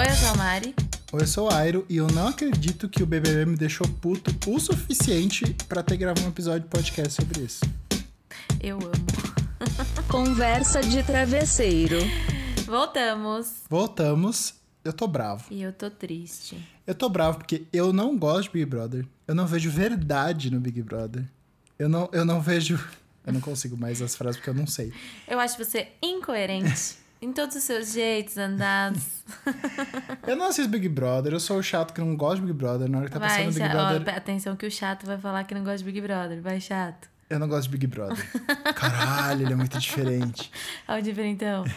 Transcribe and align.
Oi, 0.00 0.06
eu 0.06 0.14
sou 0.14 0.28
a 0.30 0.34
Mari. 0.34 0.74
Oi, 1.12 1.20
eu 1.20 1.26
sou 1.26 1.48
o 1.50 1.52
Airo 1.52 1.84
e 1.86 1.98
eu 1.98 2.06
não 2.06 2.28
acredito 2.28 2.88
que 2.88 3.02
o 3.02 3.06
BBB 3.06 3.44
me 3.44 3.54
deixou 3.54 3.86
puto 3.86 4.34
o 4.50 4.58
suficiente 4.58 5.54
pra 5.68 5.82
ter 5.82 5.98
gravado 5.98 6.22
um 6.22 6.30
episódio 6.30 6.62
de 6.62 6.68
podcast 6.68 7.12
sobre 7.12 7.42
isso. 7.42 7.60
Eu 8.62 8.78
amo. 8.78 8.94
Conversa 10.08 10.80
de 10.80 11.02
travesseiro. 11.02 11.98
Voltamos. 12.64 13.64
Voltamos. 13.68 14.54
Eu 14.82 14.94
tô 14.94 15.06
bravo. 15.06 15.44
E 15.50 15.60
eu 15.60 15.70
tô 15.70 15.90
triste. 15.90 16.66
Eu 16.86 16.94
tô 16.94 17.10
bravo 17.10 17.36
porque 17.36 17.66
eu 17.70 17.92
não 17.92 18.16
gosto 18.16 18.44
de 18.44 18.52
Big 18.54 18.64
Brother. 18.64 19.04
Eu 19.28 19.34
não 19.34 19.46
vejo 19.46 19.70
verdade 19.70 20.50
no 20.50 20.60
Big 20.60 20.80
Brother. 20.82 21.26
Eu 21.78 21.90
não, 21.90 22.08
eu 22.10 22.24
não 22.24 22.40
vejo. 22.40 22.82
Eu 23.26 23.34
não 23.34 23.40
consigo 23.42 23.76
mais 23.76 24.00
as 24.00 24.16
frases 24.16 24.38
porque 24.38 24.48
eu 24.48 24.54
não 24.54 24.66
sei. 24.66 24.94
Eu 25.28 25.38
acho 25.38 25.58
você 25.58 25.88
incoerente 26.02 26.96
em 27.22 27.32
todos 27.32 27.54
os 27.56 27.62
seus 27.64 27.92
jeitos, 27.92 28.36
andados. 28.38 29.22
Eu 30.26 30.36
não 30.36 30.46
assisto 30.46 30.70
Big 30.70 30.88
Brother, 30.88 31.32
eu 31.32 31.40
sou 31.40 31.58
o 31.58 31.62
chato 31.62 31.92
que 31.92 32.00
não 32.00 32.16
gosta 32.16 32.36
de 32.40 32.46
Big 32.46 32.54
Brother. 32.58 32.88
Na 32.88 32.98
hora 32.98 33.06
que 33.06 33.12
tá 33.12 33.18
Vai, 33.18 33.28
passando 33.46 33.54
Big 33.62 33.68
Brother, 33.68 34.14
ó, 34.14 34.16
atenção 34.16 34.56
que 34.56 34.66
o 34.66 34.70
chato 34.70 35.06
vai 35.06 35.18
falar 35.18 35.44
que 35.44 35.54
não 35.54 35.62
gosta 35.62 35.78
de 35.78 35.84
Big 35.84 36.00
Brother. 36.00 36.40
Vai, 36.40 36.60
chato. 36.60 37.08
eu 37.28 37.38
não 37.38 37.46
gosto 37.48 37.64
de 37.70 37.76
Big 37.76 37.86
Brother. 37.86 38.16
Caralho, 38.74 39.42
ele 39.44 39.52
é 39.52 39.56
muito 39.56 39.78
diferente. 39.78 40.50
Olha 40.88 40.98
o 41.00 41.02
diferentão. 41.02 41.64
É 41.64 41.70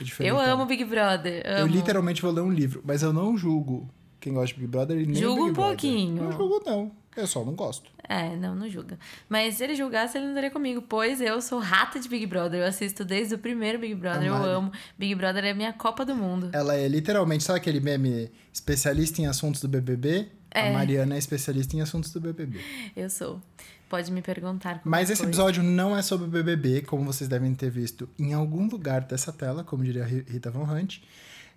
Eu 0.00 0.04
diferentão. 0.04 0.40
amo 0.40 0.66
Big 0.66 0.84
Brother. 0.84 1.42
Eu 1.46 1.64
Amo. 1.64 1.72
literalmente 1.72 2.22
vou 2.22 2.30
ler 2.32 2.40
um 2.42 2.52
livro, 2.52 2.82
mas 2.84 3.02
eu 3.02 3.12
não 3.12 3.36
julgo 3.36 3.88
quem 4.20 4.32
gosta 4.34 4.48
de 4.54 4.60
Big 4.60 4.66
Brother 4.70 4.98
e 4.98 5.06
nem 5.06 5.14
Julgo 5.14 5.42
um 5.46 5.52
Brother. 5.52 5.70
pouquinho. 5.70 6.22
Não 6.24 6.32
julgo, 6.32 6.62
não. 6.66 6.90
Eu 7.16 7.26
só 7.26 7.44
não 7.44 7.54
gosto. 7.54 7.90
É, 8.08 8.36
não, 8.36 8.54
não 8.54 8.68
julga. 8.68 8.98
Mas 9.28 9.54
se 9.54 9.64
ele 9.64 9.74
julgasse, 9.74 10.18
ele 10.18 10.26
não 10.26 10.34
daria 10.34 10.50
comigo, 10.50 10.82
pois 10.82 11.20
eu 11.20 11.40
sou 11.40 11.58
rata 11.58 11.98
de 11.98 12.08
Big 12.08 12.26
Brother. 12.26 12.60
Eu 12.60 12.66
assisto 12.66 13.04
desde 13.04 13.34
o 13.34 13.38
primeiro 13.38 13.78
Big 13.78 13.94
Brother. 13.94 14.26
Eu 14.26 14.34
amo. 14.34 14.70
Big 14.98 15.14
Brother 15.14 15.44
é 15.44 15.50
a 15.50 15.54
minha 15.54 15.72
Copa 15.72 16.04
do 16.04 16.14
Mundo. 16.14 16.50
Ela 16.52 16.74
é 16.74 16.86
literalmente, 16.86 17.44
sabe 17.44 17.58
aquele 17.58 17.80
meme 17.80 18.30
especialista 18.52 19.20
em 19.20 19.26
assuntos 19.26 19.60
do 19.60 19.68
BBB? 19.68 20.28
É. 20.50 20.70
A 20.70 20.72
Mariana 20.72 21.14
é 21.14 21.18
especialista 21.18 21.76
em 21.76 21.80
assuntos 21.80 22.12
do 22.12 22.20
BBB. 22.20 22.60
Eu 22.96 23.10
sou. 23.10 23.40
Pode 23.88 24.10
me 24.10 24.20
perguntar. 24.20 24.80
Mas 24.84 25.10
esse 25.10 25.22
coisa. 25.22 25.30
episódio 25.30 25.62
não 25.62 25.96
é 25.96 26.02
sobre 26.02 26.26
o 26.26 26.30
BBB, 26.30 26.82
como 26.82 27.04
vocês 27.04 27.28
devem 27.28 27.54
ter 27.54 27.70
visto 27.70 28.08
em 28.18 28.34
algum 28.34 28.68
lugar 28.68 29.02
dessa 29.02 29.32
tela, 29.32 29.62
como 29.62 29.84
diria 29.84 30.04
Rita 30.04 30.50
Von 30.50 30.64
Hunt. 30.64 30.98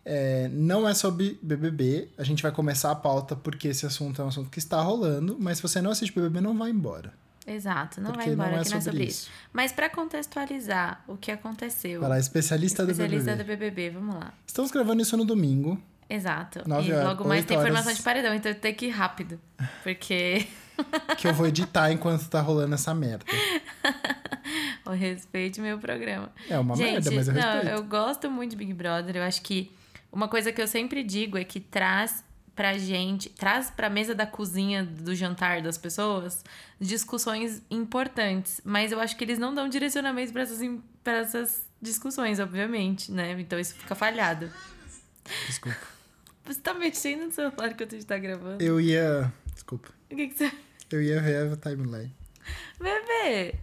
É, 0.05 0.47
não 0.51 0.87
é 0.87 0.93
sobre 0.93 1.37
BBB. 1.41 2.09
A 2.17 2.23
gente 2.23 2.41
vai 2.41 2.51
começar 2.51 2.89
a 2.91 2.95
pauta 2.95 3.35
porque 3.35 3.67
esse 3.67 3.85
assunto 3.85 4.21
é 4.21 4.25
um 4.25 4.29
assunto 4.29 4.49
que 4.49 4.59
está 4.59 4.81
rolando, 4.81 5.37
mas 5.39 5.57
se 5.57 5.63
você 5.63 5.81
não 5.81 5.91
assiste 5.91 6.13
BBB, 6.13 6.41
não 6.41 6.57
vai 6.57 6.69
embora. 6.71 7.13
Exato, 7.45 7.99
não 7.99 8.11
Porque 8.11 8.25
vai 8.25 8.33
embora, 8.33 8.51
não 8.51 8.59
é 8.59 8.63
que 8.63 8.69
não 8.69 8.77
é 8.77 8.81
sobre 8.81 9.03
isso. 9.05 9.21
isso. 9.23 9.31
Mas 9.51 9.71
pra 9.71 9.89
contextualizar 9.89 11.03
o 11.07 11.17
que 11.17 11.31
aconteceu. 11.31 11.99
Vai 11.99 12.09
lá, 12.09 12.19
especialista, 12.19 12.83
especialista 12.83 13.31
do 13.35 13.37
do 13.39 13.43
BBB. 13.43 13.71
BBB, 13.71 13.89
vamos 13.99 14.15
lá. 14.15 14.33
Estamos 14.45 14.69
gravando 14.71 15.01
isso 15.01 15.17
no 15.17 15.25
domingo. 15.25 15.81
Exato. 16.07 16.67
Nove 16.67 16.89
e 16.89 16.93
horas- 16.93 17.05
logo 17.07 17.27
mais 17.27 17.45
tem 17.45 17.57
horas. 17.57 17.69
informação 17.69 17.93
de 17.93 18.01
paredão, 18.03 18.33
então 18.35 18.53
tem 18.53 18.73
que 18.73 18.85
ir 18.87 18.89
rápido. 18.89 19.39
Porque 19.83 20.47
que 21.17 21.27
eu 21.27 21.33
vou 21.33 21.47
editar 21.47 21.91
enquanto 21.91 22.27
tá 22.29 22.39
rolando 22.41 22.73
essa 22.75 22.93
merda. 22.93 23.25
eu 24.85 24.91
respeite 24.93 25.59
meu 25.61 25.77
programa. 25.77 26.31
É 26.49 26.57
uma 26.57 26.75
Gente, 26.75 26.91
merda, 26.93 27.11
mas 27.11 27.27
eu 27.27 27.33
não, 27.33 27.41
respeito. 27.41 27.67
eu 27.77 27.83
gosto 27.83 28.29
muito 28.31 28.51
de 28.51 28.57
Big 28.57 28.73
Brother. 28.73 29.17
Eu 29.17 29.23
acho 29.23 29.41
que 29.41 29.71
uma 30.11 30.27
coisa 30.27 30.51
que 30.51 30.61
eu 30.61 30.67
sempre 30.67 31.03
digo 31.03 31.37
é 31.37 31.43
que 31.43 31.59
traz 31.59 32.23
pra 32.55 32.77
gente, 32.77 33.29
traz 33.29 33.69
pra 33.69 33.89
mesa 33.89 34.13
da 34.13 34.25
cozinha 34.25 34.83
do 34.83 35.15
jantar 35.15 35.61
das 35.61 35.77
pessoas 35.77 36.43
discussões 36.79 37.61
importantes. 37.71 38.59
Mas 38.65 38.91
eu 38.91 38.99
acho 38.99 39.15
que 39.15 39.23
eles 39.23 39.39
não 39.39 39.55
dão 39.55 39.69
direcionamento 39.69 40.33
pra 40.33 40.41
essas, 40.41 40.59
pra 41.03 41.13
essas 41.19 41.65
discussões, 41.81 42.39
obviamente, 42.39 43.11
né? 43.11 43.39
Então 43.39 43.57
isso 43.57 43.75
fica 43.75 43.95
falhado. 43.95 44.51
Desculpa. 45.47 45.77
Você 46.45 46.59
tá 46.59 46.73
mexendo 46.73 47.25
no 47.25 47.31
celular 47.31 47.75
a 47.79 47.83
gente 47.83 48.05
tá 48.05 48.17
gravando? 48.17 48.61
Eu 48.61 48.81
ia. 48.81 49.31
Desculpa. 49.53 49.89
O 50.11 50.15
que, 50.15 50.27
que 50.27 50.37
você. 50.37 50.51
Eu 50.91 51.03
ia 51.03 51.21
ver 51.21 51.53
a 51.53 51.55
timeline. 51.55 52.11
Bebê! 52.79 53.53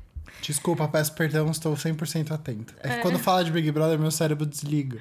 Desculpa, 0.40 0.86
peço 0.86 1.12
perdão, 1.14 1.50
estou 1.50 1.74
100% 1.74 2.30
atento. 2.30 2.72
É 2.78 2.96
que 2.96 3.02
quando 3.02 3.18
fala 3.18 3.44
de 3.44 3.50
Big 3.50 3.68
Brother, 3.72 3.98
meu 3.98 4.12
cérebro 4.12 4.46
desliga. 4.46 5.00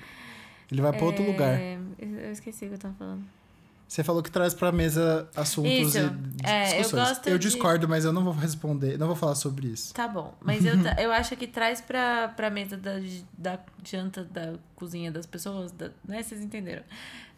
Ele 0.71 0.81
vai 0.81 0.91
pra 0.93 1.05
outro 1.05 1.23
lugar. 1.25 1.53
É, 1.59 1.77
Eu 1.99 2.31
esqueci 2.31 2.65
o 2.65 2.69
que 2.69 2.73
eu 2.75 2.79
tava 2.79 2.93
falando. 2.95 3.23
Você 3.87 4.03
falou 4.03 4.23
que 4.23 4.31
traz 4.31 4.53
pra 4.55 4.71
mesa 4.71 5.29
assuntos 5.35 5.71
Isso. 5.71 5.97
e 5.99 6.01
É, 6.43 6.73
eu 6.79 6.81
discussões. 6.81 7.21
eu 7.27 7.37
de- 7.37 7.47
discordo, 7.49 7.87
mas 7.87 8.03
eu 8.03 8.11
não 8.11 8.23
vou 8.23 8.33
responder, 8.33 8.97
não 8.97 9.05
vou 9.05 9.15
falar 9.15 9.35
sobre 9.35 9.67
isso. 9.67 9.93
Tá 9.93 10.07
bom, 10.07 10.33
mas 10.41 10.65
eu, 10.65 10.73
eu 10.99 11.11
acho 11.11 11.35
que 11.37 11.45
traz 11.45 11.81
pra, 11.81 12.29
pra 12.29 12.49
mesa 12.49 12.75
da, 12.77 12.93
da 13.37 13.59
janta 13.83 14.23
da 14.23 14.55
cozinha 14.75 15.11
das 15.11 15.27
pessoas, 15.27 15.71
da- 15.71 15.91
né? 16.07 16.23
Vocês 16.23 16.41
entenderam? 16.41 16.81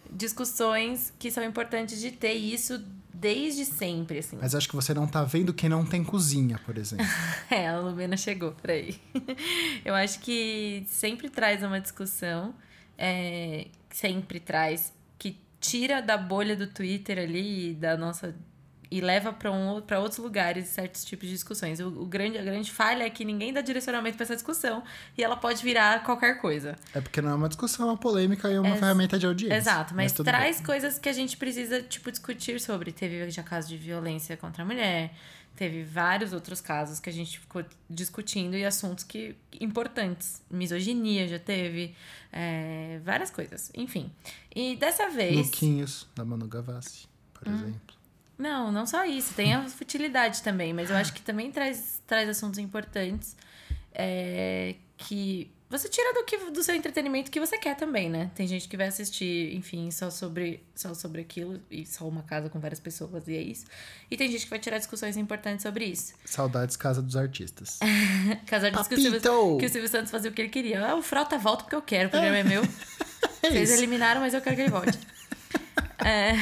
Discussões 0.09 1.13
que 1.19 1.29
são 1.29 1.43
importantes 1.43 1.99
de 1.99 2.11
ter 2.11 2.33
isso 2.33 2.81
desde 3.13 3.65
sempre, 3.65 4.19
assim. 4.19 4.37
Mas 4.41 4.55
acho 4.55 4.69
que 4.69 4.75
você 4.75 4.93
não 4.93 5.05
tá 5.05 5.23
vendo 5.23 5.53
quem 5.53 5.69
não 5.69 5.85
tem 5.85 6.03
cozinha, 6.03 6.59
por 6.65 6.77
exemplo. 6.77 7.05
É, 7.51 7.67
a 7.67 7.77
Lumena 7.79 8.15
chegou, 8.15 8.53
peraí. 8.53 8.95
Eu 9.83 9.93
acho 9.93 10.19
que 10.19 10.85
sempre 10.87 11.29
traz 11.29 11.61
uma 11.61 11.79
discussão, 11.81 12.53
é, 12.97 13.67
sempre 13.89 14.39
traz, 14.39 14.93
que 15.17 15.37
tira 15.59 16.01
da 16.01 16.17
bolha 16.17 16.55
do 16.55 16.67
Twitter 16.67 17.19
ali, 17.19 17.73
da 17.73 17.97
nossa. 17.97 18.35
E 18.89 19.01
leva 19.01 19.33
para 19.33 19.51
um, 19.51 19.81
pra 19.81 19.99
outros 19.99 20.17
lugares 20.17 20.67
certos 20.67 21.03
tipos 21.03 21.27
de 21.27 21.33
discussões. 21.33 21.79
O, 21.81 21.87
o 21.89 22.05
grande, 22.05 22.37
a 22.37 22.43
grande 22.43 22.71
falha 22.71 23.03
é 23.03 23.09
que 23.09 23.25
ninguém 23.25 23.51
dá 23.51 23.59
direcionamento 23.59 24.15
para 24.15 24.23
essa 24.23 24.35
discussão 24.35 24.81
e 25.17 25.23
ela 25.23 25.35
pode 25.35 25.61
virar 25.61 26.03
qualquer 26.05 26.39
coisa. 26.39 26.77
É 26.93 27.01
porque 27.01 27.21
não 27.21 27.31
é 27.31 27.35
uma 27.35 27.49
discussão, 27.49 27.87
é 27.87 27.91
uma 27.91 27.97
polêmica 27.97 28.49
e 28.49 28.53
é 28.55 28.59
uma 28.59 28.69
Ex- 28.69 28.79
ferramenta 28.79 29.19
de 29.19 29.25
audiência. 29.25 29.57
Exato, 29.57 29.93
mas, 29.93 30.13
tudo 30.13 30.25
traz 30.25 30.57
bem. 30.57 30.65
coisas 30.65 30.97
que 30.97 31.09
a 31.09 31.13
gente 31.13 31.35
precisa, 31.35 31.81
tipo, 31.81 32.09
discutir 32.09 32.61
sobre. 32.61 32.91
Teve 32.93 33.29
já 33.29 33.43
casos 33.43 33.69
de 33.69 33.75
violência 33.77 34.37
contra 34.37 34.63
a 34.63 34.65
mulher, 34.65 35.13
teve 35.55 35.83
vários 35.83 36.31
outros 36.31 36.61
casos 36.61 36.99
que 37.01 37.09
a 37.09 37.13
gente 37.13 37.39
ficou 37.39 37.65
discutindo 37.89 38.55
e 38.55 38.63
assuntos 38.63 39.03
que 39.03 39.35
importantes. 39.59 40.41
Misoginia 40.49 41.27
já 41.27 41.39
teve, 41.39 41.93
é, 42.31 43.01
várias 43.03 43.29
coisas, 43.31 43.69
enfim. 43.75 44.09
E 44.55 44.75
dessa 44.77 45.09
vez. 45.09 45.35
Luquinhos, 45.35 46.07
da 46.15 46.23
Manu 46.23 46.47
Gavassi, 46.47 47.05
por 47.33 47.49
Hum. 47.49 47.53
exemplo. 47.55 47.96
Não, 48.37 48.71
não 48.71 48.85
só 48.85 49.05
isso. 49.05 49.33
Tem 49.33 49.53
a 49.53 49.67
futilidade 49.67 50.41
também, 50.43 50.73
mas 50.73 50.89
eu 50.89 50.95
acho 50.95 51.13
que 51.13 51.21
também 51.21 51.51
traz, 51.51 52.01
traz 52.05 52.29
assuntos 52.29 52.59
importantes 52.59 53.35
é, 53.93 54.75
que 54.95 55.51
você 55.69 55.89
tira 55.89 56.13
do, 56.13 56.23
que, 56.23 56.37
do 56.51 56.63
seu 56.63 56.73
entretenimento 56.75 57.29
que 57.29 57.41
você 57.41 57.57
quer 57.57 57.75
também, 57.75 58.09
né? 58.09 58.31
Tem 58.33 58.47
gente 58.47 58.69
que 58.69 58.77
vai 58.77 58.87
assistir, 58.87 59.53
enfim, 59.53 59.91
só 59.91 60.09
sobre, 60.09 60.63
só 60.73 60.93
sobre 60.93 61.19
aquilo 61.19 61.59
e 61.69 61.85
só 61.85 62.07
uma 62.07 62.23
casa 62.23 62.49
com 62.49 62.57
várias 62.57 62.79
pessoas 62.79 63.27
e 63.27 63.35
é 63.35 63.41
isso. 63.41 63.65
E 64.09 64.15
tem 64.15 64.31
gente 64.31 64.45
que 64.45 64.49
vai 64.49 64.59
tirar 64.59 64.77
discussões 64.77 65.17
importantes 65.17 65.63
sobre 65.63 65.83
isso. 65.83 66.13
Saudades 66.23 66.77
Casa 66.77 67.01
dos 67.01 67.17
Artistas. 67.17 67.79
O, 68.77 68.83
Silvio, 68.83 69.21
Papito! 69.21 69.57
que 69.59 69.65
o 69.65 69.69
Silvio 69.69 69.89
Santos 69.89 70.11
fazia 70.11 70.31
o 70.31 70.33
que 70.33 70.41
ele 70.41 70.49
queria. 70.49 70.85
Ah, 70.85 70.95
o 70.95 71.01
Frota 71.01 71.37
volta 71.37 71.63
porque 71.63 71.75
eu 71.75 71.81
quero, 71.81 72.07
o 72.07 72.11
programa 72.11 72.37
é 72.37 72.43
meu. 72.43 72.63
É 73.41 73.49
Vocês 73.49 73.71
eliminaram, 73.71 74.21
mas 74.21 74.33
eu 74.33 74.41
quero 74.41 74.55
que 74.55 74.61
ele 74.63 74.71
volte. 74.71 74.97
É, 76.05 76.33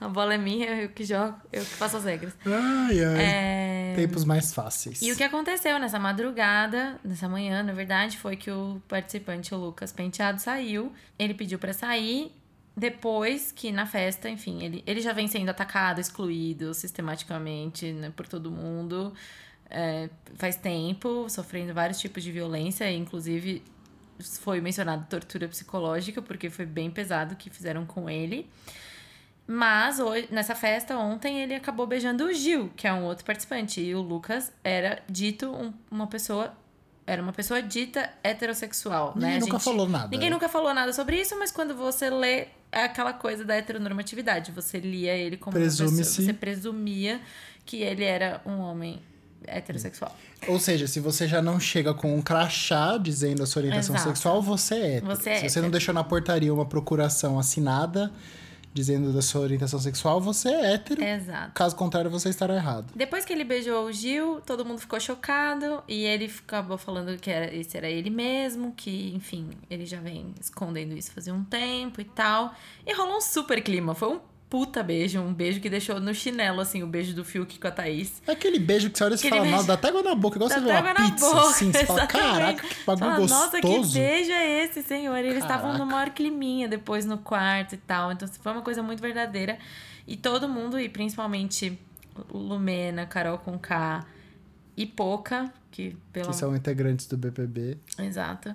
a 0.00 0.08
bola 0.08 0.34
é 0.34 0.38
minha, 0.38 0.82
eu 0.82 0.88
que 0.88 1.04
jogo, 1.04 1.36
eu 1.52 1.62
que 1.62 1.70
faço 1.70 1.96
as 1.96 2.04
regras. 2.04 2.32
Ai, 2.44 3.04
ai. 3.04 3.24
É, 3.24 3.92
Tempos 3.96 4.24
mais 4.24 4.52
fáceis. 4.52 5.00
E 5.02 5.12
o 5.12 5.16
que 5.16 5.22
aconteceu 5.22 5.78
nessa 5.78 5.98
madrugada, 5.98 6.98
nessa 7.04 7.28
manhã, 7.28 7.62
na 7.62 7.72
verdade, 7.72 8.18
foi 8.18 8.36
que 8.36 8.50
o 8.50 8.82
participante, 8.88 9.54
o 9.54 9.58
Lucas 9.58 9.92
Penteado, 9.92 10.40
saiu. 10.40 10.92
Ele 11.18 11.32
pediu 11.34 11.58
pra 11.58 11.72
sair. 11.72 12.32
Depois 12.76 13.52
que 13.52 13.70
na 13.70 13.86
festa, 13.86 14.28
enfim, 14.28 14.64
ele, 14.64 14.82
ele 14.84 15.00
já 15.00 15.12
vem 15.12 15.28
sendo 15.28 15.48
atacado, 15.48 16.00
excluído 16.00 16.74
sistematicamente 16.74 17.92
né, 17.92 18.12
por 18.16 18.26
todo 18.26 18.50
mundo. 18.50 19.14
é, 19.70 20.08
faz 20.36 20.56
tempo, 20.56 21.28
sofrendo 21.28 21.72
vários 21.72 21.98
tipos 22.00 22.22
de 22.22 22.32
violência, 22.32 22.90
inclusive 22.92 23.62
foi 24.40 24.60
mencionado 24.60 25.06
tortura 25.08 25.48
psicológica, 25.48 26.22
porque 26.22 26.48
foi 26.50 26.66
bem 26.66 26.90
pesado 26.90 27.34
o 27.34 27.36
que 27.36 27.50
fizeram 27.50 27.84
com 27.86 28.08
ele. 28.08 28.48
Mas 29.46 30.00
hoje, 30.00 30.26
nessa 30.30 30.54
festa, 30.54 30.96
ontem, 30.96 31.40
ele 31.42 31.54
acabou 31.54 31.86
beijando 31.86 32.24
o 32.24 32.32
Gil, 32.32 32.70
que 32.74 32.86
é 32.86 32.92
um 32.92 33.04
outro 33.04 33.24
participante. 33.24 33.80
E 33.80 33.94
o 33.94 34.00
Lucas 34.00 34.50
era 34.62 35.02
dito 35.08 35.50
um- 35.50 35.72
uma 35.90 36.06
pessoa. 36.06 36.54
Era 37.06 37.20
uma 37.22 37.34
pessoa 37.34 37.60
dita 37.60 38.08
heterossexual, 38.22 39.12
Ninguém 39.14 39.30
né? 39.30 39.36
A 39.36 39.40
nunca 39.40 39.52
gente- 39.52 39.64
falou 39.64 39.86
nada. 39.86 40.08
Ninguém 40.08 40.30
nunca 40.30 40.48
falou 40.48 40.72
nada 40.72 40.90
sobre 40.94 41.20
isso, 41.20 41.38
mas 41.38 41.50
quando 41.52 41.74
você 41.74 42.08
lê, 42.08 42.46
é 42.72 42.84
aquela 42.84 43.12
coisa 43.12 43.44
da 43.44 43.54
heteronormatividade. 43.54 44.50
Você 44.52 44.78
lia 44.78 45.12
ele 45.14 45.36
como 45.36 45.54
uma 45.54 45.60
Presume-se- 45.60 45.96
pessoa. 45.98 46.26
Você 46.26 46.32
presumia 46.32 47.20
que 47.66 47.82
ele 47.82 48.04
era 48.04 48.40
um 48.46 48.58
homem 48.58 49.02
heterossexual. 49.46 50.16
Ou 50.48 50.58
seja, 50.58 50.86
se 50.86 50.98
você 51.00 51.28
já 51.28 51.42
não 51.42 51.60
chega 51.60 51.92
com 51.92 52.16
um 52.16 52.22
crachá 52.22 52.96
dizendo 52.96 53.42
a 53.42 53.46
sua 53.46 53.60
orientação 53.60 53.94
Exato. 53.94 54.08
sexual, 54.08 54.40
você 54.40 54.74
é. 54.74 55.00
Você 55.02 55.28
é 55.30 55.40
se 55.40 55.50
você 55.50 55.60
não 55.60 55.68
deixou 55.70 55.92
na 55.92 56.02
portaria 56.02 56.52
uma 56.54 56.64
procuração 56.64 57.38
assinada 57.38 58.10
dizendo 58.74 59.12
da 59.12 59.22
sua 59.22 59.42
orientação 59.42 59.78
sexual, 59.78 60.20
você 60.20 60.48
é 60.48 60.74
hétero. 60.74 61.02
Exato. 61.02 61.52
Caso 61.54 61.76
contrário, 61.76 62.10
você 62.10 62.28
estará 62.28 62.56
errado. 62.56 62.92
Depois 62.94 63.24
que 63.24 63.32
ele 63.32 63.44
beijou 63.44 63.86
o 63.86 63.92
Gil, 63.92 64.40
todo 64.40 64.64
mundo 64.64 64.80
ficou 64.80 64.98
chocado 64.98 65.80
e 65.86 66.04
ele 66.04 66.30
acabou 66.44 66.76
falando 66.76 67.16
que 67.16 67.30
era, 67.30 67.54
esse 67.54 67.76
era 67.76 67.88
ele 67.88 68.10
mesmo, 68.10 68.72
que, 68.76 69.14
enfim, 69.14 69.48
ele 69.70 69.86
já 69.86 70.00
vem 70.00 70.34
escondendo 70.40 70.92
isso 70.94 71.12
fazia 71.12 71.32
um 71.32 71.44
tempo 71.44 72.00
e 72.00 72.04
tal. 72.04 72.52
E 72.84 72.92
rolou 72.92 73.18
um 73.18 73.20
super 73.20 73.62
clima. 73.62 73.94
Foi 73.94 74.16
um 74.16 74.20
puta 74.54 74.84
beijo, 74.84 75.18
um 75.20 75.34
beijo 75.34 75.58
que 75.58 75.68
deixou 75.68 75.98
no 75.98 76.14
chinelo, 76.14 76.60
assim, 76.60 76.80
o 76.80 76.86
beijo 76.86 77.12
do 77.12 77.24
Fiuk 77.24 77.58
com 77.58 77.66
a 77.66 77.72
Thaís. 77.72 78.22
É 78.24 78.30
aquele 78.30 78.60
beijo 78.60 78.88
que 78.88 78.96
você 78.96 79.02
olha 79.02 79.14
e 79.16 79.18
fala, 79.18 79.40
beijo- 79.40 79.50
nossa, 79.50 79.66
dá 79.66 79.74
até 79.74 79.88
água 79.88 80.02
na 80.04 80.14
boca, 80.14 80.36
igual 80.36 80.48
Dá 80.48 80.54
você 80.54 80.60
vê 80.64 80.70
uma 80.70 80.94
pizza, 80.94 81.26
boca, 81.28 81.48
assim, 81.48 81.72
você 81.72 81.84
fala, 81.84 82.06
caraca, 82.06 82.68
que 82.68 82.84
bagulho 82.84 83.04
Fala, 83.10 83.18
Nossa, 83.26 83.60
que 83.60 83.66
gostoso. 83.66 83.94
beijo 83.98 84.30
é 84.30 84.62
esse, 84.64 84.80
senhor? 84.84 85.16
E 85.16 85.26
eles 85.26 85.42
estavam 85.42 85.76
no 85.76 85.84
maior 85.84 86.10
climinha 86.10 86.68
depois 86.68 87.04
no 87.04 87.18
quarto 87.18 87.74
e 87.74 87.78
tal. 87.78 88.12
Então 88.12 88.28
foi 88.28 88.52
uma 88.52 88.62
coisa 88.62 88.80
muito 88.80 89.00
verdadeira. 89.00 89.58
E 90.06 90.16
todo 90.16 90.48
mundo, 90.48 90.78
e 90.78 90.88
principalmente 90.88 91.76
Lumena, 92.32 93.06
Carol 93.06 93.38
com 93.38 93.58
K 93.58 94.06
e 94.76 94.86
Poca, 94.86 95.52
que 95.72 95.96
pelo 96.12 96.28
Que 96.28 96.36
são 96.36 96.54
integrantes 96.54 97.06
do 97.06 97.16
BBB. 97.16 97.76
Exato. 97.98 98.54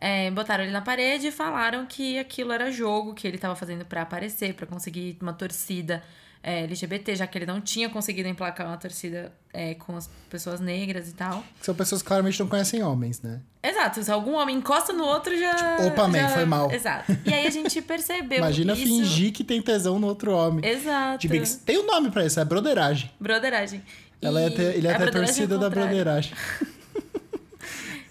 É, 0.00 0.30
botaram 0.30 0.62
ele 0.62 0.72
na 0.72 0.80
parede 0.80 1.26
e 1.26 1.32
falaram 1.32 1.84
que 1.84 2.18
aquilo 2.18 2.52
era 2.52 2.70
jogo 2.70 3.14
que 3.14 3.26
ele 3.26 3.36
tava 3.36 3.56
fazendo 3.56 3.84
pra 3.84 4.02
aparecer, 4.02 4.54
pra 4.54 4.64
conseguir 4.64 5.18
uma 5.20 5.32
torcida 5.32 6.02
é, 6.40 6.62
LGBT, 6.62 7.16
já 7.16 7.26
que 7.26 7.36
ele 7.36 7.46
não 7.46 7.60
tinha 7.60 7.88
conseguido 7.90 8.28
emplacar 8.28 8.68
uma 8.68 8.76
torcida 8.76 9.32
é, 9.52 9.74
com 9.74 9.96
as 9.96 10.08
pessoas 10.30 10.60
negras 10.60 11.08
e 11.08 11.14
tal. 11.14 11.42
São 11.60 11.74
pessoas 11.74 12.00
que 12.00 12.06
claramente 12.06 12.38
não 12.38 12.46
conhecem 12.46 12.80
homens, 12.80 13.20
né? 13.20 13.40
Exato, 13.60 14.04
se 14.04 14.10
algum 14.12 14.34
homem 14.34 14.58
encosta 14.58 14.92
no 14.92 15.02
outro, 15.02 15.36
já. 15.36 15.78
Opa, 15.88 16.06
man, 16.06 16.20
já- 16.20 16.28
foi 16.28 16.44
mal. 16.44 16.70
Exato. 16.70 17.18
E 17.26 17.34
aí 17.34 17.44
a 17.46 17.50
gente 17.50 17.82
percebeu. 17.82 18.38
Imagina 18.38 18.74
isso... 18.74 18.82
fingir 18.84 19.32
que 19.32 19.42
tem 19.42 19.60
tesão 19.60 19.98
no 19.98 20.06
outro 20.06 20.32
homem. 20.32 20.64
Exato. 20.64 21.26
De. 21.26 21.56
Tem 21.58 21.76
um 21.76 21.86
nome 21.86 22.12
pra 22.12 22.24
isso, 22.24 22.38
é 22.38 22.44
broderagem. 22.44 23.10
Broderagem. 23.18 23.82
Ela 24.22 24.40
E 24.40 24.44
ia 24.44 24.50
ter, 24.54 24.76
ele 24.76 24.88
a 24.88 24.96
broderagem 24.96 25.18
é 25.18 25.22
o 25.22 25.26
torcida 25.26 25.58
da 25.58 25.68
broderagem. 25.68 26.32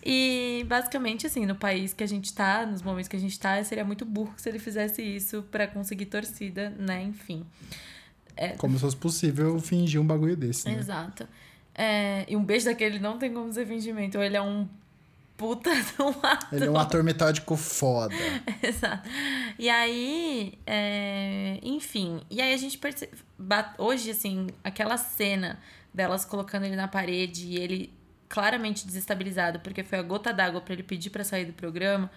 E 0.10 0.64
basicamente, 0.70 1.28
assim, 1.28 1.46
no 1.46 1.54
país 1.54 1.92
que 1.92 2.02
a 2.02 2.08
gente 2.08 2.34
tá, 2.34 2.66
nos 2.66 2.82
momentos 2.82 3.10
que 3.10 3.18
a 3.18 3.20
gente 3.20 3.38
tá, 3.38 3.62
seria 3.66 3.84
muito 3.84 4.06
burro 4.06 4.34
se 4.38 4.48
ele 4.48 4.58
fizesse 4.58 5.02
isso 5.02 5.44
pra 5.52 5.68
conseguir 5.68 6.06
torcida, 6.06 6.70
né? 6.80 7.04
Enfim. 7.04 7.46
Como 8.58 8.76
se 8.76 8.80
fosse 8.80 8.96
possível 8.96 9.60
fingir 9.60 10.00
um 10.00 10.08
bagulho 10.08 10.38
desse, 10.38 10.70
né? 10.70 10.80
Exato. 10.80 11.28
É, 11.76 12.26
e 12.26 12.38
um 12.38 12.44
beijo 12.46 12.66
daquele 12.66 13.00
não 13.00 13.18
tem 13.18 13.34
como 13.34 13.52
ser 13.52 13.68
fingimento. 13.68 14.18
Ou 14.18 14.24
ele 14.24 14.38
é 14.38 14.42
um 14.42 14.66
puta 15.36 15.70
de 15.76 16.02
um 16.02 16.10
ator. 16.24 16.54
Ele 16.54 16.66
é 16.66 16.72
um 16.72 16.78
ator 16.78 17.04
metódico 17.04 17.58
foda. 17.58 18.16
Exato. 18.64 19.10
E 19.60 19.70
aí, 19.70 20.58
é, 20.66 21.60
enfim. 21.62 22.22
E 22.30 22.42
aí 22.42 22.54
a 22.54 22.58
gente 22.58 22.78
percebe. 22.78 23.12
Hoje, 23.78 24.12
assim, 24.12 24.48
aquela 24.64 24.96
cena 24.96 25.60
delas 25.94 26.24
colocando 26.24 26.64
ele 26.64 26.78
na 26.78 26.88
parede 26.88 27.48
e 27.48 27.58
ele 27.58 27.97
claramente 28.30 28.86
desestabilizado, 28.86 29.60
porque 29.60 29.84
foi 29.84 29.98
a 30.00 30.02
gota 30.04 30.34
d'água 30.34 30.62
pra 30.62 30.74
ele 30.74 30.84
pedir 30.84 31.10
pra 31.10 31.24
sair 31.24 31.46
do 31.46 31.54
programa. 31.54 32.10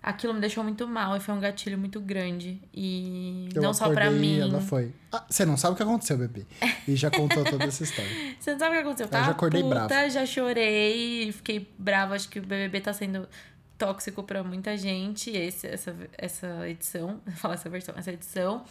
Aquilo 0.00 0.32
me 0.32 0.40
deixou 0.40 0.62
muito 0.62 0.86
mal 0.86 1.16
e 1.16 1.20
foi 1.20 1.34
um 1.34 1.40
gatilho 1.40 1.76
muito 1.76 2.00
grande. 2.00 2.62
E 2.72 3.48
Eu 3.52 3.60
não 3.60 3.74
só 3.74 3.92
e 3.92 4.10
mim. 4.10 4.38
ela 4.40 4.60
foi. 4.60 4.92
Ah, 5.10 5.24
você 5.28 5.44
não 5.44 5.56
sabe 5.56 5.74
o 5.74 5.76
que 5.76 5.82
aconteceu, 5.82 6.16
bebê. 6.16 6.46
E 6.86 6.94
já 6.94 7.10
contou 7.10 7.42
toda 7.44 7.64
essa 7.64 7.82
história. 7.82 8.08
Você 8.38 8.52
não 8.52 8.58
sabe 8.60 8.70
o 8.70 8.74
que 8.78 8.82
aconteceu? 8.86 9.06
Eu 9.06 9.10
Tá 9.10 9.22
já 9.24 9.30
acordei 9.32 9.60
puta, 9.60 9.74
brava. 9.86 10.08
já 10.08 10.24
chorei, 10.24 11.32
fiquei 11.32 11.68
brava. 11.76 12.14
Acho 12.14 12.28
que 12.28 12.38
o 12.38 12.42
BBB 12.42 12.80
tá 12.80 12.92
sendo 12.92 13.28
tóxico 13.76 14.22
pra 14.22 14.44
muita 14.44 14.76
gente. 14.76 15.30
Esse, 15.30 15.66
essa, 15.66 15.94
essa 16.16 16.68
edição, 16.68 17.20
vou 17.26 17.34
falar 17.34 17.54
essa 17.54 17.68
versão, 17.68 17.94
essa 17.98 18.12
edição. 18.12 18.64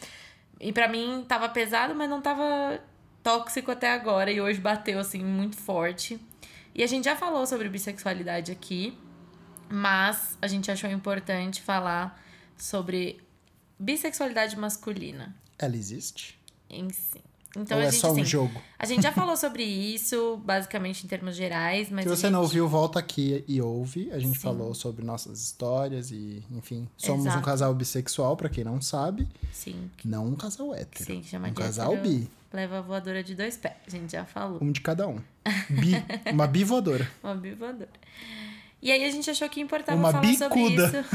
E 0.62 0.72
pra 0.72 0.88
mim 0.88 1.26
tava 1.28 1.50
pesado, 1.50 1.94
mas 1.94 2.10
não 2.10 2.22
tava 2.22 2.80
tóxico 3.22 3.70
até 3.70 3.92
agora. 3.92 4.32
E 4.32 4.40
hoje 4.40 4.62
bateu, 4.62 4.98
assim, 4.98 5.22
muito 5.24 5.58
forte. 5.58 6.18
E 6.78 6.84
a 6.84 6.88
gente 6.88 7.06
já 7.06 7.16
falou 7.16 7.46
sobre 7.48 7.68
bissexualidade 7.68 8.52
aqui, 8.52 8.98
mas 9.70 10.38
a 10.42 10.48
gente 10.48 10.70
achou 10.72 10.90
importante 10.90 11.62
falar 11.62 12.22
sobre 12.56 13.20
bissexualidade 13.80 14.58
masculina 14.58 15.36
Ela 15.58 15.76
existe? 15.76 16.40
em 16.70 16.90
si. 16.92 17.22
Então 17.56 17.78
Ou 17.78 17.84
a 17.84 17.88
é 17.88 17.92
gente, 17.92 18.02
só 18.02 18.10
um 18.10 18.12
assim, 18.12 18.26
jogo? 18.26 18.62
a 18.78 18.86
gente 18.86 19.02
já 19.02 19.12
falou 19.12 19.36
sobre 19.36 19.64
isso, 19.64 20.38
basicamente 20.46 21.04
em 21.06 21.08
termos 21.08 21.36
gerais, 21.36 21.90
mas. 21.90 22.04
Se 22.04 22.10
você 22.10 22.22
gente- 22.24 22.34
não 22.34 22.42
ouviu, 22.42 22.68
volta 22.68 23.00
aqui 23.00 23.44
e 23.48 23.60
ouve. 23.60 24.12
A 24.12 24.20
gente 24.20 24.36
Sim. 24.38 24.44
falou 24.44 24.76
sobre 24.76 25.04
nossas 25.04 25.42
histórias 25.42 26.12
e, 26.12 26.44
enfim. 26.52 26.88
Somos 26.98 27.26
um 27.26 27.30
Exato. 27.30 27.44
casal 27.44 27.74
bissexual, 27.74 28.38
pra 28.38 28.48
quem 28.50 28.64
não 28.64 28.80
sabe. 28.80 29.28
Sim, 29.52 29.90
Não 30.06 30.28
um 30.28 30.36
casal 30.36 30.76
hétero. 30.76 31.04
sim, 31.06 31.24
chama 31.24 31.48
um 31.48 31.52
de 31.52 31.56
casal 31.56 31.94
hétero, 31.94 32.10
bi. 32.10 32.30
Leva 32.54 32.78
a 32.80 32.82
voadora 32.82 33.22
de 33.24 33.36
dois 33.36 33.58
pés, 33.58 33.76
a 33.88 33.90
gente 33.92 34.12
já 34.12 34.24
falou. 34.26 34.60
Um 34.62 34.72
de 34.72 34.80
cada 34.82 35.08
um. 35.08 35.20
Bi. 35.70 35.94
Uma 36.32 36.48
bivoadora. 36.48 37.08
Uma 37.24 37.36
bivoadora. 37.36 37.90
E 38.82 38.92
aí 38.92 39.04
a 39.04 39.10
gente 39.12 39.30
achou 39.30 39.50
que 39.50 39.60
importava 39.60 39.98
Uma 39.98 40.12
falar 40.12 40.22
bicuda. 40.22 40.48
sobre 40.50 41.00
isso. 41.02 41.06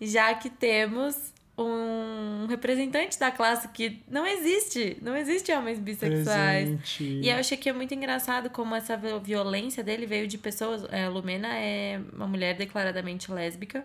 Já 0.00 0.34
que 0.34 0.50
temos 0.50 1.16
um 1.56 2.46
representante 2.48 3.18
da 3.18 3.30
classe 3.32 3.66
que 3.68 4.00
não 4.08 4.26
existe. 4.26 4.96
Não 5.02 5.16
existe 5.16 5.50
homens 5.52 5.78
bissexuais. 5.78 6.64
Presente. 6.68 7.02
E 7.04 7.28
eu 7.28 7.36
achei 7.36 7.56
que 7.56 7.68
é 7.68 7.72
muito 7.72 7.92
engraçado 7.94 8.48
como 8.50 8.74
essa 8.74 8.96
vi- 8.96 9.18
violência 9.22 9.82
dele 9.82 10.06
veio 10.06 10.28
de 10.28 10.38
pessoas. 10.38 10.84
É, 10.92 11.04
a 11.06 11.08
Lumena 11.08 11.48
é 11.58 12.00
uma 12.12 12.26
mulher 12.28 12.54
declaradamente 12.56 13.30
lésbica. 13.32 13.84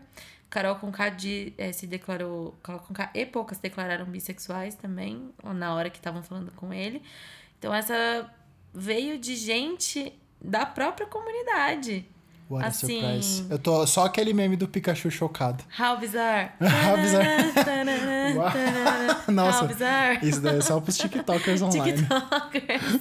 Carol 0.53 0.75
Conká 0.75 1.09
de, 1.09 1.51
é, 1.57 1.71
se 1.71 1.87
declarou. 1.87 2.55
Carol 2.61 2.79
Conká 2.81 3.09
e 3.15 3.25
poucas 3.25 3.57
se 3.57 3.63
declararam 3.63 4.05
bissexuais 4.05 4.75
também, 4.75 5.31
na 5.43 5.73
hora 5.73 5.89
que 5.89 5.97
estavam 5.97 6.21
falando 6.21 6.51
com 6.51 6.71
ele. 6.71 7.01
Então 7.57 7.73
essa 7.73 8.29
veio 8.71 9.17
de 9.17 9.35
gente 9.35 10.13
da 10.39 10.63
própria 10.63 11.07
comunidade. 11.07 12.05
What 12.47 12.65
a 12.65 12.67
assim- 12.67 13.01
surprise. 13.01 13.47
Eu 13.49 13.57
tô 13.57 13.87
só 13.87 14.05
aquele 14.05 14.31
meme 14.31 14.55
do 14.55 14.67
Pikachu 14.67 15.09
chocado. 15.09 15.63
How 15.75 15.97
bizarre! 15.97 16.51
How 16.61 16.97
bizarre. 16.97 17.51
Nossa, 19.31 19.61
How 19.61 19.67
bizarre! 19.67 20.19
Isso 20.21 20.39
daí 20.39 20.59
é 20.59 20.61
só 20.61 20.79
pros 20.79 20.99
TikTokers 20.99 21.63
online. 21.63 21.93
TikTokers. 21.97 22.99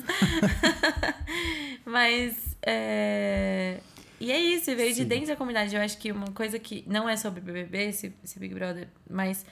Mas, 1.84 2.34
é... 2.62 3.80
E 4.22 4.30
é 4.30 4.40
isso, 4.40 4.70
e 4.70 4.74
veio 4.76 4.90
de 4.90 5.02
Sim. 5.02 5.04
dentro 5.08 5.26
da 5.26 5.36
comunidade. 5.36 5.74
Eu 5.74 5.82
acho 5.82 5.98
que 5.98 6.12
uma 6.12 6.28
coisa 6.28 6.56
que 6.58 6.84
não 6.86 7.08
é 7.08 7.16
sobre 7.16 7.40
BBB, 7.40 7.88
esse, 7.88 8.14
esse 8.22 8.38
Big 8.38 8.54
Brother, 8.54 8.86
mas 9.10 9.44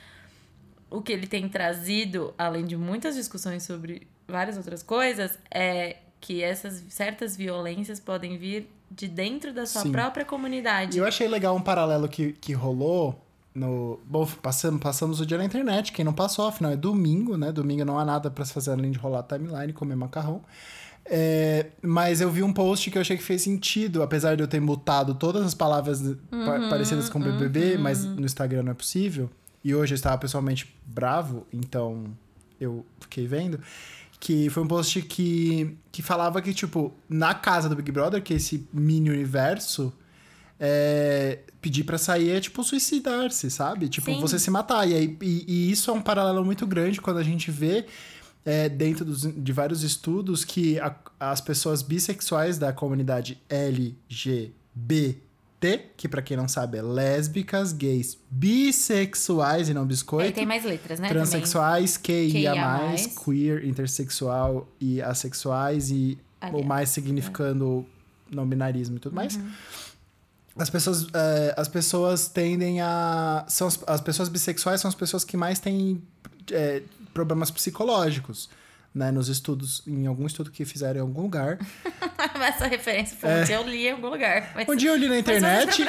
o 0.88 1.02
que 1.02 1.12
ele 1.12 1.26
tem 1.26 1.48
trazido, 1.48 2.32
além 2.38 2.64
de 2.64 2.76
muitas 2.76 3.16
discussões 3.16 3.64
sobre 3.64 4.06
várias 4.28 4.56
outras 4.56 4.82
coisas, 4.82 5.36
é 5.50 5.96
que 6.20 6.42
essas 6.42 6.84
certas 6.88 7.36
violências 7.36 7.98
podem 7.98 8.38
vir 8.38 8.68
de 8.90 9.08
dentro 9.08 9.52
da 9.52 9.66
sua 9.66 9.82
Sim. 9.82 9.92
própria 9.92 10.22
E 10.22 10.26
comunidade. 10.26 10.98
eu 10.98 11.04
achei 11.04 11.26
legal 11.26 11.56
um 11.56 11.60
paralelo 11.62 12.08
que, 12.08 12.32
que 12.34 12.52
rolou 12.52 13.20
no. 13.52 13.98
Bom, 14.04 14.24
passamos, 14.40 14.80
passamos 14.80 15.20
o 15.20 15.26
dia 15.26 15.38
na 15.38 15.44
internet. 15.44 15.90
Quem 15.92 16.04
não 16.04 16.12
passou, 16.12 16.46
afinal 16.46 16.70
é 16.72 16.76
domingo, 16.76 17.36
né? 17.36 17.50
Domingo 17.50 17.84
não 17.84 17.98
há 17.98 18.04
nada 18.04 18.30
pra 18.30 18.44
se 18.44 18.52
fazer 18.52 18.70
além 18.70 18.90
de 18.92 18.98
rolar 18.98 19.22
timeline 19.24 19.70
e 19.70 19.72
comer 19.72 19.96
macarrão. 19.96 20.42
É, 21.04 21.66
mas 21.82 22.20
eu 22.20 22.30
vi 22.30 22.42
um 22.42 22.52
post 22.52 22.90
que 22.90 22.96
eu 22.96 23.02
achei 23.02 23.16
que 23.16 23.22
fez 23.22 23.42
sentido, 23.42 24.02
apesar 24.02 24.36
de 24.36 24.42
eu 24.42 24.48
ter 24.48 24.60
mutado 24.60 25.14
todas 25.14 25.44
as 25.44 25.54
palavras 25.54 26.00
pa- 26.30 26.68
parecidas 26.68 27.08
com 27.08 27.18
BBB, 27.20 27.78
mas 27.78 28.04
no 28.04 28.24
Instagram 28.24 28.62
não 28.62 28.72
é 28.72 28.74
possível. 28.74 29.28
E 29.64 29.74
hoje 29.74 29.92
eu 29.92 29.96
estava 29.96 30.16
pessoalmente 30.18 30.72
bravo, 30.86 31.46
então 31.52 32.04
eu 32.60 32.84
fiquei 33.00 33.26
vendo. 33.26 33.58
Que 34.20 34.48
foi 34.50 34.62
um 34.62 34.66
post 34.68 35.00
que, 35.02 35.76
que 35.90 36.02
falava 36.02 36.40
que, 36.42 36.52
tipo, 36.52 36.92
na 37.08 37.34
casa 37.34 37.68
do 37.68 37.74
Big 37.74 37.90
Brother, 37.90 38.22
que 38.22 38.34
é 38.34 38.36
esse 38.36 38.68
mini 38.72 39.08
universo, 39.10 39.92
é, 40.58 41.38
pedir 41.60 41.84
pra 41.84 41.96
sair 41.96 42.30
é 42.30 42.40
tipo 42.40 42.62
suicidar-se, 42.62 43.50
sabe? 43.50 43.88
Tipo, 43.88 44.12
Sim. 44.12 44.20
você 44.20 44.38
se 44.38 44.50
matar. 44.50 44.86
E, 44.88 44.94
aí, 44.94 45.16
e, 45.22 45.44
e 45.48 45.70
isso 45.72 45.90
é 45.90 45.94
um 45.94 46.02
paralelo 46.02 46.44
muito 46.44 46.66
grande 46.66 47.00
quando 47.00 47.16
a 47.18 47.22
gente 47.22 47.50
vê 47.50 47.86
é, 48.44 48.68
dentro 48.68 49.04
dos- 49.04 49.22
de 49.22 49.52
vários 49.52 49.82
estudos 49.82 50.44
que 50.44 50.78
a- 50.80 50.94
as 51.18 51.40
pessoas 51.40 51.82
bissexuais 51.82 52.58
da 52.58 52.72
comunidade 52.72 53.38
LGBT, 54.74 55.18
que 55.96 56.08
pra 56.08 56.22
quem 56.22 56.36
não 56.36 56.48
sabe 56.48 56.78
é 56.78 56.82
lésbicas, 56.82 57.72
gays, 57.72 58.16
bissexuais 58.30 59.68
e 59.68 59.74
não 59.74 59.82
É, 59.82 59.86
biscoito, 59.86 60.32
tem 60.34 60.46
mais 60.46 60.64
letras, 60.64 60.98
né? 60.98 61.08
transexuais, 61.08 61.96
QIA+, 61.96 62.30
QIA+, 62.30 62.96
queer, 63.24 63.64
intersexual 63.66 64.68
e 64.80 65.00
assexuais 65.02 65.90
e 65.90 66.18
Ali- 66.40 66.56
o 66.56 66.64
mais 66.64 66.88
significando 66.90 67.84
não 68.30 68.46
binarismo 68.48 68.96
e 68.96 69.00
tudo 69.00 69.14
mais. 69.14 69.38
As 70.56 70.68
pessoas, 70.70 71.06
é, 71.14 71.54
as 71.56 71.68
pessoas 71.68 72.28
tendem 72.28 72.80
a. 72.80 73.44
São 73.48 73.68
as, 73.68 73.78
as 73.86 74.00
pessoas 74.00 74.28
bissexuais 74.28 74.80
são 74.80 74.88
as 74.88 74.94
pessoas 74.94 75.24
que 75.24 75.36
mais 75.36 75.58
têm 75.60 76.02
é, 76.50 76.82
problemas 77.12 77.50
psicológicos. 77.50 78.48
Né, 78.92 79.12
nos 79.12 79.28
estudos, 79.28 79.84
em 79.86 80.08
algum 80.08 80.26
estudo 80.26 80.50
que 80.50 80.64
fizeram 80.64 80.98
em 80.98 81.00
algum 81.02 81.22
lugar, 81.22 81.60
Essa 82.42 82.66
referência 82.66 83.16
foi 83.16 83.30
um 83.30 83.44
dia 83.44 83.54
eu 83.54 83.62
li 83.68 83.86
em 83.86 83.92
algum 83.92 84.08
lugar. 84.08 84.50
Mas, 84.52 84.68
Um 84.68 84.74
dia 84.74 84.90
eu 84.90 84.96
li 84.96 85.08
na 85.08 85.18
internet 85.18 85.80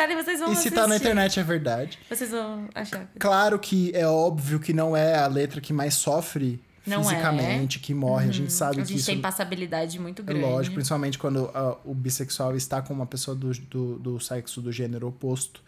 e 0.52 0.56
se 0.56 0.70
tá 0.70 0.86
na 0.88 0.98
internet 0.98 1.40
é 1.40 1.44
verdade. 1.44 1.98
Vocês 2.08 2.30
vão 2.30 2.68
achar. 2.76 3.08
Claro 3.18 3.58
que 3.58 3.92
é 3.96 4.06
óbvio 4.06 4.60
que 4.60 4.72
não 4.72 4.96
é 4.96 5.16
a 5.16 5.26
letra 5.26 5.60
que 5.60 5.74
mais 5.74 5.96
sofre 5.96 6.62
Não 6.86 7.04
fisicamente, 7.04 7.80
que 7.80 7.94
morre. 7.94 8.30
A 8.30 8.32
gente 8.32 8.54
sabe 8.54 8.80
A 8.80 8.84
que 8.84 8.90
gente 8.90 9.00
isso 9.00 9.08
tem 9.08 9.20
passabilidade 9.20 10.00
muito 10.00 10.22
é 10.22 10.26
grande. 10.26 10.42
lógico, 10.42 10.76
principalmente 10.76 11.18
quando 11.18 11.50
ah, 11.54 11.78
o 11.84 11.96
bissexual 11.96 12.56
está 12.56 12.82
com 12.84 12.94
uma 12.94 13.06
pessoa 13.08 13.36
do, 13.36 13.52
do, 13.52 13.98
do 14.00 14.20
sexo 14.20 14.62
do 14.62 14.72
gênero 14.72 15.08
oposto. 15.08 15.62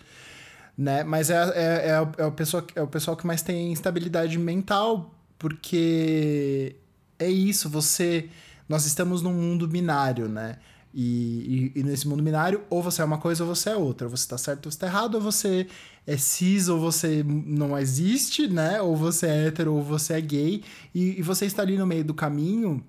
Né? 0.77 1.03
Mas 1.03 1.29
é, 1.29 1.35
é, 1.35 1.89
é, 1.89 2.23
é, 2.23 2.25
o 2.25 2.31
pessoal, 2.31 2.63
é 2.75 2.81
o 2.81 2.87
pessoal 2.87 3.15
que 3.17 3.25
mais 3.25 3.41
tem 3.41 3.71
instabilidade 3.71 4.37
mental, 4.37 5.13
porque 5.43 6.77
é 7.19 7.29
isso, 7.29 7.69
você. 7.69 8.29
Nós 8.69 8.85
estamos 8.85 9.21
num 9.21 9.33
mundo 9.33 9.67
binário, 9.67 10.29
né? 10.29 10.55
E, 10.93 11.71
e, 11.75 11.79
e 11.79 11.83
nesse 11.83 12.07
mundo 12.07 12.23
binário, 12.23 12.61
ou 12.69 12.81
você 12.81 13.01
é 13.01 13.05
uma 13.05 13.17
coisa 13.17 13.43
ou 13.43 13.53
você 13.53 13.71
é 13.71 13.75
outra. 13.75 14.07
Você 14.07 14.25
tá 14.25 14.37
certo 14.37 14.67
ou 14.67 14.71
você 14.71 14.79
tá 14.79 14.87
errado, 14.87 15.15
ou 15.15 15.21
você 15.21 15.67
é 16.07 16.15
cis 16.15 16.69
ou 16.69 16.79
você 16.79 17.25
não 17.27 17.77
existe, 17.77 18.47
né? 18.47 18.81
Ou 18.81 18.95
você 18.95 19.27
é 19.27 19.47
hétero 19.47 19.73
ou 19.73 19.83
você 19.83 20.13
é 20.13 20.21
gay. 20.21 20.63
E, 20.95 21.19
e 21.19 21.21
você 21.21 21.45
está 21.45 21.61
ali 21.61 21.77
no 21.77 21.85
meio 21.85 22.05
do 22.05 22.13
caminho 22.13 22.81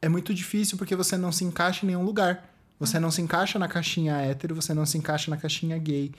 é 0.00 0.08
muito 0.08 0.32
difícil 0.32 0.78
porque 0.78 0.96
você 0.96 1.16
não 1.16 1.30
se 1.30 1.44
encaixa 1.44 1.84
em 1.84 1.88
nenhum 1.88 2.04
lugar. 2.04 2.50
Você 2.80 2.98
não 2.98 3.10
se 3.10 3.20
encaixa 3.20 3.58
na 3.58 3.68
caixinha 3.68 4.14
hétero, 4.14 4.54
você 4.54 4.72
não 4.72 4.86
se 4.86 4.96
encaixa 4.96 5.30
na 5.30 5.36
caixinha 5.36 5.76
gay. 5.76 6.10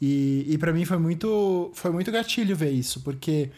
E, 0.00 0.46
e 0.48 0.56
para 0.56 0.72
mim 0.72 0.84
foi 0.84 0.96
muito, 0.96 1.70
foi 1.74 1.90
muito 1.90 2.10
gatilho 2.12 2.56
ver 2.56 2.70
isso, 2.70 3.00
porque 3.00 3.50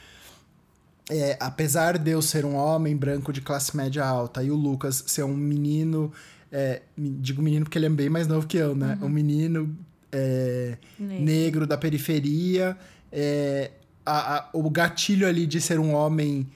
é, 1.11 1.37
apesar 1.41 1.99
de 1.99 2.11
eu 2.13 2.23
ser 2.23 2.45
um 2.45 2.55
homem 2.55 2.97
branco 2.97 3.33
de 3.33 3.41
classe 3.41 3.77
média 3.77 4.05
alta 4.05 4.43
e 4.43 4.51
o 4.51 4.55
Lucas 4.57 5.05
ser 5.07 5.25
um 5.25 5.37
menino, 5.37 6.11
é, 6.51 6.83
digo 6.97 7.43
menino 7.43 7.65
porque 7.67 7.77
ele 7.79 7.87
é 7.87 7.91
bem 7.91 8.09
mais 8.09 8.27
novo 8.27 8.47
que 8.47 8.57
eu, 8.57 8.75
né? 8.75 8.97
Um 9.03 9.09
menino 9.09 9.77
é, 10.13 10.79
Negro. 10.99 11.25
negro 11.25 11.67
da 11.67 11.77
periferia, 11.77 12.77
é, 13.13 13.71
a- 14.07 14.37
a- 14.39 14.49
o 14.53 14.69
gatilho 14.71 15.27
ali 15.27 15.47
de 15.47 15.61
ser 15.61 15.79
um 15.79 15.93
homem 15.95 16.49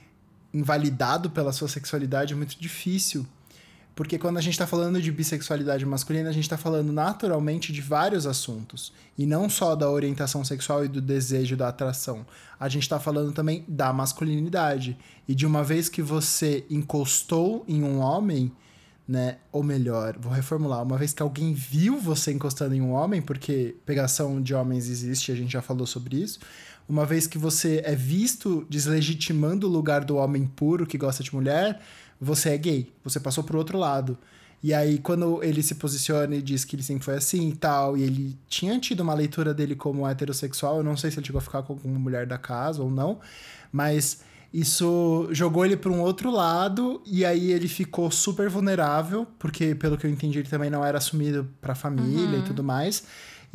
invalidado 0.53 1.29
pela 1.29 1.51
sua 1.51 1.67
sexualidade 1.67 2.33
é 2.33 2.35
muito 2.35 2.59
difícil. 2.59 3.25
Porque 3.95 4.19
quando 4.19 4.37
a 4.37 4.41
gente 4.41 4.57
tá 4.57 4.67
falando 4.67 5.01
de 5.01 5.09
bissexualidade 5.09 5.85
masculina, 5.85 6.29
a 6.29 6.33
gente 6.33 6.49
tá 6.49 6.57
falando 6.57 6.91
naturalmente 6.91 7.71
de 7.71 7.79
vários 7.79 8.27
assuntos. 8.27 8.91
E 9.17 9.25
não 9.25 9.49
só 9.49 9.73
da 9.73 9.89
orientação 9.89 10.43
sexual 10.43 10.83
e 10.83 10.89
do 10.89 11.01
desejo 11.01 11.55
da 11.55 11.69
atração. 11.69 12.25
A 12.59 12.67
gente 12.67 12.89
tá 12.89 12.99
falando 12.99 13.31
também 13.31 13.63
da 13.69 13.93
masculinidade. 13.93 14.97
E 15.25 15.33
de 15.33 15.45
uma 15.45 15.63
vez 15.63 15.87
que 15.87 16.01
você 16.01 16.65
encostou 16.69 17.63
em 17.69 17.83
um 17.83 17.99
homem, 17.99 18.51
né? 19.07 19.37
Ou 19.49 19.63
melhor, 19.63 20.17
vou 20.19 20.33
reformular. 20.33 20.83
Uma 20.83 20.97
vez 20.97 21.13
que 21.13 21.23
alguém 21.23 21.53
viu 21.53 21.97
você 21.97 22.33
encostando 22.33 22.75
em 22.75 22.81
um 22.81 22.91
homem, 22.91 23.21
porque 23.21 23.77
pegação 23.85 24.41
de 24.41 24.53
homens 24.53 24.89
existe, 24.89 25.31
a 25.31 25.35
gente 25.35 25.53
já 25.53 25.61
falou 25.61 25.87
sobre 25.87 26.17
isso. 26.17 26.39
Uma 26.87 27.05
vez 27.05 27.25
que 27.25 27.37
você 27.37 27.81
é 27.83 27.95
visto 27.95 28.65
deslegitimando 28.69 29.67
o 29.67 29.71
lugar 29.71 30.03
do 30.03 30.17
homem 30.17 30.45
puro 30.45 30.85
que 30.85 30.97
gosta 30.97 31.23
de 31.23 31.33
mulher, 31.33 31.81
você 32.25 32.49
é 32.49 32.57
gay. 32.57 32.91
Você 33.03 33.19
passou 33.19 33.43
pro 33.43 33.57
outro 33.57 33.77
lado. 33.77 34.17
E 34.63 34.73
aí, 34.73 34.97
quando 34.97 35.43
ele 35.43 35.61
se 35.61 35.75
posiciona 35.75 36.35
e 36.35 36.41
diz 36.41 36.65
que 36.65 36.75
ele 36.75 36.81
sempre 36.81 37.03
foi 37.03 37.15
assim 37.15 37.49
e 37.49 37.55
tal, 37.55 37.95
e 37.95 38.01
ele 38.01 38.35
tinha 38.47 38.79
tido 38.79 39.01
uma 39.01 39.13
leitura 39.13 39.53
dele 39.53 39.75
como 39.75 40.07
heterossexual, 40.07 40.77
eu 40.77 40.83
não 40.83 40.97
sei 40.97 41.11
se 41.11 41.19
ele 41.19 41.25
chegou 41.27 41.37
a 41.37 41.41
ficar 41.41 41.61
com 41.61 41.73
alguma 41.73 41.99
mulher 41.99 42.25
da 42.25 42.37
casa 42.37 42.81
ou 42.81 42.89
não, 42.89 43.19
mas 43.71 44.23
isso 44.51 45.27
jogou 45.31 45.65
ele 45.65 45.77
para 45.77 45.91
um 45.91 46.01
outro 46.01 46.31
lado 46.31 46.99
e 47.05 47.23
aí 47.23 47.51
ele 47.51 47.67
ficou 47.67 48.09
super 48.09 48.49
vulnerável, 48.49 49.27
porque 49.37 49.75
pelo 49.75 49.97
que 49.97 50.07
eu 50.07 50.09
entendi 50.09 50.39
ele 50.39 50.49
também 50.49 50.69
não 50.69 50.83
era 50.83 50.97
assumido 50.97 51.47
para 51.61 51.75
família 51.75 52.39
e 52.39 52.41
tudo 52.41 52.63
mais. 52.63 53.03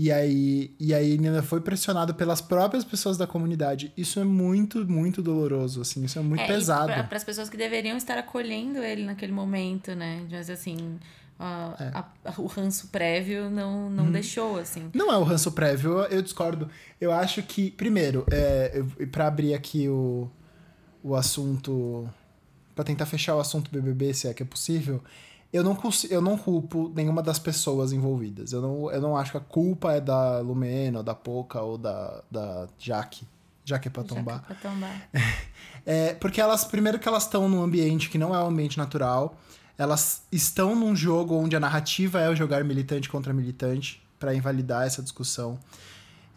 E 0.03 0.11
aí, 0.11 0.75
e 0.81 0.95
aí 0.95 1.11
ele 1.13 1.27
ainda 1.27 1.43
foi 1.43 1.61
pressionado 1.61 2.15
pelas 2.15 2.41
próprias 2.41 2.83
pessoas 2.85 3.19
da 3.19 3.27
comunidade. 3.27 3.93
Isso 3.95 4.19
é 4.19 4.25
muito, 4.25 4.91
muito 4.91 5.21
doloroso, 5.21 5.83
assim, 5.83 6.03
isso 6.05 6.19
é 6.19 6.23
muito 6.23 6.47
pesado. 6.47 6.87
Para 7.07 7.17
as 7.19 7.23
pessoas 7.25 7.51
que 7.51 7.57
deveriam 7.59 7.99
estar 7.99 8.17
acolhendo 8.17 8.79
ele 8.83 9.05
naquele 9.05 9.31
momento, 9.33 9.95
né? 9.95 10.25
Mas 10.31 10.49
assim, 10.49 10.99
a- 11.39 11.75
É. 11.79 11.85
a- 11.99 12.09
a- 12.33 12.41
o 12.41 12.47
ranço 12.47 12.89
prévio 12.89 13.51
não, 13.51 13.91
não 13.91 14.05
Uhum. 14.05 14.13
deixou, 14.13 14.59
assim. 14.59 14.91
Não 14.95 15.13
é 15.13 15.19
o 15.19 15.23
ranço 15.23 15.53
prévio, 15.53 15.91
eu, 15.99 16.05
eu 16.05 16.23
discordo. 16.23 16.71
Eu 16.99 17.13
acho 17.13 17.43
que, 17.43 17.71
primeiro, 17.71 18.25
é, 18.31 18.83
pra 19.13 19.27
abrir 19.27 19.53
aqui 19.53 19.87
o, 19.87 20.31
o 21.05 21.15
assunto. 21.15 22.09
Pra 22.75 22.85
tentar 22.85 23.05
fechar 23.05 23.37
o 23.37 23.41
assunto 23.41 23.71
BBB, 23.71 24.15
se 24.15 24.29
é 24.29 24.33
que 24.33 24.43
é 24.43 24.47
possível, 24.47 25.03
eu 25.53 25.65
não, 25.65 25.77
eu 26.09 26.21
não 26.21 26.37
culpo 26.39 26.93
nenhuma 26.95 27.23
das 27.23 27.39
pessoas 27.39 27.93
envolvidas. 27.93 28.53
Eu 28.53 28.63
não, 28.63 28.91
eu 28.91 29.01
não 29.01 29.17
acho 29.17 29.33
que 29.33 29.37
a 29.37 29.41
culpa 29.41 29.93
é 29.93 30.01
da 30.01 30.39
Lumena, 30.39 30.99
ou 30.99 31.05
da 31.05 31.15
Poca, 31.15 31.61
ou 31.61 31.77
da, 31.77 32.23
da 32.31 32.69
Jaque. 32.79 33.27
Jaque 33.65 33.89
é 33.89 33.91
pra 33.91 34.05
tombar. 34.05 34.37
Já 34.37 34.41
que 34.41 34.53
é 34.53 34.57
pra 34.57 34.71
tombar. 34.71 35.11
É, 35.87 36.13
porque 36.13 36.39
elas, 36.39 36.63
primeiro 36.63 36.99
que 36.99 37.09
elas 37.09 37.23
estão 37.23 37.49
num 37.49 37.63
ambiente 37.63 38.11
que 38.11 38.19
não 38.19 38.35
é 38.35 38.39
um 38.39 38.49
ambiente 38.49 38.77
natural, 38.77 39.35
elas 39.79 40.23
estão 40.31 40.77
num 40.77 40.95
jogo 40.95 41.35
onde 41.35 41.57
a 41.57 41.61
narrativa 41.61 42.21
é 42.21 42.29
o 42.29 42.37
jogar 42.37 42.63
militante 42.63 43.09
contra 43.09 43.33
militante, 43.33 44.01
para 44.19 44.35
invalidar 44.35 44.87
essa 44.87 45.03
discussão. 45.03 45.59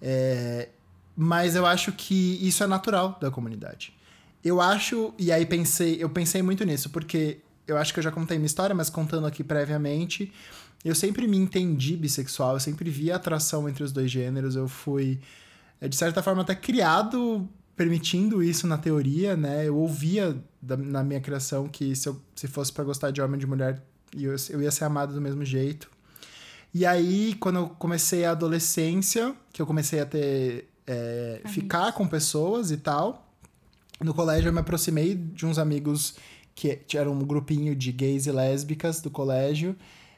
É, 0.02 0.70
mas 1.16 1.56
eu 1.56 1.66
acho 1.66 1.92
que 1.92 2.40
isso 2.42 2.64
é 2.64 2.68
natural 2.68 3.18
da 3.20 3.30
comunidade. 3.30 3.94
Eu 4.44 4.62
acho, 4.62 5.14
e 5.20 5.32
aí 5.32 5.46
pensei, 5.46 6.02
eu 6.02 6.10
pensei 6.10 6.42
muito 6.42 6.64
nisso, 6.64 6.90
porque 6.90 7.40
eu 7.68 7.78
acho 7.78 7.94
que 7.94 8.00
eu 8.00 8.04
já 8.04 8.12
contei 8.12 8.38
minha 8.38 8.46
história, 8.46 8.76
mas 8.76 8.90
contando 8.90 9.26
aqui 9.28 9.44
previamente, 9.44 10.32
eu 10.84 10.94
sempre 10.96 11.28
me 11.28 11.38
entendi 11.38 11.96
bissexual, 11.96 12.56
eu 12.56 12.60
sempre 12.60 12.90
vi 12.90 13.12
a 13.12 13.16
atração 13.16 13.68
entre 13.70 13.84
os 13.84 13.92
dois 13.92 14.12
gêneros, 14.12 14.56
eu 14.56 14.68
fui, 14.68 15.20
é, 15.80 15.88
de 15.88 15.96
certa 15.96 16.22
forma, 16.22 16.42
até 16.42 16.56
criado 16.56 17.48
permitindo 17.76 18.44
isso 18.44 18.68
na 18.68 18.78
teoria, 18.78 19.36
né? 19.36 19.68
Eu 19.68 19.76
ouvia 19.78 20.38
da- 20.62 20.78
na 20.78 21.04
minha 21.04 21.20
criação 21.20 21.68
que 21.68 21.96
se 21.96 22.08
eu 22.08 22.22
se 22.36 22.48
fosse 22.48 22.72
para 22.72 22.84
gostar 22.84 23.10
de 23.12 23.20
homem 23.22 23.38
e 23.38 23.40
de 23.40 23.48
mulher, 23.48 23.82
eu, 24.16 24.36
eu 24.50 24.62
ia 24.62 24.70
ser 24.72 24.84
amado 24.86 25.14
do 25.14 25.20
mesmo 25.22 25.44
jeito. 25.44 25.90
E 26.74 26.86
aí, 26.86 27.36
quando 27.40 27.56
eu 27.58 27.70
comecei 27.70 28.26
a 28.26 28.32
adolescência, 28.32 29.36
que 29.52 29.62
eu 29.62 29.66
comecei 29.66 30.00
a 30.02 30.06
ter. 30.06 30.70
é, 30.86 31.42
ficar 31.48 31.92
com 31.94 32.06
pessoas 32.08 32.70
e 32.72 32.78
tal, 32.78 33.32
no 34.02 34.14
colégio 34.14 34.50
eu 34.50 34.54
me 34.54 34.60
aproximei 34.60 35.16
de 35.16 35.46
uns 35.46 35.58
amigos 35.58 36.16
que 36.56 36.98
eram 36.98 37.14
um 37.14 37.20
grupinho 37.20 37.76
de 37.76 37.92
gays 37.92 38.26
e 38.26 38.32
lésbicas 38.32 39.02
do 39.02 39.10
colégio. 39.10 39.76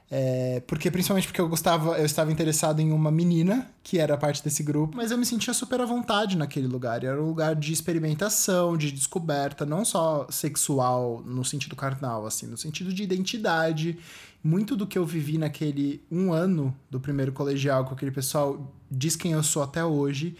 é, 0.09 0.61
porque 0.67 0.91
principalmente 0.91 1.27
porque 1.27 1.41
eu 1.41 1.49
gostava, 1.49 1.97
eu 1.97 2.05
estava 2.05 2.31
interessado 2.31 2.79
em 2.79 2.91
uma 2.91 3.09
menina 3.09 3.67
que 3.81 3.97
era 3.97 4.15
parte 4.17 4.43
desse 4.43 4.61
grupo, 4.61 4.95
mas 4.95 5.09
eu 5.09 5.17
me 5.17 5.25
sentia 5.25 5.53
super 5.53 5.81
à 5.81 5.85
vontade 5.85 6.37
naquele 6.37 6.67
lugar. 6.67 7.03
Era 7.03 7.21
um 7.21 7.27
lugar 7.27 7.55
de 7.55 7.73
experimentação, 7.73 8.77
de 8.77 8.91
descoberta, 8.91 9.65
não 9.65 9.83
só 9.83 10.27
sexual 10.29 11.23
no 11.25 11.43
sentido 11.43 11.75
carnal, 11.75 12.25
assim, 12.25 12.45
no 12.45 12.57
sentido 12.57 12.93
de 12.93 13.03
identidade. 13.03 13.97
Muito 14.43 14.75
do 14.75 14.85
que 14.85 14.95
eu 14.95 15.05
vivi 15.05 15.39
naquele 15.39 16.03
um 16.11 16.31
ano 16.31 16.75
do 16.89 16.99
primeiro 16.99 17.31
colegial 17.31 17.83
com 17.85 17.95
aquele 17.95 18.11
pessoal 18.11 18.71
diz 18.91 19.15
quem 19.15 19.31
eu 19.31 19.41
sou 19.41 19.63
até 19.63 19.83
hoje. 19.83 20.37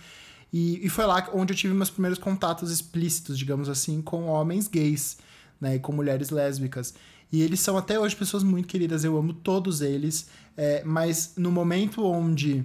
E, 0.54 0.86
e 0.86 0.90
foi 0.90 1.06
lá 1.08 1.28
onde 1.34 1.54
eu 1.54 1.58
tive 1.58 1.74
meus 1.74 1.90
primeiros 1.90 2.20
contatos 2.20 2.72
explícitos, 2.72 3.38
digamos 3.38 3.68
assim, 3.68 4.02
com 4.02 4.28
homens 4.28 4.68
gays, 4.68 5.18
né? 5.60 5.76
E 5.76 5.80
com 5.80 5.92
mulheres 5.92 6.30
lésbicas. 6.30 6.94
E 7.32 7.42
eles 7.42 7.60
são 7.60 7.78
até 7.78 8.00
hoje 8.00 8.16
pessoas 8.16 8.44
muito 8.44 8.68
queridas, 8.68 9.04
eu 9.04 9.18
amo 9.18 9.34
todos 9.34 9.82
eles. 9.82 10.28
é, 10.56 10.84
mas 10.86 11.34
no 11.38 11.52
momento 11.52 12.06
onde 12.06 12.64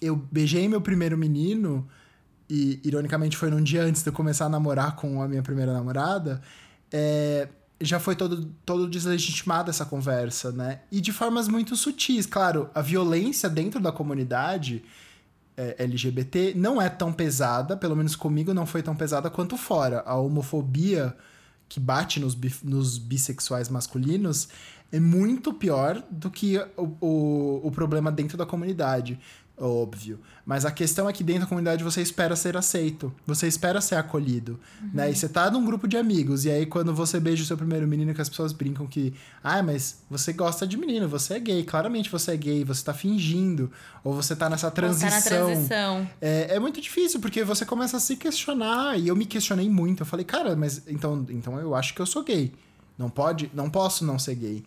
eu 0.00 0.16
beijei 0.30 0.68
meu 0.68 0.80
primeiro 0.80 1.16
menino, 1.16 1.88
e 2.48 2.80
ironicamente 2.84 3.36
foi 3.36 3.50
num 3.50 3.62
dia 3.62 3.82
antes 3.82 4.02
de 4.02 4.08
eu 4.08 4.12
começar 4.12 4.46
a 4.46 4.48
namorar 4.48 4.94
com 4.96 5.20
a 5.22 5.28
minha 5.28 5.42
primeira 5.42 5.72
namorada, 5.72 6.40
é, 6.92 7.48
já 7.80 7.98
foi 7.98 8.14
todo, 8.14 8.46
todo 8.64 8.88
deslegitimada 8.88 9.70
essa 9.70 9.84
conversa, 9.84 10.52
né? 10.52 10.80
E 10.90 11.00
de 11.00 11.12
formas 11.12 11.48
muito 11.48 11.76
sutis. 11.76 12.26
Claro, 12.26 12.70
a 12.74 12.80
violência 12.80 13.48
dentro 13.48 13.80
da 13.80 13.92
comunidade 13.92 14.84
é, 15.56 15.76
LGBT 15.78 16.54
não 16.56 16.80
é 16.80 16.88
tão 16.88 17.12
pesada, 17.12 17.76
pelo 17.76 17.96
menos 17.96 18.14
comigo 18.16 18.54
não 18.54 18.66
foi 18.66 18.82
tão 18.82 18.94
pesada 18.94 19.28
quanto 19.28 19.56
fora. 19.56 20.02
A 20.06 20.14
homofobia 20.16 21.14
que 21.68 21.80
bate 21.80 22.20
nos, 22.20 22.36
nos 22.62 22.98
bissexuais 22.98 23.68
masculinos 23.68 24.48
é 24.92 25.00
muito 25.00 25.52
pior 25.52 26.02
do 26.10 26.30
que 26.30 26.58
o, 26.76 26.96
o, 27.00 27.66
o 27.66 27.70
problema 27.72 28.12
dentro 28.12 28.38
da 28.38 28.46
comunidade, 28.46 29.18
óbvio. 29.58 30.18
Mas 30.44 30.64
a 30.64 30.70
questão 30.70 31.08
é 31.08 31.12
que 31.12 31.24
dentro 31.24 31.42
da 31.42 31.46
comunidade 31.46 31.82
você 31.82 32.00
espera 32.02 32.36
ser 32.36 32.56
aceito, 32.56 33.12
você 33.26 33.48
espera 33.48 33.80
ser 33.80 33.96
acolhido, 33.96 34.60
né? 34.92 35.10
E 35.10 35.16
você 35.16 35.28
tá 35.28 35.50
num 35.50 35.64
grupo 35.64 35.88
de 35.88 35.96
amigos, 35.96 36.44
e 36.44 36.50
aí 36.50 36.66
quando 36.66 36.94
você 36.94 37.18
beija 37.18 37.42
o 37.42 37.46
seu 37.46 37.56
primeiro 37.56 37.86
menino, 37.88 38.14
que 38.14 38.20
as 38.20 38.28
pessoas 38.28 38.52
brincam 38.52 38.86
que, 38.86 39.14
ah, 39.42 39.62
mas 39.62 40.02
você 40.10 40.32
gosta 40.32 40.66
de 40.66 40.76
menino, 40.76 41.08
você 41.08 41.34
é 41.34 41.40
gay, 41.40 41.64
claramente 41.64 42.10
você 42.10 42.32
é 42.32 42.36
gay, 42.36 42.64
você 42.64 42.84
tá 42.84 42.94
fingindo, 42.94 43.70
ou 44.04 44.14
você 44.14 44.36
tá 44.36 44.48
nessa 44.48 44.70
transição. 44.70 45.08
Tá 45.08 45.16
na 45.16 45.22
transição. 45.22 46.10
É, 46.20 46.56
é 46.56 46.60
muito 46.60 46.80
difícil, 46.80 47.18
porque 47.18 47.42
você 47.42 47.64
começa 47.64 47.96
a 47.96 48.00
se 48.00 48.16
questionar, 48.16 48.98
e 48.98 49.08
eu 49.08 49.16
me 49.16 49.26
questionei 49.26 49.68
muito. 49.68 50.02
Eu 50.02 50.06
falei, 50.06 50.24
cara, 50.24 50.54
mas 50.54 50.82
então, 50.86 51.26
então 51.30 51.58
eu 51.58 51.74
acho 51.74 51.94
que 51.94 52.00
eu 52.00 52.06
sou 52.06 52.22
gay. 52.22 52.52
Não 52.98 53.10
pode, 53.10 53.50
não 53.52 53.68
posso 53.68 54.04
não 54.04 54.18
ser 54.18 54.34
gay. 54.34 54.64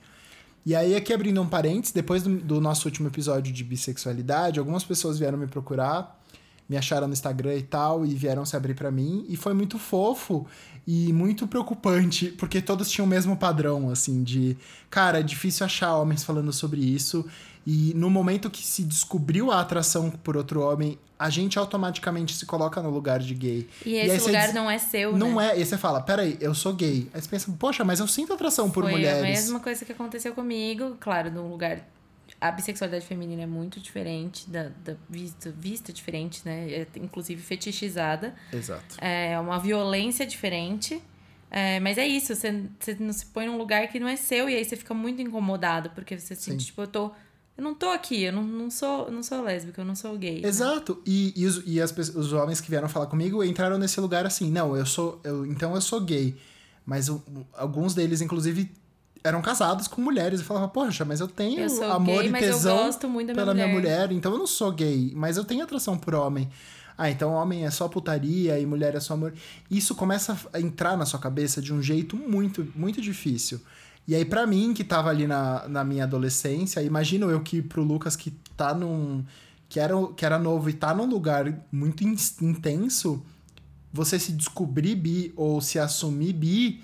E 0.66 0.76
aí, 0.76 0.96
aqui 0.96 1.14
abrindo 1.14 1.42
um 1.42 1.48
parênteses, 1.48 1.92
depois 1.94 2.24
do, 2.24 2.38
do 2.38 2.62
nosso 2.62 2.88
último 2.88 3.08
episódio 3.08 3.52
de 3.54 3.64
bissexualidade, 3.64 4.60
algumas 4.60 4.84
pessoas 4.84 5.18
vieram 5.18 5.38
me 5.38 5.48
procurar, 5.48 6.20
me 6.68 6.78
acharam 6.78 7.08
no 7.08 7.14
Instagram 7.14 7.56
e 7.56 7.64
tal, 7.64 8.06
e 8.06 8.14
vieram 8.14 8.46
se 8.46 8.56
abrir 8.56 8.76
pra 8.76 8.92
mim. 8.92 9.26
E 9.28 9.36
foi 9.36 9.54
muito 9.54 9.80
fofo 9.80 10.46
e 10.86 11.12
muito 11.14 11.48
preocupante, 11.48 12.28
porque 12.28 12.62
todos 12.62 12.92
tinham 12.92 13.06
o 13.06 13.10
mesmo 13.10 13.36
padrão, 13.38 13.90
assim, 13.90 14.24
de... 14.24 14.58
Cara, 14.90 15.20
é 15.20 15.24
difícil 15.24 15.66
achar 15.66 15.96
homens 15.96 16.24
falando 16.24 16.52
sobre 16.54 16.82
isso. 16.82 17.26
E 17.72 17.94
no 17.94 18.10
momento 18.10 18.50
que 18.50 18.66
se 18.66 18.84
descobriu 18.84 19.52
a 19.52 19.62
atração 19.62 20.10
por 20.10 20.36
outro 20.36 20.60
homem, 20.62 20.98
a 21.20 21.30
gente 21.30 21.60
automaticamente 21.60 22.34
se 22.36 22.44
coloca 22.48 22.82
no 22.82 22.90
lugar 22.90 23.20
de 23.20 23.36
gay. 23.36 23.70
E 23.86 24.00
aí 24.00 24.10
esse 24.10 24.26
lugar 24.26 24.46
diz- 24.48 24.56
não 24.56 24.72
é 24.72 24.80
seu, 24.80 25.16
Não 25.16 25.36
né? 25.36 25.52
é, 25.52 25.60
e 25.62 25.64
você 25.64 25.78
fala, 25.78 26.02
peraí, 26.02 26.36
eu 26.42 26.56
sou 26.56 26.74
gay. 26.74 27.08
Aí 27.14 27.22
você 27.22 27.30
pensa, 27.30 27.52
poxa, 27.60 27.84
mas 27.86 28.00
eu 28.00 28.08
sinto 28.08 28.34
atração 28.34 28.72
por 28.72 28.84
Foi 28.86 28.94
mulheres. 28.94 29.20
a 29.22 29.24
mesma 29.24 29.60
coisa 29.60 29.86
que 29.86 29.92
aconteceu 29.92 30.34
comigo, 30.34 30.98
claro, 31.00 31.30
num 31.30 31.48
lugar. 31.48 31.88
A 32.42 32.50
bissexualidade 32.50 33.06
feminina 33.06 33.44
é 33.44 33.46
muito 33.46 33.80
diferente, 33.80 34.50
da, 34.50 34.70
da 34.84 34.96
vista, 35.08 35.54
vista 35.56 35.94
diferente, 35.94 36.42
né? 36.46 36.72
É, 36.72 36.88
inclusive 36.96 37.40
fetichizada. 37.40 38.34
Exato. 38.52 38.96
É 39.00 39.40
uma 39.40 39.60
violência 39.60 40.26
diferente. 40.26 41.00
É, 41.52 41.80
mas 41.80 41.98
é 42.00 42.08
isso, 42.08 42.34
você, 42.34 42.64
você 42.80 42.96
não 43.00 43.12
se 43.14 43.26
põe 43.28 43.46
num 43.46 43.58
lugar 43.58 43.88
que 43.90 44.00
não 44.00 44.08
é 44.08 44.16
seu 44.16 44.48
e 44.50 44.56
aí 44.56 44.64
você 44.66 44.76
fica 44.76 44.94
muito 44.94 45.22
incomodado, 45.22 45.90
porque 45.92 46.18
você 46.18 46.34
Sim. 46.36 46.52
sente, 46.52 46.66
tipo, 46.68 46.82
eu 46.82 46.88
tô. 46.88 47.12
Eu 47.60 47.64
não 47.64 47.74
tô 47.76 47.88
aqui, 47.90 48.24
eu 48.24 48.32
não, 48.32 48.42
não, 48.42 48.72
sou, 48.72 49.08
eu 49.08 49.12
não 49.12 49.22
sou 49.22 49.42
lésbica, 49.42 49.82
eu 49.82 49.86
não 49.86 49.94
sou 49.94 50.18
gay. 50.18 50.40
né? 50.42 50.48
Exato. 50.48 51.02
E, 51.06 51.34
e, 51.36 51.46
os, 51.46 51.62
e 51.66 51.82
as, 51.82 51.92
os 52.16 52.32
homens 52.32 52.62
que 52.62 52.70
vieram 52.70 52.88
falar 52.88 53.08
comigo 53.08 53.44
entraram 53.44 53.78
nesse 53.78 54.00
lugar 54.00 54.26
assim, 54.26 54.50
não, 54.50 54.78
eu 54.78 54.86
sou. 54.86 55.20
Eu, 55.26 55.46
então 55.46 55.76
eu 55.76 55.82
sou 55.82 56.00
gay. 56.00 56.38
Mas 56.86 57.10
o- 57.10 57.22
alguns 57.54 57.94
deles, 57.94 58.22
inclusive, 58.22 58.72
eram 59.22 59.42
casados 59.42 59.90
com 59.90 60.02
mulheres. 60.02 60.40
E 60.40 60.44
falavam, 60.46 60.70
poxa, 60.70 61.04
mas 61.04 61.20
eu 61.20 61.28
tenho 61.28 61.60
Eu 61.60 61.92
amor 61.92 62.22
gay, 62.24 62.30
e 62.30 62.34
eu 62.34 62.40
tesão 62.40 62.78
minha 62.78 63.36
pela 63.36 63.54
minha 63.54 63.68
mulher. 63.68 63.98
mulher, 64.08 64.12
então 64.14 64.32
eu 64.32 64.38
não 64.40 64.48
sou 64.48 64.72
gay, 64.72 65.12
mas 65.14 65.36
eu 65.36 65.44
tenho 65.44 65.62
atração 65.62 65.98
por 65.98 66.16
homem. 66.16 66.50
Ah, 66.98 67.10
então 67.10 67.34
homem 67.34 67.66
é 67.66 67.72
só 67.72 67.90
putaria 67.90 68.58
e 68.58 68.66
mulher 68.66 68.96
é 68.96 69.02
só 69.02 69.16
amor. 69.16 69.34
Isso 69.70 69.94
começa 69.96 70.38
a 70.54 70.62
entrar 70.62 70.96
na 70.98 71.06
sua 71.06 71.20
cabeça 71.20 71.62
de 71.62 71.74
um 71.74 71.82
jeito 71.82 72.16
muito, 72.16 72.66
muito 72.74 73.02
difícil. 73.02 73.60
E 74.10 74.16
aí, 74.16 74.26
pra 74.26 74.48
mim, 74.48 74.74
que 74.74 74.84
tava 74.84 75.10
ali 75.10 75.28
na, 75.28 75.68
na 75.68 75.84
minha 75.84 76.04
adolescência, 76.06 76.82
imagino 76.82 77.30
eu 77.30 77.42
que 77.42 77.62
pro 77.62 77.84
Lucas 77.84 78.16
que 78.16 78.32
tá 78.58 78.74
num. 78.74 79.24
que 79.70 79.80
era, 79.80 79.94
que 80.18 80.26
era 80.26 80.40
novo 80.40 80.70
e 80.70 80.74
tá 80.74 80.94
num 80.94 81.06
lugar 81.06 81.46
muito 81.72 82.04
in- 82.04 82.16
intenso, 82.42 83.24
você 83.94 84.18
se 84.18 84.32
descobrir 84.32 84.96
bi 84.96 85.32
ou 85.36 85.62
se 85.62 85.78
assumir 85.78 86.34
bi 86.34 86.82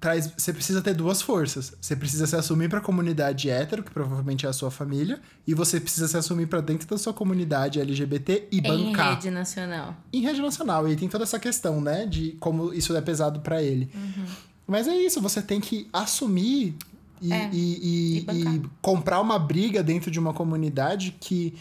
traz 0.00 0.32
você 0.36 0.52
precisa 0.52 0.80
ter 0.80 0.94
duas 0.94 1.20
forças. 1.20 1.74
Você 1.80 1.96
precisa 1.96 2.24
se 2.26 2.36
assumir 2.36 2.68
para 2.68 2.78
a 2.78 2.82
comunidade 2.82 3.50
hétero, 3.50 3.82
que 3.82 3.90
provavelmente 3.90 4.46
é 4.46 4.48
a 4.48 4.52
sua 4.52 4.70
família, 4.70 5.20
e 5.46 5.54
você 5.54 5.80
precisa 5.80 6.06
se 6.06 6.16
assumir 6.16 6.46
para 6.46 6.60
dentro 6.60 6.86
da 6.86 6.96
sua 6.96 7.12
comunidade 7.12 7.80
LGBT 7.80 8.46
e 8.52 8.58
Em 8.58 8.62
bancar 8.62 9.14
rede 9.14 9.28
nacional. 9.30 9.96
em 10.12 10.20
rede 10.20 10.40
nacional. 10.40 10.86
E 10.86 10.90
aí 10.92 10.96
tem 10.96 11.08
toda 11.08 11.24
essa 11.24 11.38
questão, 11.40 11.80
né, 11.80 12.06
de 12.06 12.32
como 12.38 12.72
isso 12.72 12.94
é 12.96 13.00
pesado 13.00 13.40
para 13.40 13.60
ele. 13.60 13.90
Uhum. 13.92 14.24
Mas 14.68 14.86
é 14.86 14.94
isso, 14.96 15.20
você 15.20 15.40
tem 15.40 15.60
que 15.60 15.88
assumir 15.92 16.74
e, 17.22 17.32
É, 17.32 17.50
e- 17.52 18.18
e- 18.28 18.56
e 18.56 18.62
comprar 18.82 19.20
uma 19.20 19.38
briga 19.38 19.82
dentro 19.82 20.10
de 20.10 20.18
uma 20.20 20.32
comunidade 20.34 21.16
que, 21.18 21.54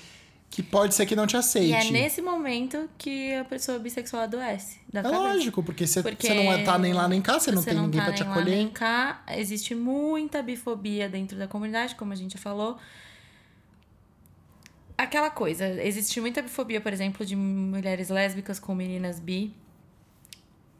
que 0.50 0.62
pode 0.62 0.94
ser 0.94 1.06
que 1.06 1.16
não 1.16 1.26
te 1.26 1.36
aceite. 1.38 1.70
E 1.70 1.74
é 1.74 1.90
nesse 1.92 2.22
momento 2.22 2.90
que 2.98 3.34
a 3.34 3.46
pessoa 3.46 3.80
bissexual 3.80 4.24
adoece. 4.24 4.78
Da 4.92 5.00
É 5.00 5.04
cabeça. 5.04 5.22
lógico, 5.22 5.64
porque 5.64 5.88
você 5.88 6.02
não 6.04 6.64
tá 6.64 6.78
nem 6.78 6.94
lá 6.94 7.08
nem 7.08 7.22
cá, 7.22 7.40
você, 7.40 7.52
não 7.52 7.64
tem 7.64 7.74
ninguém 7.76 8.00
tá 8.02 8.06
pra 8.08 8.14
te 8.14 8.20
nem 8.24 8.30
lá, 8.30 8.36
acolher. 8.36 8.56
nem 8.58 8.68
cá. 8.70 9.24
Existe 9.36 9.74
muita 9.74 10.44
bifobia 10.44 11.08
dentro 11.10 11.38
da 11.38 11.48
comunidade, 11.48 11.96
como 11.96 12.12
a 12.14 12.16
gente 12.16 12.34
já 12.34 12.40
falou. 12.40 12.78
Aquela 14.98 15.30
coisa, 15.30 15.66
existe 15.84 16.20
muita 16.20 16.42
bifobia, 16.42 16.82
por 16.82 16.92
exemplo, 16.92 17.24
de 17.26 17.36
mulheres 17.36 18.10
lésbicas 18.10 18.60
com 18.60 18.74
meninas 18.74 19.20
bi. 19.20 19.54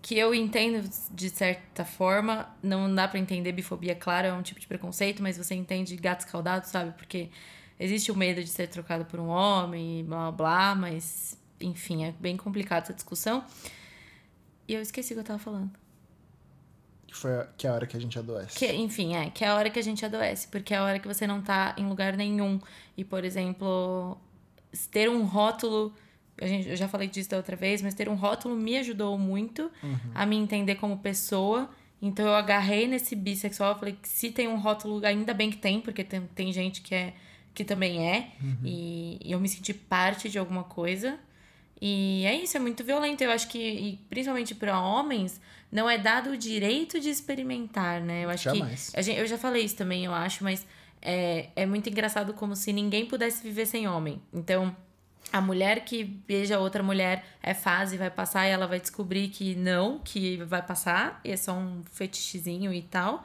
Que 0.08 0.18
eu 0.18 0.34
entendo 0.34 0.90
de 1.12 1.30
certa 1.30 1.84
forma, 1.84 2.48
não 2.64 2.94
dá 2.96 3.10
pra 3.10 3.20
entender 3.20 3.52
bifobia, 3.52 3.94
claro, 3.94 4.28
é 4.28 4.34
um 4.34 4.42
tipo 4.42 4.58
de 4.58 4.66
preconceito, 4.66 5.22
mas 5.22 5.38
você 5.38 5.54
entende 5.54 5.98
gato 5.98 6.22
escaldado, 6.22 6.66
sabe? 6.66 6.94
Porque 6.94 7.30
existe 7.78 8.10
o 8.10 8.16
medo 8.16 8.42
de 8.42 8.48
ser 8.48 8.68
trocado 8.68 9.04
por 9.04 9.20
um 9.20 9.28
homem, 9.28 10.06
blá 10.06 10.32
blá 10.32 10.74
mas 10.76 11.38
enfim, 11.60 12.06
é 12.06 12.14
bem 12.14 12.38
complicado 12.38 12.84
essa 12.84 12.94
discussão. 12.94 13.44
E 14.66 14.76
eu 14.76 14.82
esqueci 14.82 15.12
o 15.12 15.18
que 15.18 15.20
eu 15.20 15.26
tava 15.26 15.40
falando. 15.40 15.72
Que 17.06 17.14
foi 17.14 17.34
a, 17.42 17.48
que 17.58 17.68
é 17.68 17.70
a 17.70 17.74
hora 17.74 17.86
que 17.86 17.98
a 17.98 18.00
gente 18.00 18.18
adoece. 18.18 18.58
Que, 18.58 18.72
enfim, 18.72 19.14
é, 19.14 19.30
que 19.30 19.44
é 19.44 19.48
a 19.50 19.56
hora 19.56 19.70
que 19.70 19.78
a 19.78 19.84
gente 19.84 20.06
adoece, 20.06 20.48
porque 20.48 20.74
é 20.74 20.78
a 20.78 20.86
hora 20.86 21.00
que 21.00 21.08
você 21.08 21.28
não 21.28 21.42
tá 21.42 21.76
em 21.78 21.86
lugar 21.86 22.16
nenhum. 22.16 22.62
E, 22.96 23.04
por 23.04 23.26
exemplo, 23.26 24.18
ter 24.90 25.10
um 25.10 25.26
rótulo. 25.26 25.94
A 26.42 26.48
gente, 26.48 26.70
eu 26.70 26.76
já 26.76 26.88
falei 26.88 27.08
disso 27.08 27.30
da 27.30 27.38
outra 27.38 27.56
vez, 27.56 27.82
mas 27.82 27.94
ter 27.94 28.08
um 28.10 28.16
rótulo 28.16 28.56
me 28.56 28.78
ajudou 28.78 29.18
muito 29.18 29.72
a 30.14 30.26
me 30.26 30.36
entender 30.36 30.76
como 30.76 30.98
pessoa. 30.98 31.70
Então 32.02 32.26
eu 32.28 32.36
agarrei 32.36 32.88
nesse 32.88 33.16
bissexual, 33.16 33.72
eu 33.74 33.80
falei 33.80 33.98
que 34.00 34.08
se 34.08 34.30
tem 34.32 34.48
um 34.48 34.58
rótulo, 34.58 35.04
ainda 35.06 35.34
bem 35.34 35.50
que 35.50 35.58
tem, 35.58 35.82
porque 35.82 36.04
tem, 36.04 36.22
tem 36.36 36.52
gente 36.54 36.82
que 36.82 36.94
é 36.94 37.14
que 37.56 37.64
também 37.66 38.08
é. 38.08 38.32
E, 38.64 39.18
e 39.24 39.32
eu 39.32 39.40
me 39.40 39.50
senti 39.50 39.74
parte 39.74 40.30
de 40.30 40.38
alguma 40.38 40.64
coisa. 40.64 41.18
E 41.82 42.24
é 42.26 42.36
isso, 42.36 42.56
é 42.56 42.60
muito 42.60 42.84
violento. 42.84 43.24
Eu 43.24 43.32
acho 43.32 43.48
que, 43.48 43.58
e 43.58 44.00
principalmente 44.10 44.54
para 44.54 44.80
homens, 44.80 45.42
não 45.72 45.90
é 45.90 45.98
dado 45.98 46.32
o 46.32 46.38
direito 46.38 47.00
de 47.00 47.10
experimentar, 47.10 48.00
né? 48.02 48.26
Eu 48.26 48.30
acho 48.30 48.44
Jamais. 48.44 48.92
que. 48.92 49.02
gente- 49.02 49.18
eu 49.20 49.26
já 49.28 49.38
falei 49.40 49.64
isso 49.64 49.76
também, 49.76 50.06
eu 50.06 50.14
acho, 50.14 50.44
mas 50.44 50.66
é, 51.02 51.50
é 51.56 51.66
muito 51.66 51.90
engraçado 51.90 52.34
como 52.34 52.56
se 52.56 52.72
ninguém 52.72 53.06
pudesse 53.08 53.42
viver 53.44 53.66
sem 53.66 53.88
homem. 53.88 54.22
Então, 54.34 54.76
a 55.32 55.42
mulher 55.42 55.84
que 55.86 56.04
beija 56.04 56.60
outra 56.60 56.82
mulher 56.82 57.26
é 57.42 57.54
fase, 57.54 57.98
vai 57.98 58.10
passar 58.10 58.48
e 58.48 58.52
ela 58.52 58.68
vai 58.68 58.80
descobrir 58.80 59.30
que 59.30 59.56
não, 59.56 60.00
que 60.00 60.38
vai 60.44 60.62
passar, 60.62 61.20
e 61.24 61.32
é 61.32 61.38
só 61.38 61.54
um 61.54 61.84
fetichezinho 61.92 62.74
e 62.74 62.82
tal. 62.82 63.24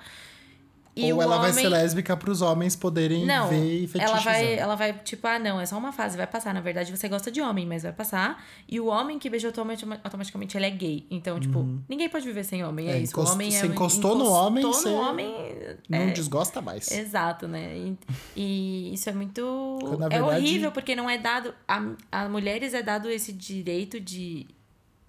E 0.94 1.10
Ou 1.10 1.22
ela 1.22 1.38
vai 1.38 1.50
homem- 1.50 1.62
ser 1.64 1.70
lésbica 1.70 2.14
pros 2.16 2.42
homens 2.42 2.76
poderem 2.76 3.24
não, 3.24 3.48
ver 3.48 3.64
e 3.84 3.88
fetichizar. 3.88 4.10
ela 4.10 4.20
vai, 4.20 4.54
ela 4.58 4.74
vai, 4.74 4.92
tipo, 4.98 5.26
ah, 5.26 5.38
não, 5.38 5.58
é 5.58 5.64
só 5.64 5.78
uma 5.78 5.90
fase, 5.90 6.18
vai 6.18 6.26
passar. 6.26 6.52
Na 6.52 6.60
verdade, 6.60 6.94
você 6.94 7.08
gosta 7.08 7.30
de 7.30 7.40
homem, 7.40 7.66
mas 7.66 7.82
vai 7.82 7.92
passar. 7.92 8.44
E 8.68 8.78
o 8.78 8.86
homem 8.88 9.18
que 9.18 9.30
beijou 9.30 9.48
automa- 9.48 9.74
automaticamente 10.04 10.54
ele 10.56 10.66
é 10.66 10.70
gay. 10.70 11.06
Então, 11.10 11.40
tipo, 11.40 11.66
ninguém 11.88 12.10
pode 12.10 12.26
viver 12.26 12.44
sem 12.44 12.62
homem. 12.62 12.88
É, 12.88 12.90
Uhum. 12.90 12.96
É, 12.96 13.00
isso. 13.00 13.12
encost- 13.12 13.30
o 13.30 13.32
homem 13.34 13.48
é. 13.48 13.50
você 13.60 13.66
encostou 13.68 14.14
no 14.16 14.30
homem, 14.30 14.62
encostou 14.64 14.92
você 14.92 14.96
no 14.98 15.08
homem. 15.08 15.34
Não 15.88 15.98
é, 15.98 16.10
desgosta 16.10 16.60
mais. 16.60 16.90
Exato, 16.90 17.48
né? 17.48 17.74
E, 17.74 17.96
e 18.36 18.94
isso 18.94 19.08
é 19.08 19.12
muito. 19.12 19.78
Quando, 19.80 20.04
é 20.04 20.08
verdade- 20.10 20.22
horrível, 20.42 20.72
porque 20.72 20.94
não 20.94 21.08
é 21.08 21.16
dado. 21.16 21.54
A, 21.66 21.82
a 22.10 22.28
mulheres 22.28 22.74
é 22.74 22.82
dado 22.82 23.08
esse 23.08 23.32
direito 23.32 23.98
de, 23.98 24.46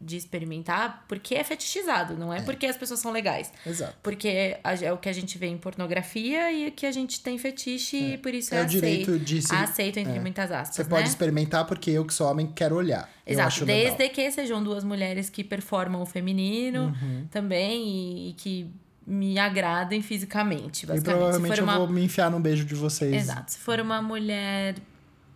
de 0.03 0.17
experimentar 0.17 1.05
porque 1.07 1.33
é 1.35 1.43
fetichizado, 1.43 2.15
não 2.17 2.33
é, 2.33 2.41
porque 2.41 2.65
as 2.65 2.75
pessoas 2.77 2.99
são 2.99 3.11
legais. 3.11 3.51
Exato. 3.65 3.95
Porque 4.03 4.27
é 4.63 4.91
o 4.93 4.97
que 4.97 5.09
a 5.09 5.13
gente 5.13 5.37
vê 5.37 5.47
em 5.47 5.57
pornografia 5.57 6.51
e 6.51 6.69
que 6.71 6.85
a 6.85 6.91
gente 6.91 7.19
tem 7.21 7.37
fetiche 7.37 8.13
e 8.13 8.17
por 8.17 8.33
isso 8.33 8.53
é, 8.53 8.57
É 8.57 8.61
o 8.61 8.65
aceito. 8.65 8.81
direito 8.81 9.19
de 9.19 9.41
se- 9.41 9.55
Aceito 9.55 9.97
entre 9.97 10.17
é. 10.17 10.19
muitas 10.19 10.51
aspas, 10.51 10.75
Você 10.75 10.83
né? 10.83 10.89
pode 10.89 11.07
experimentar 11.09 11.65
porque 11.65 11.89
eu 11.91 12.05
que 12.05 12.13
sou 12.13 12.29
homem 12.29 12.47
quero 12.53 12.75
olhar. 12.75 13.09
Exato, 13.25 13.65
desde 13.65 13.97
legal. 13.97 14.09
que 14.13 14.31
sejam 14.31 14.61
duas 14.63 14.83
mulheres 14.83 15.29
que 15.29 15.43
performam 15.43 16.01
o 16.01 16.05
feminino 16.05 16.93
Uhum. 17.01 17.27
também 17.31 17.87
e, 17.87 18.29
e 18.29 18.33
que 18.33 18.69
me 19.07 19.37
agradem 19.39 20.01
fisicamente, 20.01 20.83
E 20.83 20.87
basicamente. 20.87 21.03
provavelmente 21.03 21.51
Se 21.51 21.57
for 21.57 21.61
eu 21.61 21.63
uma... 21.63 21.77
vou 21.77 21.87
me 21.89 22.03
enfiar 22.03 22.29
no 22.31 22.39
beijo 22.39 22.63
de 22.65 22.75
vocês. 22.75 23.13
Exato. 23.13 23.51
Se 23.51 23.57
for 23.59 23.79
uma 23.79 24.01
mulher 24.01 24.75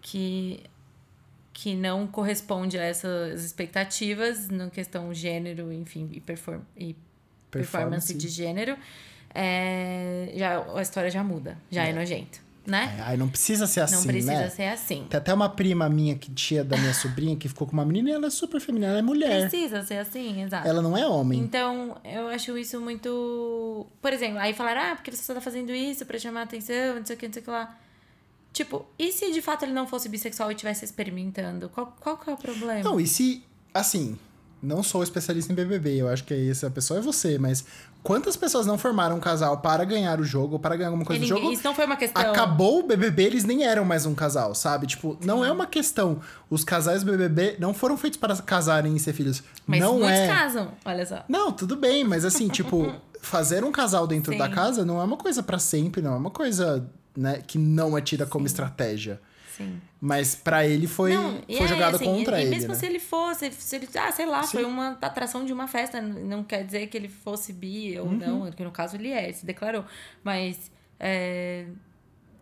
que 0.01 0.61
que 1.57 1.75
não 1.75 2.05
corresponde 2.05 2.77
a 2.77 2.83
essas 2.83 3.43
expectativas 3.43 4.47
na 4.47 4.69
questão 4.69 5.11
gênero, 5.11 5.73
enfim, 5.73 6.07
e, 6.13 6.19
perform 6.19 6.61
e 6.77 6.95
performance. 7.49 8.13
de 8.13 8.27
gênero, 8.27 8.77
é, 9.33 10.33
já, 10.35 10.63
a 10.75 10.81
história 10.83 11.09
já 11.09 11.23
muda, 11.23 11.57
já 11.71 11.83
é, 11.83 11.91
nojento, 11.91 12.39
né? 12.63 12.95
É, 12.99 13.01
Aí 13.01 13.17
não 13.17 13.27
precisa 13.27 13.65
ser 13.65 13.79
assim, 13.79 13.95
não 13.95 14.03
precisa 14.03 14.33
né? 14.33 14.49
ser 14.51 14.67
assim. 14.67 15.07
Tem 15.09 15.17
até 15.17 15.33
uma 15.33 15.49
prima 15.49 15.89
minha 15.89 16.15
que 16.15 16.31
tia 16.31 16.63
da 16.63 16.77
minha 16.77 16.93
sobrinha 16.93 17.35
que 17.35 17.49
ficou 17.49 17.65
com 17.65 17.73
uma 17.73 17.85
menina 17.85 18.11
e 18.11 18.13
ela 18.13 18.27
é 18.27 18.29
super 18.29 18.61
feminina, 18.61 18.91
ela 18.91 18.99
é 18.99 19.01
mulher. 19.01 19.49
Precisa 19.49 19.81
ser 19.81 19.97
assim, 19.97 20.43
exato. 20.43 20.67
Ela 20.67 20.83
não 20.83 20.95
é 20.95 21.07
homem. 21.07 21.39
Então, 21.39 21.97
eu 22.05 22.27
acho 22.27 22.55
isso 22.55 22.79
muito. 22.79 23.87
Por 23.99 24.13
exemplo, 24.13 24.37
aí 24.37 24.53
falaram, 24.53 24.91
ah, 24.91 24.95
porque 24.95 25.09
você 25.09 25.23
só 25.23 25.33
tá 25.33 25.41
fazendo 25.41 25.73
isso 25.73 26.05
pra 26.05 26.19
chamar 26.19 26.43
atenção, 26.43 26.97
não 26.97 27.05
sei 27.05 27.15
o 27.15 27.19
que, 27.19 27.25
não 27.25 27.33
sei 27.33 27.41
o 27.41 27.45
que 27.45 27.49
lá. 27.49 27.75
Tipo, 28.53 28.85
e 28.97 29.11
se 29.11 29.31
de 29.31 29.41
fato 29.41 29.63
ele 29.63 29.73
não 29.73 29.85
fosse 29.87 30.09
bissexual 30.09 30.49
e 30.49 30.53
estivesse 30.53 30.83
experimentando? 30.85 31.69
Qual, 31.69 31.95
qual 31.99 32.17
que 32.17 32.29
é 32.29 32.33
o 32.33 32.37
problema? 32.37 32.83
Não, 32.83 32.99
e 32.99 33.05
se, 33.05 33.43
assim, 33.73 34.17
não 34.61 34.81
sou 34.81 35.03
especialista 35.03 35.51
em 35.51 35.55
BBB, 35.55 35.97
eu 36.01 36.07
acho 36.07 36.23
que 36.23 36.49
essa 36.49 36.69
pessoa 36.71 36.99
é 36.99 37.01
você, 37.01 37.37
mas 37.37 37.63
quantas 38.01 38.35
pessoas 38.35 38.65
não 38.65 38.75
formaram 38.77 39.17
um 39.17 39.19
casal 39.19 39.59
para 39.59 39.83
ganhar 39.85 40.19
o 40.19 40.23
jogo, 40.23 40.53
ou 40.53 40.59
para 40.59 40.75
ganhar 40.75 40.87
alguma 40.89 41.05
coisa 41.05 41.23
E 41.23 41.27
do 41.27 41.29
ninguém- 41.35 41.43
jogo? 41.43 41.53
Isso 41.53 41.63
não 41.63 41.75
foi 41.75 41.85
uma 41.85 41.97
questão. 41.97 42.31
Acabou 42.31 42.79
o 42.79 42.83
BBB, 42.87 43.23
eles 43.25 43.43
nem 43.43 43.63
eram 43.63 43.85
mais 43.85 44.07
um 44.07 44.15
casal, 44.15 44.55
sabe? 44.55 44.87
Tipo, 44.87 45.15
não 45.23 45.45
é 45.45 45.51
uma 45.51 45.67
questão. 45.67 46.19
Os 46.49 46.63
casais 46.63 47.03
do 47.03 47.11
BBB 47.11 47.57
não 47.59 47.75
foram 47.75 47.95
feitos 47.95 48.17
para 48.17 48.35
casarem 48.37 48.95
e 48.95 48.99
ser 48.99 49.13
filhos. 49.13 49.43
Mas 49.67 49.79
não 49.81 49.99
muitos 49.99 50.17
é. 50.17 50.27
casam, 50.27 50.71
olha 50.83 51.05
só. 51.05 51.23
Não, 51.29 51.51
tudo 51.51 51.75
bem, 51.75 52.03
mas 52.03 52.25
assim, 52.25 52.47
tipo, 52.49 52.91
fazer 53.21 53.63
um 53.63 53.71
casal 53.71 54.07
dentro 54.07 54.31
Sim. 54.31 54.39
da 54.39 54.49
casa 54.49 54.83
não 54.83 54.99
é 54.99 55.03
uma 55.03 55.17
coisa 55.17 55.43
pra 55.43 55.59
sempre, 55.59 56.01
não 56.01 56.13
é 56.13 56.17
uma 56.17 56.31
coisa, 56.31 56.89
né, 57.17 57.41
que 57.45 57.57
não 57.57 57.97
é 57.97 58.01
tida 58.01 58.25
como 58.25 58.45
estratégia. 58.45 59.19
Sim. 59.55 59.81
Mas 59.99 60.35
pra 60.35 60.67
ele 60.67 60.85
foi, 60.85 61.13
Não, 61.15 61.41
foi 61.41 61.65
é, 61.65 61.67
jogado 61.67 61.95
assim, 61.95 62.05
contra 62.05 62.37
e, 62.37 62.41
ele, 62.43 62.47
E 62.49 62.51
mesmo 62.51 62.69
né? 62.69 62.75
se 62.75 62.85
ele 62.85 62.99
fosse, 62.99 63.51
se 63.51 63.75
ele, 63.75 63.89
ah, 63.97 64.11
sei 64.11 64.27
lá, 64.27 64.43
Sim. 64.43 64.57
foi 64.57 64.65
uma 64.65 64.89
atração 65.01 65.43
de 65.43 65.51
uma 65.51 65.67
festa, 65.67 65.99
não 65.99 66.43
quer 66.43 66.63
dizer 66.63 66.85
que 66.87 66.95
ele 66.95 67.09
fosse 67.09 67.51
bi 67.51 67.97
ou 67.99 68.05
Uhum. 68.05 68.17
não, 68.17 68.39
porque 68.45 68.63
no 68.63 68.71
caso 68.71 68.95
ele 68.95 69.09
é, 69.11 69.23
ele 69.23 69.33
se 69.33 69.45
declarou. 69.45 69.83
Mas 70.23 70.71
é, 70.99 71.65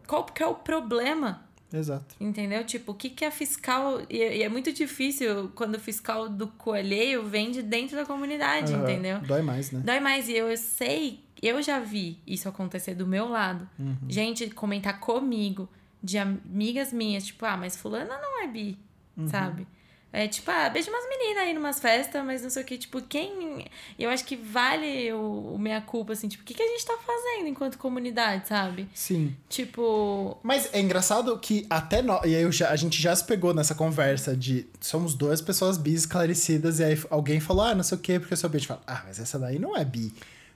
qual 0.05 0.25
que 0.25 0.43
é 0.43 0.47
o 0.47 0.55
problema? 0.55 1.45
Exato. 1.73 2.15
Entendeu? 2.19 2.63
Tipo, 2.63 2.91
o 2.91 2.95
que, 2.95 3.09
que 3.09 3.25
a 3.25 3.31
fiscal. 3.31 4.01
E, 4.09 4.17
e 4.17 4.43
é 4.43 4.49
muito 4.49 4.71
difícil 4.71 5.51
quando 5.55 5.75
o 5.75 5.79
fiscal 5.79 6.29
do 6.29 6.47
coelheiro 6.47 7.25
vem 7.25 7.51
de 7.51 7.61
dentro 7.61 7.95
da 7.97 8.05
comunidade, 8.05 8.73
Aham. 8.73 8.83
entendeu? 8.83 9.19
Dói 9.21 9.41
mais, 9.41 9.71
né? 9.71 9.81
Dói 9.83 9.99
mais. 9.99 10.29
E 10.29 10.33
eu 10.33 10.55
sei, 10.57 11.21
eu 11.41 11.61
já 11.61 11.79
vi 11.79 12.19
isso 12.25 12.47
acontecer 12.49 12.93
do 12.95 13.05
meu 13.07 13.27
lado. 13.29 13.67
Uhum. 13.79 13.95
Gente 14.07 14.49
comentar 14.49 14.99
comigo, 14.99 15.67
de 16.03 16.17
amigas 16.17 16.93
minhas, 16.93 17.25
tipo, 17.25 17.45
ah, 17.45 17.57
mas 17.57 17.75
fulana 17.75 18.17
não 18.21 18.43
é 18.43 18.47
bi, 18.47 18.77
Uhum. 19.17 19.27
sabe? 19.27 19.67
É 20.13 20.29
tipo, 20.29 20.49
ah, 20.49 20.69
beijo 20.69 20.89
umas 20.89 21.03
meninas 21.09 21.43
aí 21.43 21.53
numas 21.53 21.77
festas, 21.77 22.23
mas 22.23 22.41
não 22.41 22.49
sei 22.49 22.63
o 22.63 22.65
que, 22.65 22.77
tipo, 22.77 23.01
quem. 23.01 23.65
Eu 23.99 24.09
acho 24.09 24.23
que 24.23 24.37
vale 24.37 25.11
o, 25.11 25.55
o 25.55 25.59
meia 25.59 25.81
culpa, 25.81 26.13
assim, 26.13 26.29
tipo, 26.29 26.41
o 26.41 26.45
que, 26.45 26.53
que 26.53 26.63
a 26.63 26.67
gente 26.67 26.85
tá 26.85 26.97
fazendo 27.05 27.47
enquanto 27.49 27.77
comunidade, 27.77 28.47
sabe? 28.47 28.87
Sim. 28.93 29.35
Tipo. 29.49 30.37
Mas 30.41 30.69
é 30.73 30.79
engraçado 30.79 31.37
que 31.39 31.65
até 31.69 32.01
nós. 32.01 32.21
E 32.23 32.33
aí 32.33 32.49
já- 32.49 32.69
a 32.69 32.75
gente 32.77 33.01
já 33.01 33.13
se 33.13 33.25
pegou 33.25 33.53
nessa 33.53 33.75
conversa 33.75 34.37
de 34.37 34.65
somos 34.79 35.15
duas 35.15 35.41
pessoas 35.41 35.77
bis 35.77 36.01
esclarecidas, 36.01 36.79
e 36.79 36.85
aí 36.85 37.03
alguém 37.09 37.41
falou, 37.41 37.65
ah, 37.65 37.75
não 37.75 37.83
sei 37.83 37.97
o 37.97 38.01
quê, 38.01 38.17
porque 38.17 38.33
eu 38.33 38.37
sou 38.37 38.49
bi. 38.49 38.55
A 38.55 38.59
gente 38.59 38.67
fala, 38.69 38.83
ah, 38.87 39.03
mas 39.05 39.19
essa 39.19 39.37
daí 39.37 39.59
não 39.59 39.75
é 39.75 39.83
bi. 39.83 40.13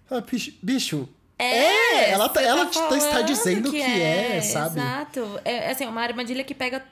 Fala, 0.10 0.22
bicho, 0.22 0.54
bicho 0.62 1.08
É, 1.38 2.10
ela 2.12 2.28
tá- 2.28 2.42
ela 2.42 2.66
te- 2.66 2.78
tá- 2.78 2.98
está 2.98 3.22
dizendo 3.22 3.72
que 3.72 3.82
é, 3.82 4.42
sabe? 4.42 4.80
Exato. 4.80 5.40
É 5.46 5.72
assim, 5.72 5.86
é 5.86 5.88
uma 5.88 6.02
armadilha 6.02 6.44
que 6.44 6.54
pega 6.54 6.84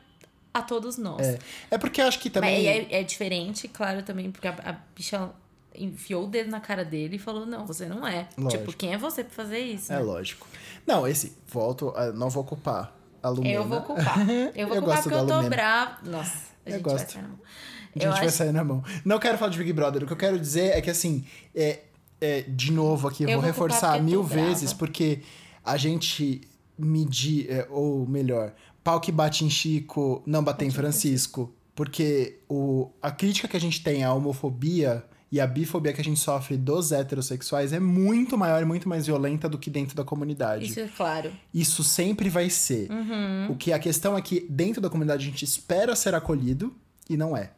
a 0.54 0.62
todos 0.62 0.98
nós. 0.98 1.26
É, 1.26 1.40
é 1.72 1.78
porque 1.78 2.02
eu 2.02 2.08
acho 2.08 2.20
que 2.20 2.30
também. 2.30 2.66
é, 2.68 2.88
é 3.00 3.04
diferente, 3.04 3.68
claro, 3.68 4.04
também, 4.04 4.32
porque 4.32 4.48
a, 4.48 4.52
a 4.64 4.76
bicha 4.96 5.30
enfiou 5.76 6.24
o 6.24 6.28
dedo 6.28 6.50
na 6.50 6.60
cara 6.62 6.86
dele 6.86 7.18
e 7.18 7.20
falou: 7.20 7.46
Não, 7.46 7.66
você 7.68 7.86
não 7.86 8.08
é. 8.08 8.28
Lógico. 8.38 8.64
Tipo, 8.66 8.78
quem 8.78 8.94
é 8.94 8.98
você 8.98 9.24
pra 9.24 9.34
fazer 9.34 9.60
isso? 9.60 9.92
É 9.92 9.98
né? 9.98 10.02
lógico. 10.02 10.48
Não, 10.86 11.06
esse, 11.08 11.38
volto, 11.48 11.90
a- 11.96 12.12
não 12.14 12.30
vou 12.30 12.44
culpar 12.46 12.94
a 13.22 13.30
Lumena. 13.30 13.54
Eu 13.56 13.66
vou 13.66 13.82
culpar. 13.82 14.18
Eu 14.56 14.68
vou 14.68 14.78
Eu 14.78 14.82
culpar 14.82 15.04
gosto 15.04 15.10
porque 15.10 15.16
eu 15.16 15.28
tô 15.28 15.50
brava. 15.50 15.98
Nossa, 16.04 16.38
a 16.66 16.70
Eu 16.70 16.74
gente 16.74 16.84
gosto. 16.84 16.98
vai 16.98 17.08
sair 17.08 17.22
na 17.22 17.28
mão. 17.28 17.40
A 17.40 18.00
Eu 18.00 18.02
gente 18.12 18.18
vai 18.20 18.28
acho- 18.28 18.38
sair 18.38 18.52
na 18.54 18.64
mão. 18.64 18.84
Não 19.04 19.20
quero 19.20 19.38
falar 19.38 19.52
de 19.52 19.58
Big 19.58 19.74
Brother. 19.74 20.04
O 20.04 20.08
que 20.08 20.14
eu 20.14 20.18
quero 20.18 20.40
dizer 20.40 20.78
é 20.78 20.82
que, 20.82 20.90
assim, 20.90 21.26
é, 21.56 21.80
é, 22.20 22.42
de 22.42 22.72
novo 22.72 23.08
aqui, 23.08 23.24
eu, 23.24 23.30
Eu 23.30 23.34
vou 23.36 23.42
vou 23.42 23.52
reforçar 23.52 23.92
porque 23.94 24.04
mil 24.04 24.22
tô 24.22 24.28
brava. 24.28 24.48
vezes, 24.48 24.74
porque 24.74 25.20
a 25.64 25.78
gente 25.78 26.42
medir, 26.78 27.50
é, 27.50 27.68
ou 27.70 28.08
melhor, 28.08 28.54
pau 28.84 29.00
que 29.00 29.12
bate 29.12 29.44
em 29.44 29.50
Chico, 29.50 30.22
não 30.26 30.44
bater 30.44 30.66
em 30.66 30.72
Francisco. 30.72 31.54
Porque 31.76 32.40
o, 32.50 32.90
a 33.02 33.12
crítica 33.12 33.48
que 33.48 33.56
a 33.56 33.62
gente 33.62 33.84
tem 33.84 34.04
à 34.04 34.12
homofobia 34.14 35.04
e 35.32 35.40
a 35.40 35.46
bifobia 35.46 35.94
que 35.94 36.02
a 36.02 36.04
gente 36.04 36.20
sofre 36.20 36.58
dos 36.58 36.92
heterossexuais 36.92 37.74
é 37.74 37.80
muito 37.80 38.38
maior 38.38 38.62
e 38.62 38.66
muito 38.66 38.88
mais 38.88 39.06
violenta 39.06 39.48
do 39.50 39.58
que 39.58 39.70
dentro 39.70 39.96
da 39.96 40.04
comunidade. 40.04 40.66
Isso 40.66 40.80
é 40.80 40.88
claro. 40.88 41.32
Isso 41.54 41.84
sempre 41.84 42.30
vai 42.30 42.50
ser. 42.50 42.90
Uhum. 42.90 43.52
O 43.52 43.56
que 43.56 43.74
a 43.74 43.78
questão 43.78 44.18
é 44.18 44.22
que 44.22 44.48
dentro 44.50 44.82
da 44.82 44.90
comunidade 44.90 45.28
a 45.28 45.30
gente 45.30 45.44
espera 45.44 45.96
ser 45.96 46.16
acolhido 46.16 46.74
e 47.10 47.16
não 47.18 47.36
é. 47.36 47.52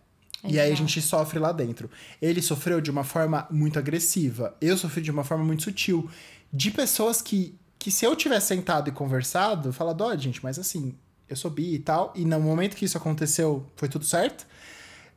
E 0.43 0.59
aí 0.59 0.71
a 0.71 0.75
gente 0.75 1.01
sofre 1.01 1.37
lá 1.39 1.51
dentro. 1.51 1.89
Ele 2.21 2.41
sofreu 2.41 2.79
de 2.79 2.89
uma 2.89 3.03
forma 3.03 3.47
muito 3.51 3.77
agressiva. 3.77 4.55
Eu 4.61 4.77
sofri 4.77 5.01
de 5.01 5.11
uma 5.11 5.23
forma 5.23 5.43
muito 5.43 5.63
sutil. 5.63 6.09
De 6.51 6.71
pessoas 6.71 7.21
que, 7.21 7.55
que 7.77 7.91
se 7.91 8.05
eu 8.05 8.15
tivesse 8.15 8.47
sentado 8.47 8.89
e 8.89 8.91
conversado, 8.91 9.73
falado, 9.73 10.01
ó, 10.01 10.15
gente, 10.15 10.41
mas 10.41 10.57
assim, 10.57 10.95
eu 11.27 11.35
sou 11.35 11.51
bi 11.51 11.73
e 11.73 11.79
tal. 11.79 12.13
E 12.15 12.23
no 12.23 12.39
momento 12.39 12.75
que 12.75 12.85
isso 12.85 12.97
aconteceu, 12.97 13.65
foi 13.75 13.89
tudo 13.89 14.05
certo. 14.05 14.47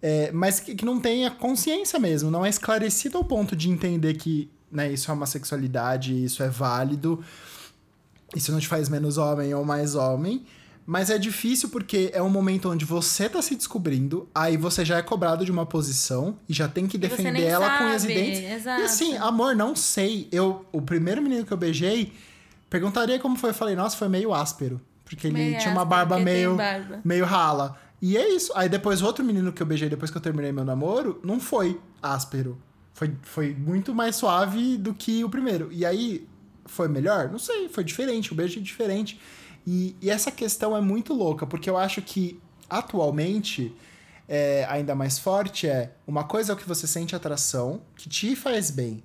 É, 0.02 0.32
mas 0.32 0.58
que, 0.58 0.74
que 0.74 0.84
não 0.84 1.00
tenha 1.00 1.30
consciência 1.30 1.96
mesmo, 1.98 2.28
não 2.28 2.44
é 2.44 2.48
esclarecido 2.48 3.16
ao 3.16 3.24
ponto 3.24 3.54
de 3.54 3.70
entender 3.70 4.14
que 4.14 4.50
né, 4.70 4.92
isso 4.92 5.08
é 5.08 5.14
uma 5.14 5.26
sexualidade, 5.26 6.24
isso 6.24 6.42
é 6.42 6.48
válido, 6.48 7.24
isso 8.34 8.50
não 8.50 8.58
te 8.58 8.66
faz 8.66 8.88
menos 8.88 9.16
homem 9.16 9.54
ou 9.54 9.64
mais 9.64 9.94
homem. 9.94 10.44
Mas 10.84 11.10
é 11.10 11.18
difícil 11.18 11.68
porque 11.68 12.10
é 12.12 12.20
um 12.20 12.28
momento 12.28 12.68
onde 12.68 12.84
você 12.84 13.28
tá 13.28 13.40
se 13.40 13.54
descobrindo, 13.54 14.28
aí 14.34 14.56
você 14.56 14.84
já 14.84 14.98
é 14.98 15.02
cobrado 15.02 15.44
de 15.44 15.50
uma 15.50 15.64
posição 15.64 16.36
e 16.48 16.52
já 16.52 16.66
tem 16.66 16.86
que 16.86 16.98
defender 16.98 17.44
ela 17.44 17.78
com 17.78 17.84
unhas 17.84 18.04
e 18.04 18.08
sabe, 18.08 18.14
dentes. 18.14 18.50
exato. 18.50 18.80
E 18.80 18.84
assim, 18.84 19.16
amor, 19.16 19.54
não 19.54 19.76
sei. 19.76 20.28
Eu, 20.32 20.66
o 20.72 20.82
primeiro 20.82 21.22
menino 21.22 21.44
que 21.44 21.52
eu 21.52 21.56
beijei, 21.56 22.12
perguntaria 22.68 23.18
como 23.18 23.36
foi. 23.36 23.50
Eu 23.50 23.54
falei, 23.54 23.76
nossa, 23.76 23.96
foi 23.96 24.08
meio 24.08 24.34
áspero. 24.34 24.80
Porque 25.04 25.26
ele 25.26 25.56
tinha 25.58 25.72
uma 25.72 25.84
barba 25.84 26.18
meio, 26.18 26.56
barba. 26.56 27.00
meio 27.04 27.24
rala. 27.24 27.78
E 28.00 28.16
é 28.16 28.34
isso. 28.34 28.50
Aí 28.56 28.68
depois 28.68 29.02
o 29.02 29.06
outro 29.06 29.24
menino 29.24 29.52
que 29.52 29.62
eu 29.62 29.66
beijei 29.66 29.88
depois 29.88 30.10
que 30.10 30.16
eu 30.16 30.22
terminei 30.22 30.50
meu 30.50 30.64
namoro, 30.64 31.20
não 31.22 31.38
foi 31.38 31.80
áspero. 32.02 32.58
Foi, 32.94 33.14
foi 33.22 33.54
muito 33.54 33.94
mais 33.94 34.16
suave 34.16 34.76
do 34.76 34.92
que 34.92 35.22
o 35.22 35.28
primeiro. 35.28 35.68
E 35.70 35.84
aí, 35.84 36.26
foi 36.66 36.88
melhor? 36.88 37.30
Não 37.30 37.38
sei, 37.38 37.68
foi 37.68 37.84
diferente, 37.84 38.32
o 38.32 38.34
beijo 38.34 38.58
é 38.58 38.62
diferente. 38.62 39.20
E, 39.66 39.96
e 40.00 40.10
essa 40.10 40.30
questão 40.30 40.76
é 40.76 40.80
muito 40.80 41.14
louca, 41.14 41.46
porque 41.46 41.70
eu 41.70 41.76
acho 41.76 42.02
que 42.02 42.40
atualmente, 42.68 43.74
é, 44.28 44.66
ainda 44.68 44.94
mais 44.94 45.18
forte, 45.18 45.66
é 45.66 45.92
uma 46.06 46.24
coisa 46.24 46.52
é 46.52 46.54
o 46.54 46.58
que 46.58 46.66
você 46.66 46.86
sente 46.86 47.14
atração, 47.14 47.82
que 47.96 48.08
te 48.08 48.34
faz 48.34 48.70
bem. 48.70 49.02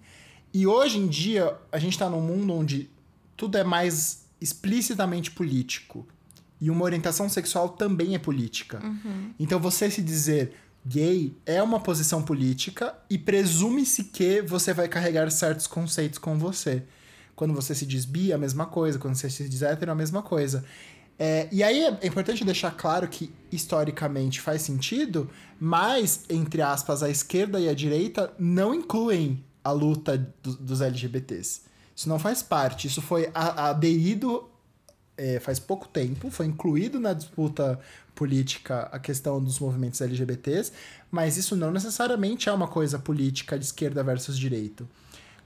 E 0.53 0.65
hoje 0.65 0.97
em 0.97 1.07
dia, 1.07 1.55
a 1.71 1.77
gente 1.77 1.97
tá 1.97 2.09
num 2.09 2.21
mundo 2.21 2.53
onde 2.53 2.89
tudo 3.35 3.57
é 3.57 3.63
mais 3.63 4.25
explicitamente 4.39 5.31
político. 5.31 6.07
E 6.59 6.71
uma 6.71 6.83
orientação 6.83 7.29
sexual 7.29 7.69
também 7.69 8.15
é 8.15 8.19
política. 8.19 8.79
Então 9.37 9.59
você 9.59 9.91
se 9.91 10.01
dizer 10.01 10.53
gay 10.85 11.35
é 11.45 11.61
uma 11.61 11.79
posição 11.79 12.23
política 12.23 12.95
e 13.09 13.17
presume-se 13.17 14.05
que 14.05 14.41
você 14.41 14.73
vai 14.73 14.87
carregar 14.87 15.29
certos 15.29 15.67
conceitos 15.67 16.17
com 16.17 16.37
você. 16.39 16.83
Quando 17.37 17.53
você 17.53 17.73
se 17.73 17.85
diz 17.85 18.03
bi, 18.03 18.33
a 18.33 18.37
mesma 18.37 18.65
coisa. 18.65 18.99
Quando 18.99 19.15
você 19.15 19.29
se 19.29 19.47
diz 19.47 19.61
hétero, 19.61 19.91
a 19.91 19.95
mesma 19.95 20.21
coisa. 20.21 20.65
É, 21.19 21.47
e 21.51 21.63
aí 21.63 21.83
é 22.01 22.07
importante 22.07 22.43
deixar 22.43 22.71
claro 22.71 23.07
que 23.07 23.31
historicamente 23.51 24.41
faz 24.41 24.63
sentido, 24.63 25.29
mas, 25.59 26.25
entre 26.29 26.61
aspas, 26.61 27.01
a 27.01 27.09
esquerda 27.09 27.59
e 27.59 27.69
a 27.69 27.73
direita 27.73 28.33
não 28.37 28.73
incluem 28.73 29.43
a 29.63 29.71
luta 29.71 30.17
do- 30.43 30.55
dos 30.57 30.81
LGBTs. 30.81 31.61
Isso 31.95 32.09
não 32.09 32.19
faz 32.19 32.41
parte. 32.43 32.87
Isso 32.87 33.01
foi 33.01 33.29
aderido 33.33 34.49
é, 35.15 35.39
faz 35.39 35.57
pouco 35.59 35.87
tempo, 35.87 36.29
foi 36.29 36.45
incluído 36.45 36.99
na 36.99 37.11
disputa 37.13 37.79
política 38.13 38.87
a 38.91 38.99
questão 38.99 39.43
dos 39.43 39.59
movimentos 39.59 39.99
LGBTs, 39.99 40.71
mas 41.09 41.37
isso 41.37 41.55
não 41.55 41.71
necessariamente 41.71 42.49
é 42.49 42.51
uma 42.51 42.67
coisa 42.67 42.99
política 42.99 43.57
de 43.57 43.65
esquerda 43.65 44.03
versus 44.03 44.37
direito. 44.37 44.87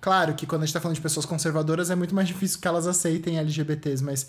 Claro 0.01 0.33
que 0.33 0.47
quando 0.47 0.63
a 0.63 0.65
gente 0.65 0.73
tá 0.73 0.81
falando 0.81 0.95
de 0.95 1.01
pessoas 1.01 1.25
conservadoras 1.25 1.91
é 1.91 1.95
muito 1.95 2.13
mais 2.13 2.27
difícil 2.27 2.59
que 2.59 2.67
elas 2.67 2.87
aceitem 2.87 3.37
LGBTs, 3.37 4.03
mas 4.03 4.27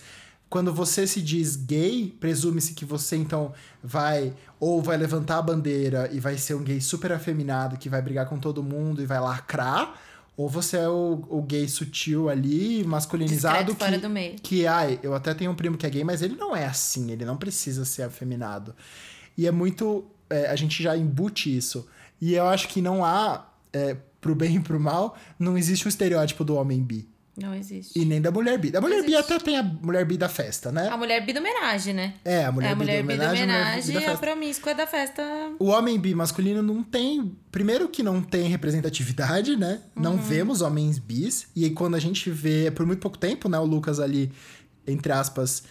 quando 0.50 0.72
você 0.72 1.06
se 1.06 1.22
diz 1.22 1.56
gay, 1.56 2.14
presume-se 2.20 2.74
que 2.74 2.84
você 2.84 3.16
então 3.16 3.54
vai 3.82 4.34
ou 4.60 4.82
vai 4.82 4.98
levantar 4.98 5.38
a 5.38 5.42
bandeira 5.42 6.10
e 6.12 6.20
vai 6.20 6.36
ser 6.36 6.54
um 6.54 6.62
gay 6.62 6.78
super 6.78 7.10
afeminado 7.10 7.78
que 7.78 7.88
vai 7.88 8.02
brigar 8.02 8.28
com 8.28 8.38
todo 8.38 8.62
mundo 8.62 9.00
e 9.00 9.06
vai 9.06 9.18
lacrar, 9.18 9.98
ou 10.36 10.48
você 10.48 10.76
é 10.76 10.88
o, 10.88 11.24
o 11.30 11.42
gay 11.42 11.66
sutil 11.68 12.28
ali, 12.28 12.84
masculinizado 12.84 13.72
Discreto, 13.72 13.94
que, 13.94 13.98
do 13.98 14.10
meio. 14.10 14.36
que, 14.42 14.66
ai, 14.66 15.00
eu 15.02 15.14
até 15.14 15.32
tenho 15.32 15.50
um 15.50 15.54
primo 15.54 15.78
que 15.78 15.86
é 15.86 15.90
gay, 15.90 16.04
mas 16.04 16.20
ele 16.20 16.36
não 16.36 16.54
é 16.54 16.66
assim, 16.66 17.10
ele 17.10 17.24
não 17.24 17.36
precisa 17.36 17.86
ser 17.86 18.02
afeminado. 18.02 18.74
E 19.36 19.46
é 19.46 19.50
muito. 19.50 20.04
é, 20.28 20.48
a 20.48 20.56
gente 20.56 20.82
já 20.82 20.96
embute 20.96 21.54
isso. 21.54 21.86
E 22.20 22.34
eu 22.34 22.46
acho 22.46 22.68
que 22.68 22.80
não 22.80 23.04
há, 23.04 23.46
é, 23.72 23.96
pro 24.22 24.34
bem 24.34 24.56
e 24.56 24.60
pro 24.60 24.80
mal, 24.80 25.16
não 25.38 25.58
existe 25.58 25.86
o 25.86 25.88
estereótipo 25.90 26.42
do 26.44 26.54
homem 26.54 26.80
bi. 26.82 27.06
Não 27.34 27.54
existe. 27.54 27.98
E 27.98 28.04
nem 28.04 28.20
da 28.20 28.30
mulher 28.30 28.58
bi. 28.58 28.70
Da 28.70 28.78
mulher 28.78 29.02
bi 29.02 29.14
existe. 29.14 29.32
até 29.32 29.42
tem 29.42 29.56
a 29.58 29.62
mulher 29.62 30.04
bi 30.04 30.18
da 30.18 30.28
festa, 30.28 30.70
né? 30.70 30.88
A 30.88 30.96
mulher 30.98 31.24
bi 31.24 31.32
do 31.32 31.38
homenagem, 31.40 31.94
né? 31.94 32.14
É, 32.24 32.44
a 32.44 32.52
mulher, 32.52 32.68
é 32.68 32.72
a 32.72 32.76
mulher 32.76 33.02
bi 33.02 33.08
do 33.08 33.14
homenagem, 33.14 33.42
a 33.42 33.46
mulher 33.46 33.56
bi 33.56 33.62
homenagem 33.70 33.94
da 33.94 34.00
e 34.02 34.06
a 34.06 34.16
promíscua 34.18 34.74
da 34.74 34.86
festa. 34.86 35.22
O 35.58 35.66
homem 35.68 35.98
bi 35.98 36.14
masculino 36.14 36.62
não 36.62 36.82
tem. 36.82 37.34
Primeiro 37.50 37.88
que 37.88 38.02
não 38.02 38.22
tem 38.22 38.48
representatividade, 38.48 39.56
né? 39.56 39.80
Não 39.96 40.12
Uhum. 40.12 40.18
vemos 40.18 40.60
homens 40.60 40.98
bis. 40.98 41.46
E 41.56 41.64
aí 41.64 41.70
quando 41.70 41.94
a 41.94 41.98
gente 41.98 42.30
vê, 42.30 42.70
por 42.70 42.84
muito 42.84 43.00
pouco 43.00 43.16
tempo, 43.16 43.48
né? 43.48 43.58
O 43.58 43.64
Lucas 43.64 43.98
ali, 43.98 44.30
entre 44.86 45.10
aspas, 45.10 45.62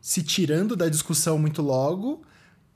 se 0.00 0.22
tirando 0.22 0.76
da 0.76 0.88
discussão 0.88 1.36
muito 1.38 1.60
logo. 1.60 2.22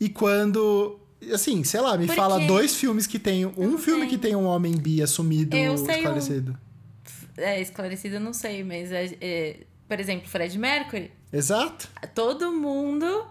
E 0.00 0.08
quando. 0.08 0.98
Assim, 1.32 1.62
sei 1.64 1.80
lá, 1.80 1.96
me 1.96 2.06
fala 2.08 2.38
dois 2.46 2.74
filmes 2.76 3.06
que 3.06 3.18
tem. 3.18 3.46
Um 3.46 3.78
filme 3.78 4.02
tem. 4.02 4.08
que 4.10 4.18
tem 4.18 4.36
um 4.36 4.44
homem 4.44 4.72
bi 4.76 5.02
assumido, 5.02 5.56
Eu 5.56 5.76
sei 5.78 5.86
um. 5.86 5.98
esclarecido. 5.98 6.58
É, 7.36 7.60
esclarecida 7.60 8.16
eu 8.16 8.20
não 8.20 8.32
sei, 8.32 8.62
mas 8.62 8.92
é, 8.92 9.10
é, 9.20 9.56
por 9.88 9.98
exemplo, 9.98 10.28
Fred 10.28 10.56
Mercury, 10.58 11.10
Exato. 11.32 11.88
todo 12.14 12.52
mundo. 12.52 13.26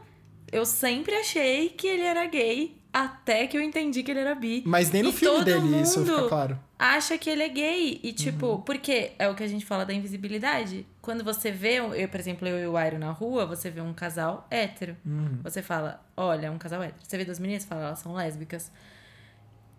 Eu 0.52 0.66
sempre 0.66 1.16
achei 1.16 1.70
que 1.70 1.88
ele 1.88 2.04
era 2.04 2.26
gay 2.28 2.76
até 2.92 3.48
que 3.48 3.58
eu 3.58 3.62
entendi 3.62 4.04
que 4.04 4.12
ele 4.12 4.20
era 4.20 4.36
bi. 4.36 4.62
Mas 4.66 4.92
nem 4.92 5.02
no 5.02 5.10
E 5.10 5.14
filme 5.14 5.44
dele 5.44 5.82
isso 5.82 6.06
fica 6.06 6.28
claro. 6.28 6.60
acha 6.78 7.18
que 7.18 7.28
ele 7.30 7.42
é 7.42 7.50
gay. 7.50 8.00
E, 8.04 8.14
tipo, 8.14 8.46
Uhum. 8.48 8.62
porque 8.62 9.14
é 9.18 9.28
o 9.30 9.34
que 9.34 9.42
a 9.42 9.48
gente 9.48 9.66
fala 9.66 9.84
da 9.84 9.94
invisibilidade. 9.94 10.86
Quando 11.04 11.22
você 11.22 11.52
vê, 11.52 11.80
eu, 11.80 12.08
por 12.08 12.18
exemplo, 12.18 12.48
eu 12.48 12.58
e 12.64 12.66
o 12.66 12.78
Airo 12.78 12.98
na 12.98 13.12
rua, 13.12 13.46
você 13.46 13.70
vê 13.70 13.82
um 13.82 13.94
casal 13.94 14.48
hétero. 14.50 14.96
Uhum. 15.06 15.40
Você 15.44 15.62
fala, 15.62 16.02
olha, 16.16 16.48
é 16.48 16.50
um 16.50 16.58
casal 16.58 16.82
hétero. 16.82 17.02
Você 17.06 17.18
vê 17.18 17.26
duas 17.26 17.40
meninas, 17.40 17.66
fala, 17.66 17.88
elas 17.88 18.00
são 18.00 18.14
lésbicas. 18.14 18.72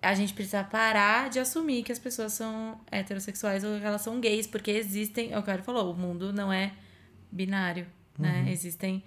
A 0.03 0.13
gente 0.15 0.35
precisa 0.35 0.63
parar 0.63 1.31
de 1.31 1.39
assumir 1.39 1.83
que 1.83 1.91
as 1.91 1.99
pessoas 1.99 2.35
são 2.35 2.79
heterossexuais 2.93 3.65
ou 3.65 3.81
que 3.81 3.87
elas 3.87 4.03
são 4.03 4.21
gays, 4.21 4.47
porque 4.47 4.71
existem, 4.71 5.33
é 5.33 5.39
o 5.39 5.43
que 5.43 5.49
o 5.49 5.51
Airo 5.53 5.63
falou, 5.65 5.91
o 5.91 5.97
mundo 5.97 6.31
não 6.31 6.53
é 6.53 6.73
binário, 7.33 7.87
Uhum. 8.19 8.27
né? 8.27 8.47
Existem 8.53 9.03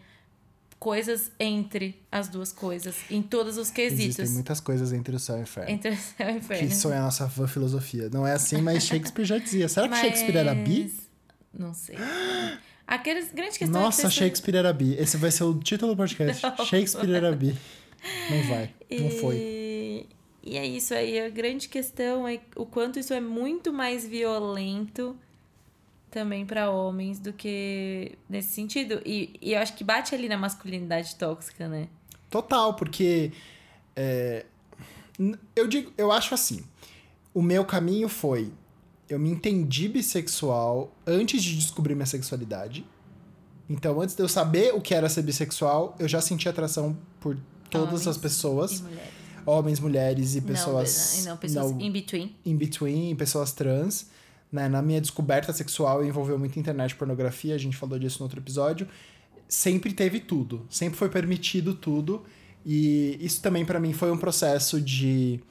coisas 0.80 1.32
entre 1.40 2.02
as 2.12 2.28
duas 2.30 2.52
coisas, 2.52 2.96
em 3.12 3.22
todos 3.22 3.58
os 3.58 3.70
quesitos. 3.70 4.18
Existem 4.18 4.34
muitas 4.34 4.60
coisas 4.60 4.92
entre 4.92 5.16
o 5.16 5.20
céu 5.20 5.38
e 5.38 5.40
o 5.40 5.44
inferno. 5.44 5.70
Entre 5.70 5.92
o 5.92 5.96
céu 5.96 6.30
e 6.30 6.34
o 6.34 6.38
inferno. 6.38 6.68
Que 6.68 6.74
isso 6.74 6.92
é 6.92 6.98
a 6.98 7.02
nossa 7.04 7.30
filosofia. 7.30 8.10
Não 8.10 8.26
é 8.26 8.34
assim, 8.34 8.60
mas 8.60 8.84
Shakespeare 8.84 9.26
já 9.26 9.38
dizia. 9.38 9.70
Será 9.70 9.88
que 9.88 9.96
Shakespeare 9.98 10.38
era 10.38 10.56
bi? 10.56 10.92
Não 11.58 11.74
sei. 11.74 11.96
Aqueles 12.86 13.32
grande 13.34 13.58
questão 13.58 13.82
Nossa, 13.82 14.08
que 14.08 14.14
Shakespeare 14.14 14.56
era 14.56 14.72
bi. 14.72 14.96
Esse 14.96 15.18
vai 15.18 15.32
ser 15.32 15.44
o 15.44 15.60
título 15.60 15.94
do 15.94 15.98
podcast. 15.98 16.42
Shakespeare 16.66 17.12
era 17.12 17.32
bi. 17.32 17.58
Não 18.30 18.44
vai. 18.44 18.74
Não 18.92 19.10
foi. 19.10 19.36
E... 19.36 20.06
e 20.44 20.58
é 20.58 20.66
isso 20.66 20.94
aí. 20.94 21.20
A 21.20 21.30
grande 21.30 21.68
questão 21.68 22.28
é 22.28 22.40
o 22.56 22.66
quanto 22.66 23.00
isso 23.00 23.14
é 23.14 23.20
muito 23.20 23.74
mais 23.74 24.08
violento 24.08 25.18
também 26.10 26.46
pra 26.46 26.70
homens 26.70 27.20
do 27.20 27.34
que 27.34 28.14
nesse 28.30 28.50
sentido. 28.50 29.02
E, 29.06 29.34
e 29.42 29.54
eu 29.54 29.60
acho 29.60 29.74
que 29.76 29.84
bate 29.84 30.16
ali 30.16 30.30
na 30.30 30.38
masculinidade 30.38 31.16
tóxica, 31.16 31.68
né? 31.68 31.90
Total, 32.30 32.74
porque 32.74 33.32
é, 33.96 34.46
eu 35.56 35.68
digo, 35.68 35.92
eu 35.98 36.12
acho 36.12 36.34
assim. 36.34 36.64
O 37.34 37.42
meu 37.42 37.66
caminho 37.66 38.08
foi 38.08 38.52
eu 39.10 39.18
me 39.20 39.30
entendi 39.30 39.88
bissexual 39.88 40.94
antes 41.06 41.42
de 41.44 41.56
descobrir 41.56 41.96
minha 41.96 42.06
sexualidade. 42.06 42.86
Então, 43.70 44.00
antes 44.02 44.16
de 44.16 44.22
eu 44.24 44.28
saber 44.30 44.74
o 44.74 44.82
que 44.82 44.94
era 44.94 45.10
ser 45.10 45.22
bissexual, 45.24 45.96
eu 46.00 46.08
já 46.08 46.22
senti 46.22 46.48
atração 46.48 46.98
por 47.20 47.38
todas 47.70 47.88
Homens 47.90 48.08
as 48.08 48.18
pessoas, 48.18 48.80
E 48.80 48.84
mulheres. 48.84 49.10
homens, 49.46 49.80
mulheres 49.80 50.36
e 50.36 50.42
pessoas 50.42 51.24
Não, 51.26 51.32
não 51.32 51.38
pessoas 51.38 51.72
não- 51.72 51.82
in 51.82 51.92
between. 51.92 52.36
in 52.46 52.56
between, 52.56 53.16
pessoas 53.16 53.52
trans. 53.52 54.08
Né? 54.50 54.70
Na 54.70 54.82
minha 54.82 55.02
descoberta 55.02 55.52
sexual 55.52 56.04
envolveu 56.06 56.40
muito 56.40 56.58
internet 56.58 56.92
e 56.92 56.96
pornografia, 56.96 57.54
a 57.56 57.58
gente 57.58 57.76
falou 57.76 58.00
disso 58.00 58.20
no 58.20 58.24
outro 58.26 58.40
episódio. 58.40 58.88
Sempre 59.50 59.92
teve 59.94 60.22
tudo, 60.22 60.66
sempre 60.70 60.98
foi 60.98 61.10
permitido 61.10 61.74
tudo. 61.74 62.24
E 62.66 63.18
isso 63.20 63.42
também 63.42 63.66
pra 63.66 63.80
mim 63.80 63.92
foi 63.94 64.10
um 64.12 64.18
processo 64.18 64.80
de 64.82 65.42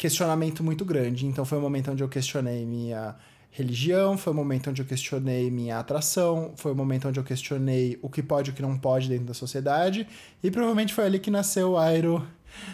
questionamento 0.00 0.64
muito 0.64 0.82
grande. 0.82 1.26
Então 1.26 1.44
foi 1.44 1.58
um 1.58 1.60
momento 1.60 1.90
onde 1.90 2.02
eu 2.02 2.08
questionei 2.08 2.64
minha 2.64 3.14
religião, 3.50 4.16
foi 4.16 4.32
um 4.32 4.36
momento 4.36 4.70
onde 4.70 4.80
eu 4.80 4.86
questionei 4.86 5.50
minha 5.50 5.78
atração, 5.78 6.54
foi 6.56 6.72
um 6.72 6.74
momento 6.74 7.06
onde 7.06 7.20
eu 7.20 7.24
questionei 7.24 7.98
o 8.00 8.08
que 8.08 8.22
pode 8.22 8.48
e 8.48 8.52
o 8.52 8.56
que 8.56 8.62
não 8.62 8.78
pode 8.78 9.10
dentro 9.10 9.26
da 9.26 9.34
sociedade. 9.34 10.08
E 10.42 10.50
provavelmente 10.50 10.94
foi 10.94 11.04
ali 11.04 11.18
que 11.18 11.30
nasceu 11.30 11.72
o 11.72 11.76
Airo 11.76 12.26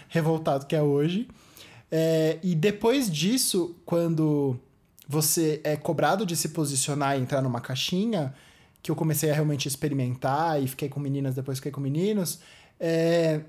revoltado 0.08 0.66
que 0.66 0.76
é 0.76 0.80
hoje. 0.80 1.26
É, 1.90 2.38
e 2.44 2.54
depois 2.54 3.10
disso, 3.10 3.74
quando 3.84 4.56
você 5.08 5.60
é 5.64 5.74
cobrado 5.74 6.24
de 6.24 6.36
se 6.36 6.50
posicionar 6.50 7.18
e 7.18 7.20
entrar 7.20 7.42
numa 7.42 7.60
caixinha, 7.60 8.32
que 8.80 8.88
eu 8.88 8.94
comecei 8.94 9.32
a 9.32 9.34
realmente 9.34 9.66
experimentar 9.66 10.62
e 10.62 10.68
fiquei 10.68 10.88
com 10.88 11.00
meninas, 11.00 11.34
depois 11.34 11.58
fiquei 11.58 11.72
com 11.72 11.80
meninos, 11.80 12.38
é, 12.78 13.40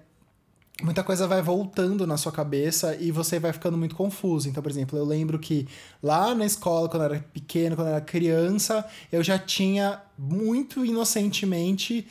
muita 0.81 1.03
coisa 1.03 1.27
vai 1.27 1.41
voltando 1.41 2.05
na 2.05 2.17
sua 2.17 2.31
cabeça 2.31 2.95
e 2.95 3.11
você 3.11 3.39
vai 3.39 3.51
ficando 3.53 3.77
muito 3.77 3.95
confuso. 3.95 4.47
Então, 4.47 4.61
por 4.61 4.69
exemplo, 4.71 4.97
eu 4.97 5.05
lembro 5.05 5.39
que 5.39 5.67
lá 6.01 6.35
na 6.35 6.45
escola, 6.45 6.87
quando 6.87 7.03
eu 7.03 7.13
era 7.13 7.19
pequeno, 7.33 7.75
quando 7.75 7.87
eu 7.87 7.93
era 7.95 8.01
criança, 8.05 8.85
eu 9.11 9.23
já 9.23 9.39
tinha 9.39 10.01
muito 10.17 10.85
inocentemente 10.85 12.07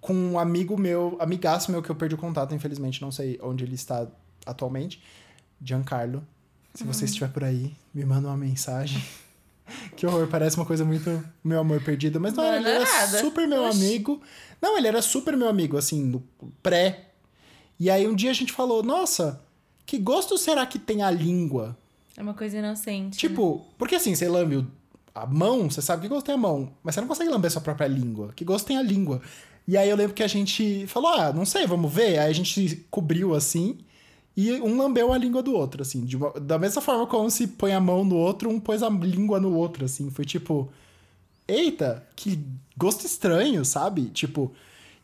com 0.00 0.12
um 0.14 0.38
amigo 0.38 0.76
meu, 0.76 1.16
amigaço 1.20 1.70
meu 1.70 1.80
que 1.80 1.88
eu 1.90 1.94
perdi 1.94 2.14
o 2.16 2.18
contato, 2.18 2.54
infelizmente, 2.54 3.00
não 3.00 3.12
sei 3.12 3.38
onde 3.42 3.62
ele 3.64 3.76
está 3.76 4.06
atualmente, 4.44 5.00
Giancarlo. 5.62 6.26
Se 6.74 6.82
você 6.84 7.04
estiver 7.04 7.28
por 7.30 7.44
aí, 7.44 7.72
me 7.94 8.04
manda 8.04 8.28
uma 8.28 8.36
mensagem. 8.36 9.02
Que 9.96 10.04
horror, 10.04 10.26
parece 10.26 10.56
uma 10.56 10.66
coisa 10.66 10.84
muito 10.84 11.24
meu 11.42 11.60
amor 11.60 11.80
perdido, 11.82 12.20
mas 12.20 12.34
não, 12.34 12.42
Não 12.44 12.54
ele 12.56 12.68
é 12.68 12.74
era 12.74 12.84
nada. 12.84 13.20
super 13.20 13.46
meu 13.48 13.62
Oxi. 13.64 13.78
amigo. 13.86 14.20
Não, 14.60 14.76
ele 14.76 14.88
era 14.88 15.00
super 15.00 15.34
meu 15.34 15.48
amigo, 15.48 15.78
assim, 15.78 16.04
no 16.04 16.22
pré. 16.62 17.11
E 17.82 17.90
aí 17.90 18.06
um 18.06 18.14
dia 18.14 18.30
a 18.30 18.34
gente 18.34 18.52
falou, 18.52 18.80
nossa, 18.80 19.40
que 19.84 19.98
gosto 19.98 20.38
será 20.38 20.64
que 20.64 20.78
tem 20.78 21.02
a 21.02 21.10
língua? 21.10 21.76
É 22.16 22.22
uma 22.22 22.32
coisa 22.32 22.56
inocente. 22.56 23.18
Tipo, 23.18 23.66
porque 23.76 23.96
assim, 23.96 24.14
você 24.14 24.28
lambe 24.28 24.64
a 25.12 25.26
mão, 25.26 25.68
você 25.68 25.82
sabe 25.82 26.02
que 26.02 26.08
gosto 26.08 26.26
tem 26.26 26.36
a 26.36 26.38
mão, 26.38 26.70
mas 26.80 26.94
você 26.94 27.00
não 27.00 27.08
consegue 27.08 27.28
lamber 27.28 27.50
sua 27.50 27.60
própria 27.60 27.88
língua. 27.88 28.32
Que 28.36 28.44
gosto 28.44 28.66
tem 28.66 28.76
a 28.76 28.82
língua? 28.82 29.20
E 29.66 29.76
aí 29.76 29.90
eu 29.90 29.96
lembro 29.96 30.14
que 30.14 30.22
a 30.22 30.28
gente 30.28 30.86
falou, 30.86 31.10
ah, 31.12 31.32
não 31.32 31.44
sei, 31.44 31.66
vamos 31.66 31.92
ver. 31.92 32.20
Aí 32.20 32.30
a 32.30 32.32
gente 32.32 32.86
cobriu 32.88 33.34
assim, 33.34 33.78
e 34.36 34.52
um 34.60 34.78
lambeu 34.78 35.12
a 35.12 35.18
língua 35.18 35.42
do 35.42 35.52
outro, 35.52 35.82
assim. 35.82 36.06
uma- 36.14 36.30
da 36.38 36.60
mesma 36.60 36.80
forma 36.80 37.04
como 37.08 37.28
se 37.32 37.48
põe 37.48 37.72
a 37.72 37.80
mão 37.80 38.04
no 38.04 38.14
outro, 38.14 38.48
um 38.48 38.60
pôs 38.60 38.80
a 38.84 38.88
língua 38.90 39.40
no 39.40 39.52
outro, 39.56 39.84
assim. 39.84 40.08
Foi 40.08 40.24
tipo, 40.24 40.70
eita, 41.48 42.06
que 42.14 42.38
gosto 42.78 43.04
estranho, 43.04 43.64
sabe? 43.64 44.02
Tipo. 44.10 44.52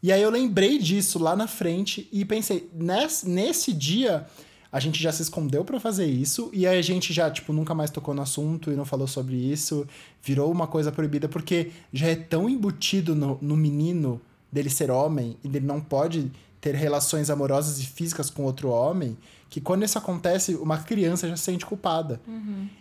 E 0.03 0.13
aí 0.13 0.23
eu 0.23 0.31
lembrei 0.31 0.79
disso 0.79 1.19
lá 1.19 1.35
na 1.35 1.47
frente 1.47 2.09
e 2.13 2.25
pensei, 2.25 2.71
nesse, 2.73 3.29
nesse 3.29 3.73
dia 3.73 4.27
a 4.71 4.79
gente 4.79 5.03
já 5.03 5.11
se 5.11 5.23
escondeu 5.23 5.65
pra 5.65 5.81
fazer 5.81 6.07
isso 6.07 6.51
e 6.53 6.67
aí 6.67 6.79
a 6.79 6.83
gente 6.83 7.13
já, 7.13 7.31
tipo, 7.31 7.53
nunca 7.53 7.75
mais 7.75 7.91
tocou 7.91 8.15
no 8.15 8.23
assunto 8.23 8.71
e 8.71 8.77
não 8.77 8.85
falou 8.85 9.07
sobre 9.07 9.35
isso, 9.35 9.87
virou 10.23 10.53
uma 10.53 10.67
coisa 10.67 10.93
proibida 10.93 11.29
porque 11.29 11.73
já 11.93 12.07
é 12.09 12.15
tão 12.15 12.49
embutido 12.49 13.15
no, 13.15 13.39
no 13.41 13.57
menino 13.57 14.21
dele 14.53 14.71
ser 14.71 14.91
homem 14.91 15.37
e 15.43 15.49
dele 15.49 15.67
não 15.67 15.81
pode 15.81 16.31
ter 16.61 16.75
relações 16.75 17.31
amorosas 17.31 17.79
e 17.79 17.87
físicas 17.87 18.29
com 18.31 18.43
outro 18.43 18.69
homem, 18.69 19.17
que 19.49 19.61
quando 19.61 19.85
isso 19.85 19.97
acontece, 19.97 20.55
uma 20.57 20.79
criança 20.79 21.29
já 21.29 21.37
se 21.37 21.45
sente 21.45 21.65
culpada. 21.65 22.21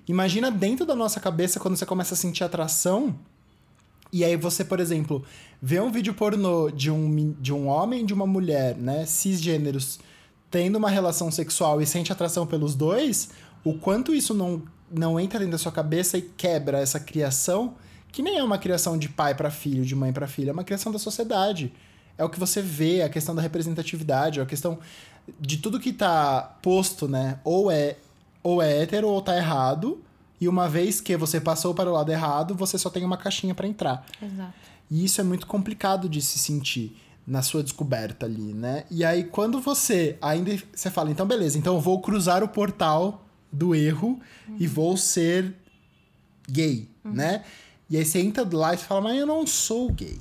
Imagina 0.08 0.52
dentro 0.52 0.86
da 0.86 0.96
nossa 0.96 1.20
cabeça 1.20 1.60
quando 1.60 1.78
você 1.78 1.86
começa 1.86 2.14
a 2.14 2.18
sentir 2.18 2.44
atração 2.44 3.16
e 4.12 4.24
aí 4.24 4.36
você, 4.36 4.64
por 4.64 4.80
exemplo, 4.80 5.24
vê 5.62 5.80
um 5.80 5.92
vídeo 5.92 6.14
pornô 6.14 6.70
de 6.70 6.92
um, 6.92 7.34
de 7.40 7.54
um 7.54 7.68
homem 7.68 8.02
e 8.02 8.06
de 8.06 8.14
uma 8.14 8.28
mulher, 8.28 8.76
né, 8.76 9.06
cisgêneros, 9.06 10.00
tendo 10.50 10.78
uma 10.78 10.90
relação 10.90 11.30
sexual 11.32 11.82
e 11.82 11.86
sente 11.86 12.12
atração 12.12 12.46
pelos 12.46 12.76
dois, 12.76 13.30
o 13.64 13.74
quanto 13.74 14.14
isso 14.14 14.34
não, 14.34 14.62
não 14.92 15.20
entra 15.20 15.40
dentro 15.40 15.54
da 15.54 15.58
sua 15.58 15.72
cabeça 15.72 16.18
e 16.18 16.22
quebra 16.22 16.80
essa 16.80 17.00
criação, 17.00 17.76
que 18.12 18.22
nem 18.22 18.38
é 18.38 18.44
uma 18.44 18.58
criação 18.58 18.98
de 18.98 19.10
pai 19.10 19.36
para 19.36 19.52
filho, 19.52 19.84
de 19.84 19.96
mãe 19.96 20.14
para 20.14 20.28
filha, 20.28 20.52
é 20.52 20.54
uma 20.54 20.64
criação 20.64 20.92
da 20.92 21.00
sociedade. 21.00 21.74
É 22.18 22.24
o 22.24 22.30
que 22.30 22.40
você 22.40 22.62
vê, 22.62 23.02
a 23.02 23.10
questão 23.10 23.36
da 23.36 23.42
representatividade, 23.42 24.40
é 24.40 24.44
a 24.44 24.46
questão 24.46 24.80
de 25.40 25.58
tudo 25.58 25.80
que 25.80 25.94
tá 25.94 26.58
posto, 26.62 27.08
né? 27.08 27.40
Ou 27.44 27.70
é 27.70 27.98
ou 28.42 28.62
é 28.62 28.82
hétero 28.82 29.10
ou 29.10 29.22
tá 29.22 29.36
errado. 29.36 30.02
E 30.40 30.48
uma 30.48 30.70
vez 30.70 31.02
que 31.02 31.18
você 31.18 31.42
passou 31.42 31.74
para 31.74 31.90
o 31.90 31.94
lado 31.94 32.12
errado, 32.12 32.56
você 32.56 32.78
só 32.78 32.90
tem 32.90 33.04
uma 33.04 33.18
caixinha 33.18 33.54
para 33.54 33.68
entrar. 33.68 34.06
Exato. 34.22 34.54
E 34.90 35.04
isso 35.04 35.20
é 35.20 35.24
muito 35.24 35.48
complicado 35.48 36.08
de 36.08 36.22
se 36.22 36.40
sentir 36.40 36.96
na 37.26 37.42
sua 37.42 37.62
descoberta 37.62 38.26
ali, 38.26 38.54
né? 38.54 38.86
E 38.90 39.04
aí 39.04 39.26
quando 39.26 39.60
você 39.60 40.18
ainda 40.22 40.58
você 40.74 40.90
fala, 40.90 41.12
então 41.12 41.26
beleza, 41.26 41.58
então 41.58 41.76
eu 41.76 41.82
vou 41.82 42.02
cruzar 42.02 42.42
o 42.42 42.48
portal 42.48 43.26
do 43.52 43.76
erro 43.76 44.20
e 44.58 44.66
vou 44.66 44.96
ser 44.96 45.54
gay, 46.50 46.88
né? 47.04 47.44
E 47.90 47.98
aí 47.98 48.06
você 48.06 48.20
entra 48.20 48.48
lá 48.52 48.74
e 48.74 48.78
fala, 48.78 49.02
mas 49.02 49.18
eu 49.18 49.26
não 49.26 49.46
sou 49.46 49.92
gay. 49.92 50.18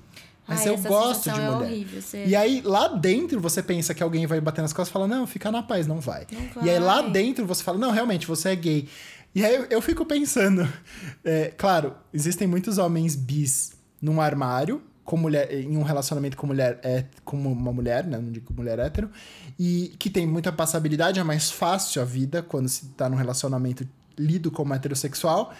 Mas 0.46 0.60
Ai, 0.60 0.68
eu 0.68 0.74
essa 0.74 0.88
gosto 0.88 1.18
de 1.18 1.24
sensação 1.24 1.54
mulher. 1.56 1.68
É 1.68 1.72
horrível. 1.72 2.02
Você... 2.02 2.24
E 2.24 2.36
aí, 2.36 2.62
lá 2.64 2.86
dentro, 2.86 3.40
você 3.40 3.60
pensa 3.60 3.92
que 3.92 4.02
alguém 4.02 4.26
vai 4.26 4.40
bater 4.40 4.62
nas 4.62 4.72
costas 4.72 4.90
e 4.90 4.92
fala, 4.92 5.08
não, 5.08 5.26
fica 5.26 5.50
na 5.50 5.60
paz, 5.60 5.88
não 5.88 5.98
vai. 5.98 6.24
Não 6.54 6.64
E 6.64 6.70
aí, 6.70 6.78
lá 6.78 7.02
vai. 7.02 7.10
dentro, 7.10 7.44
você 7.44 7.64
fala, 7.64 7.78
não, 7.78 7.90
realmente, 7.90 8.28
você 8.28 8.50
é 8.50 8.54
gay. 8.54 8.88
E 9.34 9.44
aí, 9.44 9.56
eu, 9.56 9.64
eu 9.64 9.82
fico 9.82 10.06
pensando, 10.06 10.66
é, 11.24 11.52
claro, 11.56 11.94
existem 12.14 12.46
muitos 12.46 12.78
homens 12.78 13.16
bis 13.16 13.75
num 14.06 14.20
armário, 14.20 14.80
com 15.04 15.16
mulher, 15.16 15.52
em 15.52 15.76
um 15.76 15.82
relacionamento 15.82 16.36
com 16.36 16.46
mulher, 16.46 16.78
é, 16.82 17.04
com 17.24 17.36
uma 17.36 17.72
mulher, 17.72 18.06
né, 18.06 18.18
não 18.18 18.30
digo 18.30 18.54
mulher 18.54 18.78
hétero, 18.78 19.10
e 19.58 19.94
que 19.98 20.08
tem 20.08 20.26
muita 20.26 20.52
passabilidade, 20.52 21.18
é 21.18 21.24
mais 21.24 21.50
fácil 21.50 22.00
a 22.00 22.04
vida 22.04 22.40
quando 22.40 22.68
se 22.68 22.86
tá 22.90 23.08
num 23.08 23.16
relacionamento 23.16 23.86
lido 24.16 24.50
como 24.50 24.72
heterossexual. 24.72 25.52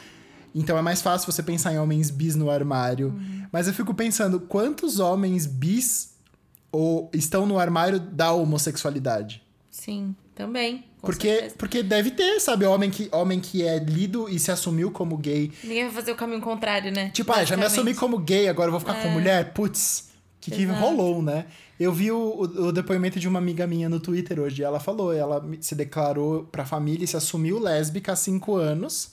Então 0.55 0.79
é 0.79 0.83
mais 0.83 1.03
fácil 1.03 1.31
você 1.31 1.43
pensar 1.43 1.73
em 1.75 1.79
homens 1.79 2.09
bis 2.09 2.35
no 2.35 2.51
armário. 2.51 3.15
Mas 3.53 3.67
eu 3.67 3.75
fico 3.75 3.93
pensando, 3.93 4.41
quantos 4.41 4.99
homens 5.01 5.45
bis 5.45 6.15
ou 6.73 7.11
estão 7.13 7.45
no 7.47 7.59
armário 7.59 8.01
da 8.01 8.33
homossexualidade? 8.33 9.43
Sim, 9.71 10.15
também. 10.37 10.85
Porque, 11.01 11.29
certeza. 11.29 11.55
porque 11.59 11.83
deve 11.83 12.11
ter, 12.11 12.39
sabe, 12.41 12.67
homem 12.67 12.91
que, 12.91 13.09
homem 13.11 13.41
que 13.41 13.67
é 13.67 13.79
lido 13.79 14.29
e 14.29 14.39
se 14.39 14.53
assumiu 14.53 14.91
como 14.91 15.17
gay. 15.17 15.51
Ninguém 15.65 15.85
vai 15.85 15.93
fazer 15.93 16.13
o 16.13 16.17
caminho 16.17 16.41
contrário, 16.41 16.93
né? 16.93 17.11
Tipo, 17.11 17.33
ah, 17.33 17.43
já 17.43 17.57
me 17.57 17.65
assumi 17.65 17.95
como 17.95 18.19
gay, 18.19 18.49
agora 18.49 18.69
eu 18.69 18.73
vou 18.73 18.81
ficar 18.81 18.99
É. 18.99 19.03
com 19.03 19.09
mulher? 19.09 19.53
Putz, 19.55 20.11
que, 20.41 20.51
que 20.51 20.65
rolou, 20.65 21.23
né? 21.23 21.47
Eu 21.79 21.93
vi 21.93 22.11
o, 22.11 22.41
o, 22.41 22.73
depoimento 22.73 23.19
de 23.19 23.29
uma 23.29 23.39
amiga 23.39 23.67
minha 23.67 23.89
no 23.89 23.99
Twitter 23.99 24.41
hoje. 24.41 24.63
Ela 24.63 24.81
falou, 24.81 25.13
ela 25.13 25.45
se 25.61 25.75
declarou 25.75 26.45
pra 26.45 26.65
família 26.65 27.05
e 27.05 27.09
se 27.09 27.17
assumiu 27.17 27.59
lésbica 27.59 28.13
há 28.13 28.17
cinco 28.17 28.57
anos. 28.57 29.11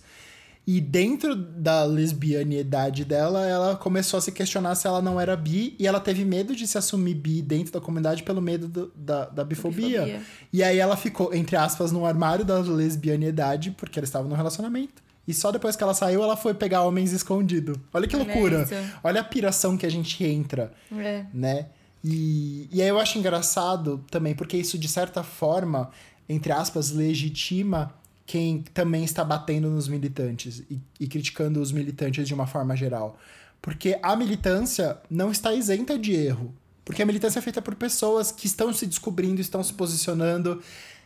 E 0.66 0.80
dentro 0.80 1.36
da 1.36 1.84
lesbianidade 1.84 3.04
dela, 3.04 3.46
ela 3.46 3.76
começou 3.76 4.18
a 4.18 4.22
se 4.22 4.32
questionar 4.32 4.76
se 4.76 4.88
ela 4.88 5.02
não 5.02 5.20
era 5.20 5.36
bi. 5.36 5.76
E 5.78 5.86
ela 5.86 6.00
teve 6.00 6.24
medo 6.24 6.56
de 6.56 6.66
se 6.68 6.78
assumir 6.78 7.16
bi 7.16 7.42
dentro 7.42 7.74
da 7.74 7.82
comunidade 7.82 8.24
pelo 8.24 8.42
medo 8.42 8.68
do- 8.68 8.92
da, 8.96 9.26
da 9.26 9.44
bifobia. 9.44 10.04
bifobia. 10.04 10.22
E 10.54 10.64
aí 10.64 10.80
ela 10.80 10.96
ficou, 10.96 11.34
entre 11.34 11.56
aspas, 11.58 11.92
no 11.92 12.06
armário 12.06 12.46
da 12.46 12.60
lesbianidade, 12.60 13.72
porque 13.72 14.00
ela 14.00 14.06
estava 14.06 14.28
no 14.28 14.36
relacionamento. 14.36 15.04
E 15.28 15.34
só 15.34 15.52
depois 15.52 15.76
que 15.76 15.84
ela 15.84 15.94
saiu, 15.94 16.24
ela 16.24 16.36
foi 16.38 16.54
pegar 16.54 16.84
homens 16.84 17.12
escondido. 17.12 17.80
Olha 17.94 18.08
que 18.08 18.16
Olha 18.16 18.26
loucura. 18.26 18.64
isso. 18.64 18.74
Olha 19.04 19.22
a 19.22 19.24
piração 19.24 19.78
que 19.78 19.86
a 19.86 19.92
gente 19.92 20.24
entra 20.24 20.72
É. 20.92 21.26
né? 21.34 21.68
E, 22.04 22.68
e 22.72 22.82
aí 22.82 22.88
eu 22.90 23.00
acho 23.00 23.18
engraçado 23.18 24.04
também, 24.12 24.36
porque 24.36 24.58
isso, 24.58 24.78
de 24.78 24.90
certa 24.90 25.24
forma, 25.24 25.90
entre 26.28 26.52
aspas, 26.52 26.92
legitima 26.92 27.94
quem 28.34 28.64
também 28.74 29.04
está 29.04 29.24
batendo 29.24 29.70
nos 29.70 29.88
militantes 29.88 30.64
e, 30.68 30.80
e 31.00 31.08
criticando 31.08 31.62
os 31.62 31.72
militantes 31.72 32.28
de 32.28 32.34
uma 32.34 32.48
forma 32.48 32.76
geral. 32.76 33.16
Porque 33.62 34.00
a 34.02 34.16
militância 34.16 34.98
não 35.08 35.30
está 35.30 35.54
isenta 35.54 36.00
de 36.00 36.14
erro. 36.14 36.52
Porque 36.84 37.04
a 37.04 37.06
militância 37.06 37.38
é 37.38 37.42
feita 37.44 37.62
por 37.62 37.76
pessoas 37.76 38.32
que 38.32 38.48
estão 38.48 38.74
se 38.74 38.88
descobrindo, 38.88 39.40
estão 39.40 39.64
se 39.64 39.72
posicionando 39.74 40.64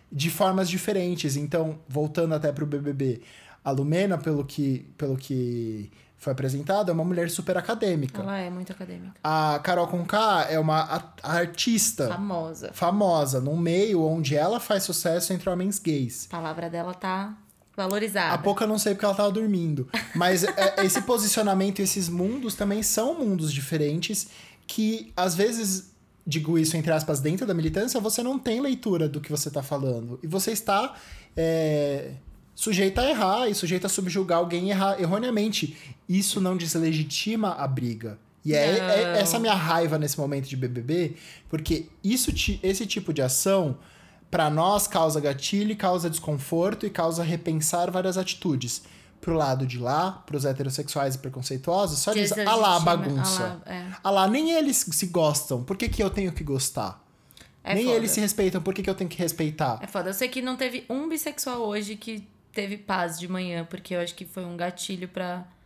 de 0.10 0.30
formas 0.30 0.70
diferentes. 0.70 1.36
Então, 1.36 1.80
voltando 1.86 2.34
até 2.34 2.50
para 2.50 2.64
o 2.64 2.68
BBB, 2.68 3.20
a 3.62 3.72
Lumena, 3.72 4.18
pelo 4.18 4.46
que, 4.46 4.90
pelo 4.98 5.18
que 5.18 5.92
foi 6.18 6.34
apresentado, 6.34 6.90
é 6.90 6.94
uma 6.94 7.04
mulher 7.04 7.30
super 7.30 7.58
acadêmica. 7.58 8.22
Ela 8.22 8.38
é 8.40 8.50
muito 8.50 8.72
acadêmica. 8.72 9.14
A 9.24 9.60
Carol 9.64 9.88
Conká 9.88 10.48
é 10.50 10.60
uma 10.60 11.14
artista 11.22 12.08
Famosa. 12.08 12.72
famosa 12.74 13.40
num 13.40 13.56
meio 13.56 14.04
onde 14.04 14.36
ela 14.36 14.60
faz 14.60 14.84
sucesso 14.84 15.32
entre 15.32 15.48
homens 15.50 15.78
gays. 15.78 16.26
A 16.30 16.38
palavra 16.38 16.70
dela 16.70 16.94
tá 16.94 17.38
valorizada. 17.76 18.34
A 18.34 18.38
pouco 18.40 18.64
eu 18.64 18.68
não 18.68 18.80
sei 18.80 18.96
porque 18.96 19.06
ela 19.06 19.14
tava 19.14 19.32
dormindo. 19.32 19.88
Mas 20.16 20.44
é, 20.44 20.84
esse 20.84 21.02
posicionamento 21.04 21.80
e 21.80 21.84
esses 21.84 22.10
mundos 22.10 22.56
também 22.56 22.82
são 22.82 23.20
mundos 23.20 23.54
diferentes 23.54 24.28
que, 24.66 25.14
às 25.16 25.36
vezes, 25.36 25.92
digo 26.26 26.58
isso 26.58 26.76
entre 26.76 26.92
aspas, 26.92 27.20
dentro 27.20 27.46
da 27.46 27.54
militância, 27.54 28.02
você 28.02 28.24
não 28.24 28.40
tem 28.40 28.60
leitura 28.60 29.08
do 29.08 29.22
que 29.22 29.30
você 29.30 29.52
tá 29.52 29.62
falando. 29.62 30.20
E 30.24 30.28
você 30.28 30.52
está 30.52 30.96
é, 31.38 32.14
sujeito 32.58 33.00
a 33.00 33.08
errar 33.08 33.48
e 33.48 33.54
sujeito 33.54 33.86
a 33.86 33.90
subjugar 33.90 34.40
alguém 34.40 34.72
errar, 34.72 35.00
erroneamente. 35.00 35.78
Isso 36.10 36.42
não 36.42 36.58
deslegitima 36.58 37.52
a 37.54 37.68
briga. 37.68 38.18
E 38.44 38.54
é, 38.56 38.80
é 38.80 39.20
essa 39.20 39.38
minha 39.38 39.54
raiva 39.54 39.98
nesse 40.00 40.18
momento 40.18 40.48
de 40.50 40.56
BBB, 40.58 41.16
porque 41.48 41.86
isso, 42.04 42.32
esse 42.64 42.86
tipo 42.88 43.14
de 43.14 43.22
ação 43.22 43.78
Pra 44.30 44.50
nós 44.50 44.88
causa 44.88 45.22
gatilho, 45.22 45.74
causa 45.78 46.10
desconforto 46.10 46.86
e 46.86 46.90
causa 46.90 47.24
repensar 47.24 47.90
várias 47.90 48.18
atitudes. 48.18 48.82
Pro 49.22 49.34
lado 49.34 49.66
de 49.66 49.80
lá, 49.80 50.22
pros 50.26 50.44
heterossexuais 50.44 51.16
e 51.16 51.18
preconceituosos, 51.20 52.00
só 52.00 52.12
diz, 52.12 52.34
ah 52.34 52.56
lá, 52.56 52.76
a 52.76 52.80
Deslegitima- 52.80 52.98
bagunça. 52.98 53.44
ah 53.66 53.70
lá, 53.70 53.74
é. 53.74 53.86
Ah 54.04 54.12
lá, 54.12 54.28
nem 54.28 54.52
eles 54.52 54.86
se 54.92 55.06
gostam, 55.08 55.64
por 55.64 55.78
que, 55.78 55.88
que 55.88 56.04
eu 56.04 56.10
tenho 56.10 56.34
que 56.34 56.44
gostar? 56.44 57.02
É 57.64 57.74
nem 57.74 57.86
foda. 57.86 57.96
eles 57.96 58.12
se 58.12 58.20
respeitam, 58.20 58.62
por 58.62 58.74
que, 58.74 58.84
que 58.84 58.90
eu 58.90 58.96
tenho 58.96 59.10
que 59.10 59.18
respeitar? 59.18 59.80
É 59.82 59.88
foda. 59.88 60.10
Eu 60.10 60.14
sei 60.14 60.28
que 60.28 60.42
não 60.42 60.58
teve 60.58 60.84
um 60.90 61.08
bissexual 61.08 61.62
hoje 61.62 61.96
que 61.96 62.28
teve 62.58 62.76
paz 62.76 63.20
de 63.20 63.28
manhã, 63.28 63.64
porque 63.64 63.94
eu 63.94 64.00
acho 64.00 64.16
que 64.16 64.26
foi 64.26 64.44
um 64.44 64.58
gatilho 64.58 65.08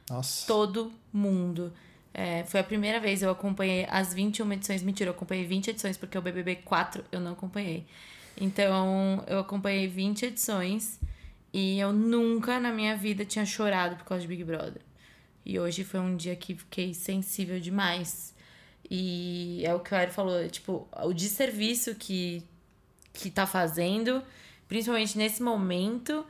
Nossa. 0.10 0.46
todo 0.46 0.92
mundo. 1.14 1.72
É, 2.14 2.44
foi 2.44 2.60
a 2.60 2.64
primeira 2.66 3.00
vez 3.00 3.22
eu 3.22 3.32
acompanhei 3.32 3.88
as 3.90 4.14
21 4.14 4.52
edições. 4.52 4.84
Mentira, 4.84 5.10
eu 5.10 5.14
acompanhei 5.14 5.46
20 5.46 5.70
edições, 5.70 5.96
porque 5.96 6.18
o 6.18 6.22
BBB 6.22 6.58
4 6.58 7.06
eu 7.10 7.22
não 7.22 7.32
acompanhei. 7.32 7.86
Então, 8.36 9.24
eu 9.26 9.40
acompanhei 9.40 9.88
20 9.88 10.26
edições 10.26 11.00
e 11.54 11.80
eu 11.80 11.94
nunca 11.94 12.60
na 12.60 12.74
minha 12.74 12.98
vida 12.98 13.24
tinha 13.24 13.46
chorado 13.46 13.96
por 13.96 14.04
causa 14.04 14.24
de 14.24 14.28
Big 14.28 14.44
Brother. 14.44 14.82
E 15.46 15.58
hoje 15.58 15.86
foi 15.86 16.02
um 16.02 16.18
dia 16.18 16.36
que 16.36 16.56
fiquei 16.56 16.94
sensível 16.94 17.58
demais. 17.58 18.36
E 18.90 19.62
é 19.64 19.74
o 19.74 19.80
que 19.80 19.94
o 19.94 19.98
Aero 19.98 20.12
falou, 20.12 20.46
tipo, 20.50 20.90
o 21.06 21.14
desserviço 21.14 21.96
que, 21.96 22.44
que 23.14 23.32
tá 23.32 23.48
fazendo, 23.48 24.22
principalmente 24.68 25.18
nesse 25.18 25.42
momento, 25.42 26.26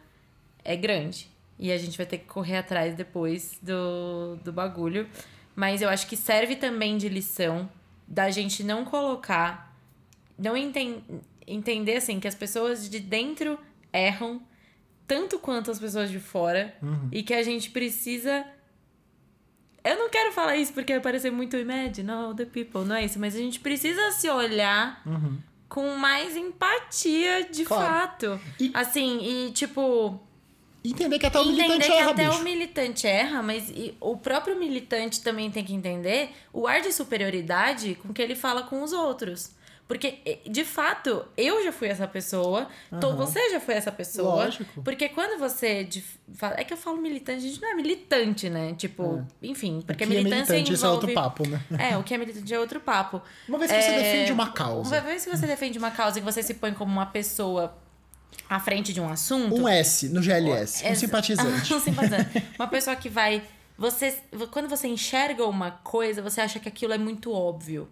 é 0.64 0.76
grande. 0.76 1.30
E 1.60 1.72
a 1.72 1.78
gente 1.78 1.96
vai 1.98 2.06
ter 2.06 2.18
que 2.20 2.26
correr 2.26 2.58
atrás 2.58 2.96
depois 2.96 3.58
do, 3.62 4.36
do 4.44 4.52
bagulho. 4.52 5.08
Mas 5.56 5.82
eu 5.82 5.90
acho 5.90 6.08
que 6.08 6.18
serve 6.18 6.56
também 6.56 6.98
de 6.98 7.08
lição 7.10 7.70
da 8.08 8.30
gente 8.32 8.64
não 8.64 8.84
colocar. 8.84 9.76
Não 10.38 10.58
enten, 10.58 11.04
entender 11.46 11.98
assim 11.98 12.20
que 12.20 12.28
as 12.28 12.34
pessoas 12.36 12.90
de 12.90 13.00
dentro 13.00 13.60
erram 13.94 14.42
tanto 15.06 15.38
quanto 15.38 15.70
as 15.70 15.78
pessoas 15.78 16.10
de 16.10 16.20
fora. 16.20 16.74
E 17.12 17.22
que 17.22 17.34
a 17.34 17.44
gente 17.44 17.70
precisa. 17.70 18.44
Eu 19.84 19.98
não 19.98 20.10
quero 20.10 20.32
falar 20.32 20.58
isso 20.58 20.74
porque 20.74 20.94
vai 20.94 21.02
parecer 21.02 21.32
muito 21.32 21.58
imagine, 21.58 22.04
no, 22.04 22.36
the 22.36 22.46
people, 22.46 22.86
não 22.86 22.96
é 22.96 23.06
isso. 23.06 23.20
Mas 23.20 23.36
a 23.36 23.40
gente 23.40 23.60
precisa 23.60 24.12
se 24.12 24.30
olhar 24.30 25.04
com 25.68 25.96
mais 25.96 26.36
empatia 26.36 27.44
de 27.52 27.66
Claro. 27.66 27.86
fato. 27.86 28.40
E- 28.60 28.72
Assim, 28.74 29.20
e 29.48 29.52
tipo. 29.52 30.20
Entender 30.84 31.20
que 31.20 31.26
até 31.28 31.40
o 31.40 31.44
Entender 31.44 31.68
militante 31.68 31.92
erra, 31.92 32.12
até 32.12 32.26
bicho. 32.28 32.40
o 32.40 32.44
militante 32.44 33.08
erra, 33.08 33.44
mas 33.44 33.72
o 34.00 34.18
próprio 34.18 34.56
militante 34.58 35.22
também 35.22 35.52
tem 35.52 35.64
que 35.64 35.74
entender 35.74 36.32
o 36.52 36.66
ar 36.68 36.82
de 36.82 36.92
superioridade 36.92 37.96
com 38.02 38.12
que 38.14 38.22
ele 38.22 38.36
fala 38.36 38.64
com 38.64 38.82
os 38.82 38.92
outros. 38.92 39.52
Porque, 39.88 40.40
de 40.50 40.64
fato, 40.64 41.26
eu 41.36 41.62
já 41.66 41.72
fui 41.74 41.90
essa 41.90 42.08
pessoa, 42.08 42.70
Aham. 42.90 43.14
você 43.18 43.50
já 43.50 43.60
foi 43.60 43.74
essa 43.76 43.92
pessoa. 43.92 44.46
Lógico. 44.46 44.82
Porque 44.84 45.10
quando 45.10 45.38
você. 45.38 45.86
é 46.56 46.64
que 46.64 46.72
eu 46.74 46.78
falo 46.78 46.96
militante, 46.96 47.40
a 47.46 47.50
gente 47.50 47.62
não 47.62 47.70
é 47.72 47.74
militante, 47.74 48.50
né? 48.50 48.74
Tipo, 48.78 49.22
enfim, 49.44 49.82
porque 49.86 50.06
O 50.06 50.08
que 50.08 50.14
é 50.14 50.18
militância 50.18 50.54
militante, 50.56 50.74
isso 50.74 50.86
é 50.86 50.90
outro 50.90 51.12
envolve- 51.12 51.30
papo, 51.30 51.46
né? 51.50 51.62
É, 51.92 51.98
o 51.98 52.04
que 52.04 52.14
é 52.14 52.18
militante 52.18 52.54
é 52.54 52.58
outro 52.58 52.80
papo. 52.80 53.22
Uma 53.50 53.58
vez 53.58 53.70
que 53.70 53.82
você 53.82 53.90
É, 53.90 53.98
defende 54.02 54.32
uma 54.32 54.52
causa. 54.54 54.96
Uma 54.96 55.02
vez 55.02 55.26
que 55.26 55.30
você 55.30 55.46
defende 55.46 55.78
uma 55.78 55.92
causa 55.92 56.18
e 56.20 56.22
que 56.22 56.26
você 56.26 56.42
se 56.42 56.54
põe 56.54 56.74
como 56.74 56.90
uma 56.90 57.08
pessoa 57.08 57.78
à 58.50 58.60
frente 58.60 58.94
de 58.94 59.00
um 59.00 59.10
assunto. 59.10 59.56
Um 59.56 59.68
S 59.68 60.10
no 60.10 60.22
GLS, 60.22 60.86
um 60.86 60.96
simpatizante. 60.96 61.74
um 61.74 61.80
simpatizante. 61.80 62.44
Uma 62.58 62.68
pessoa 62.70 62.96
que 62.96 63.10
vai. 63.10 63.44
Você, 63.78 64.18
quando 64.52 64.68
você 64.68 64.88
enxerga 64.88 65.46
uma 65.46 65.72
coisa, 65.72 66.22
você 66.22 66.42
acha 66.42 66.60
que 66.60 66.68
aquilo 66.68 66.94
é 66.94 66.98
muito 66.98 67.32
óbvio. 67.32 67.88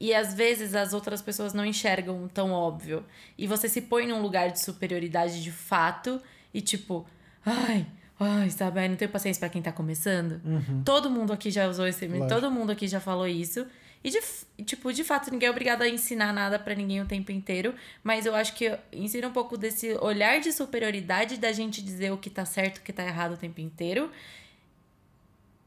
E 0.00 0.12
às 0.14 0.34
vezes 0.34 0.74
as 0.74 0.92
outras 0.92 1.22
pessoas 1.22 1.52
não 1.52 1.64
enxergam 1.64 2.28
tão 2.32 2.50
óbvio. 2.52 3.04
E 3.38 3.46
você 3.46 3.68
se 3.68 3.80
põe 3.80 4.06
num 4.06 4.20
lugar 4.20 4.50
de 4.50 4.60
superioridade 4.60 5.42
de 5.42 5.52
fato 5.52 6.20
e 6.52 6.60
tipo, 6.60 7.06
ai, 7.44 7.86
ai, 8.18 8.50
sabe, 8.50 8.80
ai, 8.80 8.88
não 8.88 8.96
tenho 8.96 9.10
paciência 9.10 9.40
pra 9.40 9.48
quem 9.48 9.62
tá 9.62 9.70
começando. 9.70 10.40
Todo 10.84 11.10
mundo 11.10 11.32
aqui 11.32 11.50
já 11.50 11.68
usou 11.68 11.86
esse, 11.86 12.06
Lógico. 12.06 12.28
todo 12.28 12.50
mundo 12.50 12.70
aqui 12.70 12.88
já 12.88 13.00
falou 13.00 13.26
isso. 13.26 13.66
E 14.04 14.10
de, 14.10 14.20
tipo, 14.66 14.92
de 14.92 15.02
fato, 15.02 15.30
ninguém 15.30 15.46
é 15.46 15.50
obrigado 15.50 15.80
a 15.80 15.88
ensinar 15.88 16.30
nada 16.30 16.58
pra 16.58 16.74
ninguém 16.74 17.00
o 17.00 17.06
tempo 17.06 17.32
inteiro, 17.32 17.74
mas 18.02 18.26
eu 18.26 18.34
acho 18.34 18.54
que 18.54 18.70
ensina 18.92 19.26
um 19.28 19.32
pouco 19.32 19.56
desse 19.56 19.94
olhar 19.94 20.38
de 20.40 20.52
superioridade 20.52 21.38
da 21.38 21.50
gente 21.52 21.82
dizer 21.82 22.12
o 22.12 22.18
que 22.18 22.28
tá 22.28 22.44
certo, 22.44 22.78
o 22.78 22.82
que 22.82 22.92
tá 22.92 23.02
errado 23.02 23.32
o 23.32 23.36
tempo 23.38 23.62
inteiro. 23.62 24.10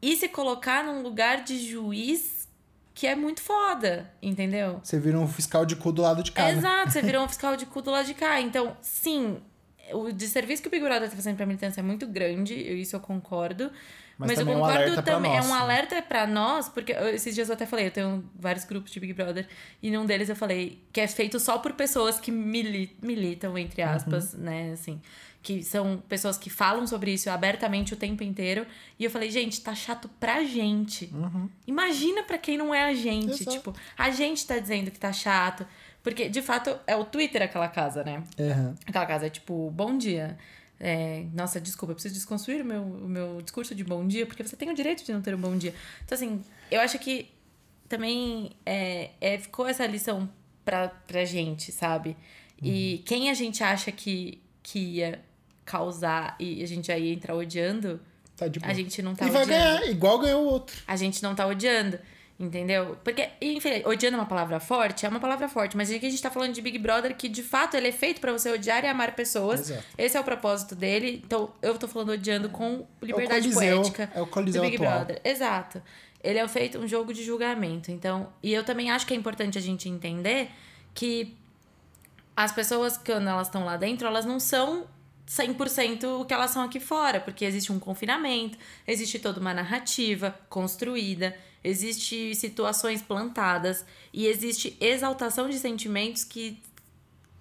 E 0.02 0.16
se 0.16 0.28
colocar 0.30 0.84
num 0.84 1.02
lugar 1.02 1.44
de 1.44 1.58
juiz 1.68 2.48
que 2.94 3.06
é 3.08 3.16
muito 3.16 3.42
foda, 3.42 4.12
entendeu? 4.22 4.80
Você 4.84 5.00
vira 5.00 5.20
um 5.20 5.28
fiscal 5.28 5.66
de 5.66 5.76
cu 5.76 5.92
do 5.92 6.02
lado 6.02 6.24
de 6.24 6.32
cá, 6.32 6.44
né? 6.46 6.52
Exato, 6.54 6.92
você 6.92 7.02
virou 7.02 7.24
um 7.26 7.28
fiscal 7.28 7.56
de 7.56 7.66
cu 7.66 7.82
do 7.82 7.92
lado 7.92 8.06
de 8.06 8.14
cá. 8.14 8.40
Então, 8.42 8.76
sim, 8.82 9.40
o 9.94 10.12
desserviço 10.12 10.62
que 10.62 10.68
o 10.68 10.72
Big 10.72 10.84
Brother 10.84 11.10
tá 11.10 11.16
fazendo 11.16 11.36
pra 11.38 11.46
militância 11.46 11.80
é 11.80 11.84
muito 11.84 12.06
grande, 12.08 12.54
eu- 12.54 12.78
isso 12.78 12.96
eu 12.96 13.00
concordo. 13.00 13.72
Mas 14.18 14.30
Mas, 14.32 14.40
eu 14.40 14.48
é 14.48 14.56
um 14.56 14.60
concordo 14.60 14.94
pra 14.94 15.02
também. 15.04 15.36
nós, 15.36 15.46
é 15.46 15.48
um 15.48 15.54
né? 15.54 15.60
alerta 15.62 16.02
pra 16.02 16.26
nós, 16.26 16.68
porque 16.70 16.92
eu- 16.92 17.10
esses 17.10 17.36
dias 17.36 17.50
eu 17.50 17.54
até 17.54 17.66
falei, 17.68 17.86
eu 17.88 17.92
tenho 17.92 18.28
vários 18.36 18.66
grupos 18.66 18.92
de 18.92 19.00
Big 19.00 19.14
Brother, 19.14 19.48
e 19.82 19.92
num 19.92 20.06
deles 20.08 20.28
eu 20.28 20.36
falei 20.36 20.82
que 20.92 21.00
é 21.00 21.08
feito 21.08 21.40
só 21.40 21.60
por 21.60 21.74
pessoas 21.74 22.20
que 22.20 22.32
mili- 22.32 22.98
militam, 23.02 23.56
entre 23.58 23.84
Uhum. 23.84 23.90
aspas, 23.90 24.34
né, 24.34 24.72
assim. 24.72 25.00
Que 25.44 25.64
são 25.64 26.04
pessoas 26.10 26.36
que 26.38 26.50
falam 26.50 26.86
sobre 26.88 27.14
isso 27.14 27.30
abertamente 27.30 27.94
o 27.94 27.96
tempo 27.96 28.24
inteiro. 28.24 28.66
E 29.00 29.04
eu 29.06 29.12
falei, 29.12 29.30
gente, 29.30 29.62
tá 29.62 29.74
chato 29.76 30.10
pra 30.20 30.44
gente. 30.44 31.10
Imagina 31.66 32.24
pra 32.24 32.38
quem 32.38 32.58
não 32.58 32.74
é 32.74 32.84
a 32.86 32.94
gente. 32.94 33.28
Uhum. 33.28 33.34
Exato. 33.34 33.52
Tipo, 33.52 33.74
a 33.98 34.10
gente 34.10 34.46
tá 34.46 34.58
dizendo 34.58 34.90
que 34.92 35.00
tá 35.00 35.14
chato. 35.14 35.66
Porque, 36.04 36.28
de 36.28 36.42
fato, 36.42 36.76
é 36.88 36.96
o 36.96 37.06
Twitter 37.06 37.42
aquela 37.42 37.68
casa, 37.68 38.04
né? 38.04 38.24
Aham. 38.40 38.76
Aquela 38.86 39.06
casa 39.06 39.28
é 39.28 39.30
tipo, 39.30 39.70
bom 39.72 39.98
dia. 39.98 40.38
É, 40.80 41.26
nossa, 41.34 41.60
desculpa, 41.60 41.92
eu 41.92 41.96
preciso 41.96 42.14
desconstruir 42.14 42.62
o 42.62 42.66
meu, 42.66 42.82
o 42.84 43.08
meu 43.10 43.42
discurso 43.42 43.74
de 43.74 43.84
bom 43.84 44.08
dia, 44.08 44.26
porque 44.26 44.44
você 44.44 44.56
tem 44.56 44.70
o 44.70 44.76
direito 44.76 45.04
de 45.04 45.12
não 45.12 45.22
ter 45.22 45.34
um 45.34 45.40
bom 45.40 45.58
dia. 45.58 45.74
Então, 46.06 46.16
assim, 46.16 46.44
eu 46.70 46.80
acho 46.82 47.00
que 47.00 47.30
também 47.90 48.52
é, 48.66 49.12
é, 49.20 49.38
ficou 49.38 49.68
essa 49.68 49.86
lição 49.86 50.30
pra, 50.64 50.90
pra 50.90 51.26
gente, 51.26 51.72
sabe? 51.72 52.16
E 52.62 53.04
quem 53.06 53.30
a 53.30 53.34
gente 53.34 53.64
acha 53.64 53.92
que, 53.92 54.42
que 54.64 54.80
ia 54.80 55.22
causar 55.64 56.36
e 56.40 56.64
a 56.64 56.68
gente 56.68 56.88
já 56.88 56.98
ia 56.98 57.14
entrar 57.14 57.36
odiando, 57.36 58.00
Tá 58.36 58.46
a 58.62 58.74
gente 58.74 59.02
não 59.02 59.16
tá 59.16 59.26
e 59.26 59.32
vai 59.32 59.44
odiando. 59.44 59.80
ganhar, 59.80 59.90
igual 59.90 60.20
ganhou 60.20 60.44
o 60.44 60.46
outro. 60.48 60.78
A 60.86 60.96
gente 60.96 61.24
não 61.24 61.34
tá 61.34 61.48
odiando. 61.48 61.98
Entendeu? 62.40 62.96
Porque, 63.04 63.30
enfim, 63.42 63.82
odiando 63.84 64.16
é 64.16 64.20
uma 64.20 64.26
palavra 64.28 64.60
forte, 64.60 65.08
é 65.08 65.10
uma 65.10 65.20
palavra 65.20 65.48
forte, 65.50 65.76
mas 65.76 65.90
aqui 65.90 66.06
a 66.06 66.10
gente 66.10 66.22
tá 66.22 66.30
falando 66.30 66.54
de 66.54 66.62
Big 66.62 66.78
Brother 66.78 67.16
que 67.16 67.28
de 67.28 67.42
fato 67.42 67.76
ele 67.76 67.88
é 67.88 67.92
feito 67.92 68.22
pra 68.22 68.32
você 68.32 68.52
odiar 68.52 68.84
e 68.84 68.88
amar 68.88 69.16
pessoas. 69.16 69.72
Exato. 69.72 69.84
Esse 69.98 70.18
é 70.18 70.20
o 70.20 70.24
propósito 70.24 70.76
dele. 70.76 71.20
Então, 71.26 71.52
eu 71.64 71.76
tô 71.80 71.88
falando 71.88 72.10
odiando 72.12 72.48
com 72.50 72.86
liberdade 73.02 73.50
Coliseu- 73.52 73.78
poética. 73.82 74.12
é 74.14 74.22
o 74.22 74.28
Coliseu 74.28 74.62
do 74.62 74.70
Big 74.70 74.76
atual. 74.84 74.98
Brother. 75.06 75.22
Exato. 75.24 75.82
Ele 76.24 76.38
é 76.38 76.48
feito 76.48 76.78
um 76.78 76.88
jogo 76.88 77.12
de 77.12 77.24
julgamento. 77.24 77.92
Então, 77.92 78.32
e 78.44 78.54
eu 78.54 78.64
também 78.64 78.92
acho 78.92 79.08
que 79.08 79.14
é 79.16 79.18
importante 79.18 79.58
a 79.58 79.62
gente 79.62 79.90
entender 79.90 80.50
que 80.94 81.36
as 82.36 82.52
pessoas, 82.52 82.98
quando 82.98 83.28
elas 83.28 83.48
estão 83.48 83.66
lá 83.66 83.78
dentro, 83.78 84.08
elas 84.08 84.26
não 84.26 84.40
são 84.40 84.86
100% 85.28 86.22
o 86.22 86.26
que 86.26 86.34
elas 86.34 86.52
são 86.52 86.64
aqui 86.64 86.80
fora, 86.80 87.20
porque 87.20 87.44
existe 87.44 87.72
um 87.72 87.80
confinamento, 87.80 88.58
existe 88.88 89.20
toda 89.20 89.40
uma 89.40 89.54
narrativa 89.54 90.34
construída, 90.50 91.36
existe 91.64 92.34
situações 92.34 93.02
plantadas 93.02 93.86
e 94.14 94.26
existe 94.26 94.78
exaltação 94.80 95.50
de 95.50 95.60
sentimentos 95.60 96.24
que 96.24 96.62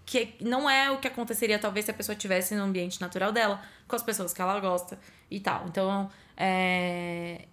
que 0.05 0.37
não 0.41 0.70
é 0.70 0.89
o 0.89 0.99
que 0.99 1.09
aconteceria 1.09 1.59
talvez 1.59 1.84
se 1.84 1.91
a 1.91 1.95
pessoa 1.95 2.14
estivesse 2.14 2.55
no 2.55 2.62
ambiente 2.62 3.01
natural 3.01 3.32
dela, 3.32 3.61
com 3.89 3.97
as 3.97 4.05
pessoas 4.05 4.32
que 4.32 4.41
ela 4.41 4.61
gosta 4.61 4.97
e 5.28 5.41
tal. 5.41 5.66
Então, 5.66 6.09
é, 6.37 7.47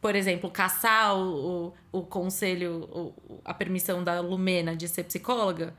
por 0.00 0.16
exemplo, 0.16 0.50
caçar 0.50 1.14
o, 1.14 1.74
o, 1.92 1.98
o 1.98 2.02
conselho, 2.02 2.88
o, 2.90 3.40
a 3.44 3.52
permissão 3.52 4.02
da 4.02 4.20
Lumena 4.20 4.74
de 4.74 4.88
ser 4.88 5.04
psicóloga, 5.04 5.74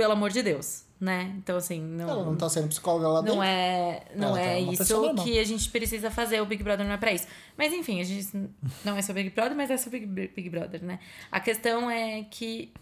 pelo 0.00 0.12
amor 0.14 0.30
de 0.30 0.42
Deus, 0.42 0.84
né? 0.98 1.30
Então, 1.36 1.58
assim, 1.58 1.78
não, 1.78 2.08
Ela 2.08 2.24
não 2.24 2.34
tá 2.36 2.48
sendo 2.48 2.68
psicóloga 2.68 3.06
lá 3.08 3.20
dentro. 3.20 3.34
não 3.36 3.42
é, 3.42 4.02
não 4.16 4.28
Ela 4.28 4.38
tá 4.38 4.44
é 4.46 4.60
isso 4.60 5.22
que 5.22 5.38
a 5.38 5.44
gente 5.44 5.68
precisa 5.68 6.10
fazer. 6.10 6.40
O 6.40 6.46
Big 6.46 6.62
Brother 6.62 6.86
não 6.86 6.94
é 6.94 6.96
pra 6.96 7.12
isso. 7.12 7.26
Mas 7.56 7.70
enfim, 7.74 8.00
a 8.00 8.04
gente 8.04 8.28
não 8.82 8.96
é 8.96 9.02
sobre 9.02 9.24
Big 9.24 9.34
Brother, 9.34 9.54
mas 9.54 9.70
é 9.70 9.76
sobre 9.76 10.00
Big 10.06 10.32
Big 10.34 10.48
Brother, 10.48 10.82
né? 10.82 10.98
A 11.30 11.38
questão 11.38 11.90
é 11.90 12.24
que 12.30 12.72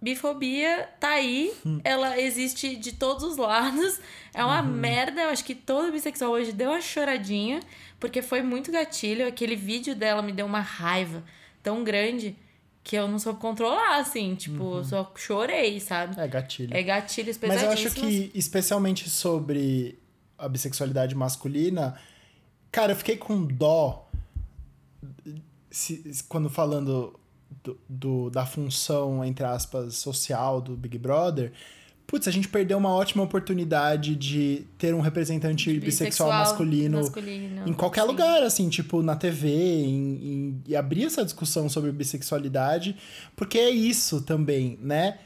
bifobia 0.00 0.88
tá 1.00 1.08
aí, 1.10 1.52
Hum. 1.64 1.80
ela 1.82 2.20
existe 2.20 2.76
de 2.76 2.92
todos 2.92 3.24
os 3.24 3.36
lados. 3.38 3.98
É 4.34 4.44
uma 4.44 4.60
Uhum. 4.60 4.68
merda. 4.68 5.22
Eu 5.22 5.30
acho 5.30 5.44
que 5.44 5.54
todo 5.54 5.90
bissexual 5.92 6.30
hoje 6.32 6.52
deu 6.52 6.70
uma 6.70 6.80
choradinha, 6.80 7.60
porque 7.98 8.20
foi 8.20 8.42
muito 8.42 8.70
gatilho. 8.70 9.26
Aquele 9.26 9.56
vídeo 9.56 9.94
dela 9.94 10.20
me 10.20 10.32
deu 10.32 10.44
uma 10.44 10.60
raiva 10.60 11.22
tão 11.62 11.82
grande 11.82 12.36
que 12.84 12.94
eu 12.96 13.08
não 13.08 13.18
soube 13.18 13.40
controlar, 13.40 13.98
assim. 13.98 14.34
Tipo, 14.34 14.84
só 14.84 15.10
chorei, 15.16 15.80
sabe? 15.80 16.20
É 16.20 16.28
gatilho. 16.28 16.76
É 16.76 16.82
gatilhos 16.82 17.38
Mas 17.42 17.62
eu 17.62 17.70
acho 17.70 17.90
que, 17.94 18.30
especialmente 18.34 19.08
sobre 19.10 19.98
a 20.38 20.46
bissexualidade 20.48 21.14
masculina, 21.14 21.98
cara, 22.70 22.92
eu 22.92 22.96
fiquei 22.96 23.16
com 23.16 23.42
dó 23.46 24.06
se- 25.70 26.12
se- 26.12 26.24
quando 26.24 26.48
falando 26.48 27.18
do, 27.62 27.80
do- 27.88 28.30
da 28.30 28.44
função, 28.46 29.24
entre 29.24 29.44
aspas, 29.44 29.96
social 29.96 30.60
do 30.60 30.76
Big 30.76 30.98
Brother. 30.98 31.52
Putz, 32.06 32.28
a 32.28 32.30
gente 32.30 32.48
perdeu 32.48 32.76
uma 32.78 32.90
ótima 32.90 33.22
oportunidade 33.22 34.14
de 34.14 34.66
ter 34.78 34.94
um 34.94 35.00
representante 35.00 35.78
bissexual, 35.80 36.28
masculino, 36.30 36.98
masculino, 36.98 37.66
em 37.68 37.72
qualquer 37.72 38.02
sim. 38.02 38.06
lugar, 38.06 38.42
assim, 38.42 38.68
tipo 38.68 39.02
na 39.02 39.16
TV, 39.16 39.48
em, 39.48 39.88
em- 39.88 40.62
e 40.68 40.76
abrir 40.76 41.04
essa 41.04 41.24
discussão 41.24 41.68
sobre 41.68 41.90
bissexualidade, 41.92 42.96
porque 43.34 43.58
é 43.58 43.70
isso 43.70 44.20
também, 44.22 44.78
né? 44.82 45.18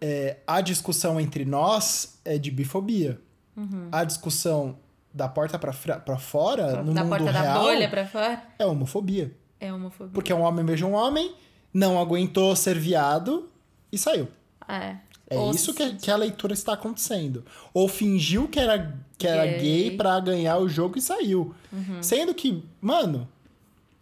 É, 0.00 0.38
a 0.46 0.60
discussão 0.60 1.20
entre 1.20 1.44
nós 1.44 2.18
é 2.24 2.38
de 2.38 2.50
bifobia. 2.50 3.20
Uhum. 3.56 3.88
A 3.92 4.04
discussão 4.04 4.78
da 5.12 5.28
porta 5.28 5.58
pra 5.58 5.72
fora, 5.72 6.82
no 6.82 6.94
da 6.94 7.02
mundo 7.02 7.08
porta 7.10 7.32
da 7.32 7.42
real, 7.42 7.62
bolha 7.64 7.88
pra 7.90 8.06
fora 8.06 8.42
é 8.58 8.64
homofobia. 8.64 9.30
é 9.58 9.70
homofobia. 9.72 10.12
Porque 10.14 10.32
um 10.32 10.40
homem 10.42 10.64
beija 10.64 10.86
um 10.86 10.94
homem, 10.94 11.34
não 11.74 11.98
aguentou 12.00 12.54
ser 12.56 12.78
viado 12.78 13.50
e 13.92 13.98
saiu. 13.98 14.28
É. 14.68 14.96
É 15.30 15.50
isso 15.54 15.72
que, 15.72 15.94
que 15.94 16.10
a 16.10 16.16
leitura 16.16 16.52
está 16.52 16.72
acontecendo. 16.72 17.44
Ou 17.72 17.86
fingiu 17.86 18.48
que 18.48 18.58
era, 18.58 18.98
que 19.16 19.26
era 19.28 19.46
Gay. 19.46 19.54
Uhum. 19.54 19.60
gay 19.62 19.96
pra 19.96 20.18
ganhar 20.18 20.58
o 20.58 20.68
jogo 20.68 20.98
e 20.98 21.00
saiu. 21.00 21.54
Sendo 22.02 22.34
que, 22.34 22.64
mano, 22.80 23.28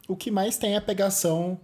o 0.08 0.16
que 0.16 0.30
mais 0.30 0.56
tem 0.56 0.74
é 0.74 0.80
pegação 0.80 1.60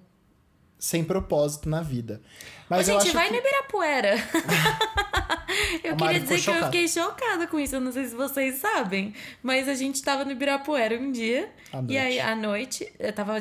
sem 0.79 1.03
propósito 1.03 1.67
na 1.69 1.81
vida. 1.81 2.21
Mas 2.69 2.89
Ô, 2.89 2.93
eu 2.93 3.01
gente, 3.01 3.09
acho 3.09 3.17
vai 3.17 3.27
que... 3.29 3.33
no 3.33 3.39
Ibirapuera. 3.39 4.15
eu 5.83 5.95
A 5.95 5.97
queria 5.97 6.21
dizer 6.21 6.27
que 6.27 6.33
eu 6.35 6.39
chocada. 6.55 6.67
fiquei 6.67 6.89
chocada 6.89 7.47
com 7.47 7.59
isso. 7.59 7.77
Eu 7.77 7.81
não 7.81 7.93
sei 7.93 8.05
se 8.07 8.15
vocês 8.15 8.57
sabem. 8.57 9.15
Mas 9.43 9.67
a 9.69 9.75
gente 9.75 10.03
tava 10.03 10.25
no 10.27 10.33
Ibirapuera 10.33 10.99
um 10.99 11.11
dia. 11.11 11.51
À 11.73 11.79
E 11.79 11.81
noite. 11.81 11.97
aí, 11.97 12.21
à 12.21 12.37
noite, 12.37 12.93
eu 12.99 13.13
tava 13.13 13.41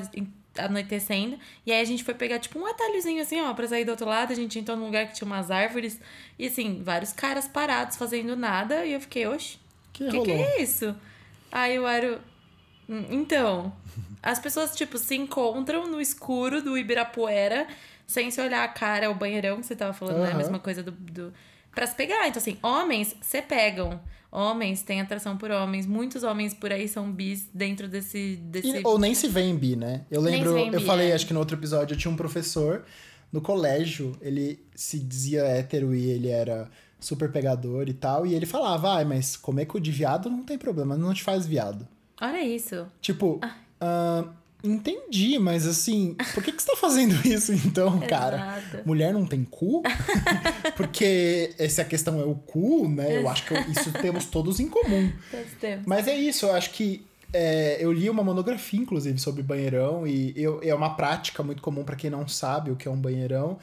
anoitecendo. 0.58 1.38
E 1.66 1.72
aí 1.72 1.82
a 1.82 1.86
gente 1.86 2.04
foi 2.04 2.14
pegar, 2.14 2.40
tipo, 2.40 2.60
um 2.60 2.66
atalhozinho 2.66 3.22
assim, 3.22 3.42
ó, 3.42 3.54
pra 3.54 3.68
sair 3.68 3.86
do 3.86 3.92
outro 3.92 4.06
lado. 4.08 4.32
A 4.32 4.36
gente 4.36 4.58
entrou 4.60 4.78
num 4.78 4.86
lugar 4.86 5.08
que 5.08 5.14
tinha 5.16 5.26
umas 5.26 5.50
árvores. 5.52 6.00
E 6.38 6.48
assim, 6.48 6.82
vários 6.84 7.12
caras 7.14 7.48
parados 7.48 7.98
fazendo 7.98 8.36
nada. 8.36 8.86
E 8.86 8.94
eu 8.94 9.00
fiquei, 9.02 9.26
oxe, 9.28 9.58
Que 9.92 10.04
o 10.06 10.12
que, 10.12 10.22
que 10.22 10.32
é 10.32 10.62
isso? 10.62 10.96
Aí 11.52 11.78
o 11.80 11.86
Aro. 11.86 12.20
"Hum, 12.90 13.06
Então, 13.10 13.74
as 14.22 14.40
pessoas, 14.40 14.76
tipo, 14.76 14.98
se 14.98 15.16
encontram 15.16 15.88
no 15.88 16.02
escuro 16.02 16.62
do 16.62 16.78
Ibirapuera, 16.78 17.68
sem 18.08 18.30
se 18.32 18.42
olhar 18.42 18.64
a 18.64 18.68
cara, 18.68 19.10
o 19.10 19.16
banheirão 19.16 19.58
que 19.62 19.66
você 19.68 19.76
tava 19.76 19.94
falando, 19.94 20.18
né? 20.24 20.32
A 20.32 20.38
mesma 20.38 20.60
coisa 20.60 20.82
do, 20.84 20.92
do. 20.92 21.34
Pra 21.74 21.88
se 21.88 21.96
pegar. 21.96 22.28
Então, 22.28 22.40
assim, 22.40 22.58
homens 22.62 23.16
se 23.22 23.42
pegam. 23.42 24.00
Homens 24.36 24.82
têm 24.82 25.00
atração 25.00 25.38
por 25.38 25.52
homens. 25.52 25.86
Muitos 25.86 26.24
homens 26.24 26.56
por 26.56 26.72
aí 26.72 26.88
são 26.88 27.12
bis 27.12 27.48
dentro 27.54 27.88
desse. 27.88 28.38
desse... 28.38 28.80
E- 28.80 28.82
ou 28.84 28.98
nem 28.98 29.14
se 29.14 29.28
vê 29.28 29.42
em 29.42 29.56
bi, 29.56 29.76
né? 29.76 30.06
Eu 30.10 30.22
lembro, 30.22 30.58
eu 30.58 30.80
bi, 30.80 30.86
falei, 30.86 31.12
é. 31.12 31.14
acho 31.14 31.28
que 31.28 31.34
no 31.34 31.40
outro 31.40 31.56
episódio, 31.56 31.94
eu 31.94 31.98
tinha 31.98 32.12
um 32.12 32.16
professor 32.16 32.84
no 33.32 33.42
colégio, 33.42 34.18
ele 34.22 34.60
se 34.74 35.00
dizia 35.00 35.44
hétero 35.44 35.94
e 35.94 36.10
ele 36.10 36.30
era 36.30 36.68
super 37.00 37.32
pegador 37.32 37.88
e 37.88 37.94
tal, 37.94 38.26
e 38.26 38.34
ele 38.34 38.46
falava, 38.46 39.00
ah, 39.00 39.06
mas 39.06 39.38
comer 39.38 39.66
cu 39.66 39.80
de 39.80 39.92
viado 39.92 40.30
não 40.30 40.44
tem 40.44 40.58
problema, 40.58 40.98
não 40.98 41.14
te 41.14 41.22
faz 41.22 41.46
viado. 41.46 41.88
Olha 42.20 42.44
isso. 42.44 42.88
Tipo, 43.02 43.40
ah, 43.80 44.26
entendi, 44.64 45.38
mas 45.40 45.68
assim, 45.68 46.16
por 46.34 46.42
que, 46.44 46.52
que 46.52 46.62
você 46.62 46.72
tá 46.72 46.78
fazendo 46.78 47.14
isso 47.28 47.52
então, 47.54 48.00
cara? 48.02 48.38
Exato. 48.58 48.88
Mulher 48.88 49.14
não 49.14 49.26
tem 49.26 49.44
cu? 49.44 49.84
Porque 50.76 51.54
se 51.70 51.82
a 51.82 51.86
questão 51.86 52.20
é 52.20 52.24
o 52.24 52.36
cu, 52.36 52.88
né? 52.88 53.18
Eu 53.18 53.28
acho 53.30 53.46
que 53.46 53.54
isso 53.72 53.92
temos 54.02 54.26
todos 54.26 54.60
em 54.60 54.68
comum. 54.70 55.12
Todos 55.30 55.52
temos. 55.60 55.86
Mas 55.86 56.08
é 56.08 56.16
isso, 56.16 56.46
eu 56.46 56.54
acho 56.54 56.72
que 56.72 57.06
é, 57.32 57.78
eu 57.80 57.92
li 57.92 58.10
uma 58.10 58.24
monografia, 58.24 58.80
inclusive, 58.80 59.20
sobre 59.20 59.42
banheirão, 59.44 60.06
e 60.08 60.34
eu- 60.36 60.60
é 60.64 60.74
uma 60.74 60.96
prática 60.96 61.42
muito 61.44 61.62
comum 61.62 61.84
para 61.84 61.96
quem 61.96 62.10
não 62.10 62.28
sabe 62.28 62.70
o 62.72 62.76
que 62.76 62.88
é 62.88 62.92
um 62.92 62.98
banheirão, 63.00 63.58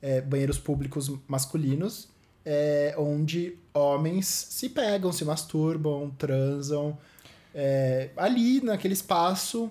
é, 0.00 0.20
banheiros 0.20 0.58
públicos 0.58 1.10
masculinos, 1.26 2.08
é, 2.44 2.94
onde 2.96 3.56
homens 3.74 4.26
se 4.50 4.68
pegam, 4.68 5.12
se 5.12 5.24
masturbam, 5.24 6.10
transam. 6.16 6.96
é, 7.58 8.10
ali, 8.16 8.60
naquele 8.62 8.92
espaço, 8.94 9.70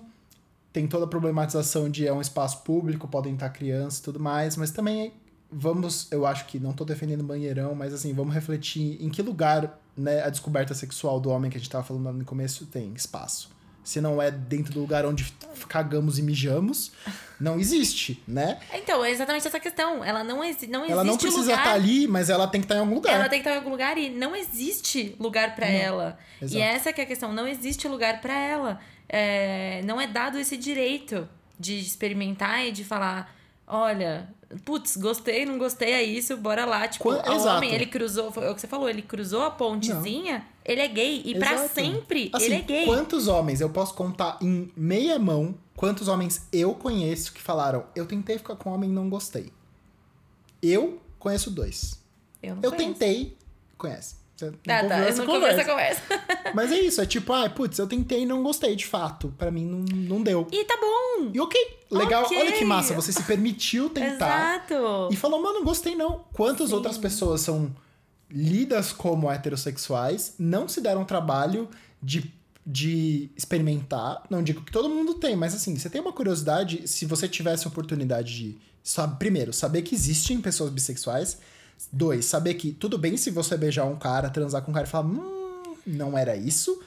tem 0.76 0.86
toda 0.86 1.06
a 1.06 1.08
problematização 1.08 1.88
de 1.88 2.06
é 2.06 2.12
um 2.12 2.20
espaço 2.20 2.58
público, 2.58 3.08
podem 3.08 3.32
estar 3.32 3.48
crianças 3.48 3.98
e 3.98 4.02
tudo 4.02 4.20
mais, 4.20 4.58
mas 4.58 4.70
também 4.70 5.10
vamos, 5.50 6.06
eu 6.12 6.26
acho 6.26 6.44
que 6.44 6.58
não 6.58 6.74
tô 6.74 6.84
defendendo 6.84 7.24
banheirão, 7.24 7.74
mas 7.74 7.94
assim, 7.94 8.12
vamos 8.12 8.34
refletir 8.34 9.02
em 9.02 9.08
que 9.08 9.22
lugar, 9.22 9.80
né, 9.96 10.22
a 10.22 10.28
descoberta 10.28 10.74
sexual 10.74 11.18
do 11.18 11.30
homem 11.30 11.50
que 11.50 11.56
a 11.56 11.60
gente 11.60 11.70
tava 11.70 11.82
falando 11.82 12.12
no 12.12 12.24
começo 12.26 12.66
tem 12.66 12.92
espaço. 12.92 13.56
Se 13.82 14.02
não 14.02 14.20
é 14.20 14.30
dentro 14.30 14.74
do 14.74 14.80
lugar 14.80 15.06
onde 15.06 15.32
cagamos 15.66 16.18
e 16.18 16.22
mijamos, 16.22 16.92
não 17.40 17.58
existe, 17.58 18.22
né? 18.26 18.58
Então, 18.74 19.02
é 19.04 19.12
exatamente 19.12 19.46
essa 19.46 19.60
questão. 19.60 20.04
Ela 20.04 20.24
não, 20.24 20.42
exi 20.42 20.66
não 20.66 20.80
existe 20.80 20.92
ela 20.92 21.04
não 21.04 21.16
precisa 21.16 21.42
lugar... 21.42 21.58
estar 21.58 21.72
ali, 21.72 22.08
mas 22.08 22.28
ela 22.28 22.48
tem 22.48 22.60
que 22.60 22.64
estar 22.64 22.74
em 22.74 22.80
algum 22.80 22.96
lugar. 22.96 23.14
Ela 23.14 23.28
tem 23.28 23.40
que 23.40 23.48
estar 23.48 23.54
em 23.54 23.58
algum 23.58 23.70
lugar 23.70 23.96
e 23.96 24.10
não 24.10 24.34
existe 24.34 25.14
lugar 25.20 25.54
pra 25.54 25.68
ela. 25.68 26.18
Exato. 26.42 26.58
E 26.58 26.60
essa 26.60 26.92
que 26.92 27.00
é 27.00 27.04
a 27.04 27.06
questão, 27.06 27.32
não 27.32 27.46
existe 27.46 27.86
lugar 27.86 28.20
pra 28.20 28.34
ela. 28.34 28.80
É, 29.08 29.82
não 29.84 30.00
é 30.00 30.06
dado 30.06 30.38
esse 30.38 30.56
direito 30.56 31.28
de 31.58 31.78
experimentar 31.78 32.66
e 32.66 32.72
de 32.72 32.84
falar, 32.84 33.34
olha, 33.66 34.28
putz, 34.64 34.96
gostei, 34.96 35.44
não 35.46 35.58
gostei, 35.58 35.92
é 35.92 36.02
isso, 36.02 36.36
bora 36.36 36.64
lá. 36.64 36.86
Tipo, 36.88 37.04
Quan- 37.04 37.22
o 37.30 37.34
exato. 37.34 37.56
homem, 37.56 37.72
ele 37.74 37.86
cruzou, 37.86 38.30
foi 38.32 38.48
o 38.50 38.54
que 38.54 38.60
você 38.60 38.66
falou, 38.66 38.88
ele 38.88 39.02
cruzou 39.02 39.42
a 39.42 39.50
pontezinha, 39.50 40.46
ele 40.64 40.80
é 40.80 40.88
gay. 40.88 41.22
E 41.24 41.38
pra 41.38 41.52
Exato. 41.54 41.74
sempre, 41.74 42.30
Assim, 42.32 42.44
ele 42.46 42.54
é 42.56 42.60
gay. 42.62 42.84
Quantos 42.84 43.28
homens, 43.28 43.60
eu 43.60 43.70
posso 43.70 43.94
contar 43.94 44.38
em 44.42 44.70
meia 44.76 45.18
mão, 45.18 45.54
quantos 45.76 46.08
homens 46.08 46.46
eu 46.52 46.74
conheço 46.74 47.32
que 47.32 47.40
falaram, 47.40 47.86
eu 47.94 48.06
tentei 48.06 48.38
ficar 48.38 48.56
com 48.56 48.70
homem 48.72 48.90
e 48.90 48.92
não 48.92 49.08
gostei. 49.08 49.52
Eu 50.62 51.00
conheço 51.18 51.50
dois. 51.50 52.02
Eu, 52.42 52.56
não 52.56 52.62
Eu 52.62 52.70
conheço. 52.72 52.92
tentei. 52.98 53.36
Conhece. 53.78 54.16
Você 54.36 54.52
não 54.66 54.74
ouviu 54.74 54.88
tá, 54.88 54.98
eu 54.98 55.08
essa 55.08 55.24
não 55.24 55.26
conheço 55.26 55.60
essa 55.60 55.70
conversa. 55.70 56.02
Mas 56.54 56.72
é 56.72 56.80
isso, 56.80 57.00
é 57.00 57.06
tipo, 57.06 57.32
ah, 57.32 57.48
putz, 57.48 57.78
eu 57.78 57.86
tentei 57.86 58.22
e 58.22 58.26
não 58.26 58.42
gostei 58.42 58.76
de 58.76 58.86
fato. 58.86 59.32
Pra 59.38 59.50
mim 59.50 59.64
não, 59.64 59.78
não 59.78 60.22
deu. 60.22 60.46
E 60.52 60.64
tá 60.64 60.76
bom. 60.76 61.30
E 61.32 61.40
ok, 61.40 61.78
legal. 61.90 62.24
Ok. 62.24 62.38
Olha 62.38 62.52
que 62.52 62.64
massa, 62.64 62.94
você 62.94 63.12
se 63.12 63.22
permitiu 63.22 63.88
tentar. 63.88 64.66
Exato. 64.66 65.08
E 65.10 65.16
falou, 65.16 65.42
mano, 65.42 65.60
não 65.60 65.64
gostei 65.64 65.94
não. 65.94 66.24
Quantas 66.32 66.68
Sim. 66.68 66.74
outras 66.74 66.98
pessoas 66.98 67.40
são 67.40 67.74
lidas 68.30 68.92
como 68.92 69.30
heterossexuais, 69.30 70.34
não 70.38 70.68
se 70.68 70.80
deram 70.80 71.04
trabalho 71.04 71.68
de 72.02 72.34
de 72.66 73.30
experimentar. 73.36 74.24
Não 74.28 74.42
digo 74.42 74.60
que 74.62 74.72
todo 74.72 74.88
mundo 74.88 75.14
tem, 75.14 75.36
mas 75.36 75.54
assim, 75.54 75.78
você 75.78 75.88
tem 75.88 76.00
uma 76.00 76.12
curiosidade, 76.12 76.88
se 76.88 77.06
você 77.06 77.28
tivesse 77.28 77.64
a 77.64 77.70
oportunidade 77.70 78.34
de, 78.34 78.58
sabe, 78.82 79.16
primeiro, 79.20 79.52
saber 79.52 79.82
que 79.82 79.94
existem 79.94 80.40
pessoas 80.40 80.70
bissexuais. 80.70 81.38
Dois, 81.92 82.24
saber 82.24 82.54
que 82.54 82.72
tudo 82.72 82.98
bem 82.98 83.16
se 83.16 83.30
você 83.30 83.56
beijar 83.56 83.84
um 83.84 83.96
cara, 83.96 84.28
transar 84.30 84.62
com 84.62 84.70
um 84.70 84.74
cara 84.74 84.86
e 84.86 84.90
falar, 84.90 85.06
hum, 85.06 85.74
não 85.86 86.16
era 86.16 86.36
isso. 86.36 86.82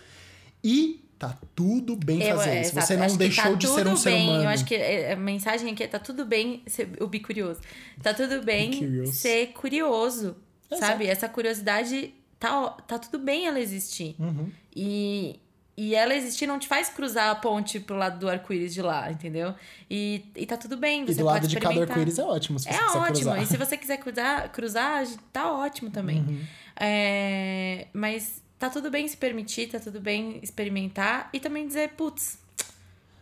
E 0.64 1.04
tá 1.18 1.38
tudo 1.56 1.96
bem 1.96 2.22
Eu, 2.24 2.38
fazer 2.38 2.50
é, 2.52 2.62
isso. 2.62 2.72
exato. 2.72 2.88
Você 2.88 2.94
Eu 2.94 2.98
não 2.98 3.06
acho 3.06 3.14
que 3.14 3.20
deixou 3.20 3.44
tá 3.44 3.54
de 3.54 3.68
ser 3.68 3.88
um 3.88 3.96
ser 3.98 4.10
bem. 4.12 4.28
humano. 4.30 4.44
Eu 4.44 4.50
acho 4.50 4.66
que 4.66 4.76
é, 4.76 5.14
a 5.14 5.16
mensagem 5.16 5.72
aqui 5.72 5.84
é 5.84 5.88
tá 5.88 6.00
tudo 6.00 6.26
bem 6.26 6.64
ser 6.68 6.90
o 7.02 7.08
bicurioso. 7.08 7.60
Tá 8.02 8.14
tudo 8.14 8.42
bem 8.42 8.72
Bicurious. 8.72 9.16
ser 9.16 9.48
curioso, 9.48 10.36
sabe? 10.80 11.08
Essa 11.08 11.28
curiosidade 11.28 12.14
tá, 12.40 12.70
tá 12.70 12.98
tudo 13.00 13.20
bem 13.20 13.48
ela 13.48 13.60
existir. 13.60 14.16
Uhum. 14.18 14.50
E, 14.76 15.40
e 15.82 15.96
ela 15.96 16.14
existir 16.14 16.46
não 16.46 16.60
te 16.60 16.68
faz 16.68 16.90
cruzar 16.90 17.30
a 17.30 17.36
ponte 17.36 17.80
pro 17.80 17.96
lado 17.96 18.20
do 18.20 18.28
arco-íris 18.28 18.74
de 18.74 18.82
lá, 18.82 19.10
entendeu? 19.10 19.56
E, 19.90 20.26
e 20.36 20.46
tá 20.46 20.58
tudo 20.58 20.76
bem, 20.76 21.04
E 21.04 21.14
você 21.14 21.20
do 21.22 21.26
lado 21.26 21.40
pode 21.40 21.48
de 21.48 21.58
cada 21.58 21.80
arco-íris 21.82 22.20
é 22.20 22.24
ótimo, 22.24 22.60
se 22.60 22.66
você 22.66 22.76
É 22.76 22.84
ótimo. 22.84 23.06
cruzar. 23.06 23.42
E 23.42 23.46
se 23.46 23.56
você 23.58 23.78
quiser 23.78 23.98
cruzar, 23.98 24.52
cruzar 24.52 25.08
tá 25.32 25.50
ótimo 25.54 25.90
também. 25.90 26.20
Uhum. 26.20 26.42
É, 26.76 27.88
mas 27.94 28.42
tá 28.60 28.70
tudo 28.70 28.92
bem 28.92 29.08
se 29.08 29.16
permitir, 29.16 29.68
tá 29.68 29.80
tudo 29.80 30.02
bem 30.02 30.42
experimentar 30.44 31.30
e 31.32 31.40
também 31.40 31.66
dizer, 31.66 31.92
putz, 31.92 32.38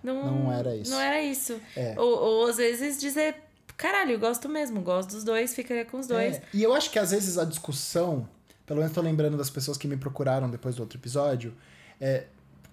não, 0.01 0.43
Não 0.45 0.51
era 0.51 0.75
isso. 0.75 0.89
Não 0.89 0.99
era 0.99 1.21
isso. 1.21 1.61
É. 1.75 1.93
Ou, 1.95 2.19
ou 2.19 2.47
às 2.47 2.57
vezes 2.57 2.99
dizer, 2.99 3.35
caralho, 3.75 4.13
eu 4.13 4.19
gosto 4.19 4.49
mesmo, 4.49 4.81
gosto 4.81 5.11
dos 5.11 5.23
dois, 5.23 5.53
ficaria 5.53 5.85
com 5.85 5.99
os 5.99 6.07
dois. 6.07 6.37
É, 6.37 6.41
E 6.55 6.63
eu 6.63 6.73
acho 6.73 6.89
que 6.89 6.97
às 6.97 7.11
vezes 7.11 7.37
a 7.37 7.45
discussão, 7.45 8.27
pelo 8.65 8.79
menos 8.79 8.95
tô 8.95 9.01
lembrando 9.01 9.37
das 9.37 9.51
pessoas 9.51 9.77
que 9.77 9.87
me 9.87 9.95
procuraram 9.95 10.49
depois 10.49 10.75
do 10.75 10.79
outro 10.81 10.97
episódio, 10.97 11.53
é, 12.01 12.23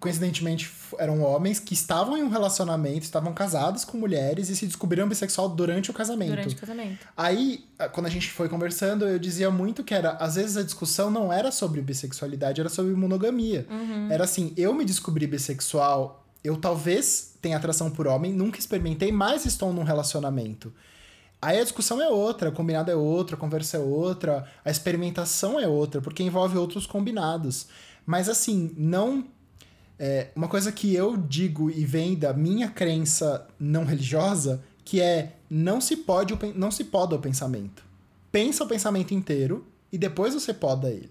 coincidentemente 0.04 0.70
eram 0.98 1.22
homens 1.22 1.58
que 1.58 1.72
estavam 1.74 2.16
em 2.16 2.22
um 2.22 2.28
relacionamento, 2.28 3.02
estavam 3.04 3.32
casados 3.32 3.84
com 3.84 3.96
mulheres 3.98 4.48
e 4.50 4.54
se 4.54 4.66
descobriram 4.66 5.08
bissexual 5.08 5.48
durante 5.48 5.90
o 5.90 5.94
casamento. 5.94 6.30
Durante 6.30 6.54
o 6.54 6.58
casamento. 6.58 7.06
Aí, 7.16 7.64
a- 7.78 7.88
quando 7.88 8.06
a 8.06 8.10
gente 8.10 8.30
foi 8.30 8.48
conversando, 8.48 9.06
eu 9.06 9.18
dizia 9.18 9.50
muito 9.50 9.82
que 9.82 9.94
era, 9.94 10.10
às 10.12 10.34
vezes 10.36 10.56
a 10.56 10.62
discussão 10.62 11.10
não 11.10 11.32
era 11.32 11.50
sobre 11.50 11.80
bissexualidade, 11.80 12.60
era 12.60 12.68
sobre 12.70 12.92
monogamia. 12.94 13.66
Era 14.12 14.24
assim, 14.24 14.52
eu 14.56 14.72
me 14.74 14.84
descobri 14.84 15.26
bissexual, 15.26 16.24
eu 16.44 16.56
talvez 16.58 17.32
tenha 17.40 17.56
atração 17.56 17.90
por 17.90 18.06
homem, 18.06 18.32
nunca 18.32 18.58
experimentei, 18.58 19.10
mas 19.10 19.46
estou 19.46 19.72
num 19.72 19.82
relacionamento. 19.82 20.72
Aí 21.40 21.58
a 21.58 21.62
discussão 21.62 22.00
é 22.00 22.08
outra, 22.08 22.50
o 22.50 22.52
combinado 22.52 22.90
é 22.90 22.94
outro, 22.94 23.36
a 23.36 23.38
conversa 23.38 23.76
é 23.78 23.80
outra, 23.80 24.46
a 24.64 24.70
experimentação 24.70 25.58
é 25.58 25.66
outra, 25.66 26.00
porque 26.00 26.22
envolve 26.22 26.56
outros 26.56 26.86
combinados. 26.86 27.66
Mas 28.06 28.28
assim, 28.28 28.70
não. 28.76 29.24
É, 29.98 30.28
uma 30.34 30.48
coisa 30.48 30.72
que 30.72 30.94
eu 30.94 31.16
digo 31.16 31.70
e 31.70 31.84
vem 31.84 32.14
da 32.16 32.32
minha 32.32 32.68
crença 32.68 33.46
não 33.58 33.84
religiosa, 33.84 34.62
que 34.84 35.00
é 35.00 35.34
não 35.48 35.80
se 35.80 35.96
pode 35.96 36.36
não 36.56 36.70
se 36.70 36.84
poda 36.84 37.14
o 37.16 37.18
pensamento. 37.18 37.82
Pensa 38.32 38.64
o 38.64 38.66
pensamento 38.66 39.14
inteiro 39.14 39.66
e 39.92 39.96
depois 39.98 40.34
você 40.34 40.52
poda 40.52 40.90
ele. 40.90 41.10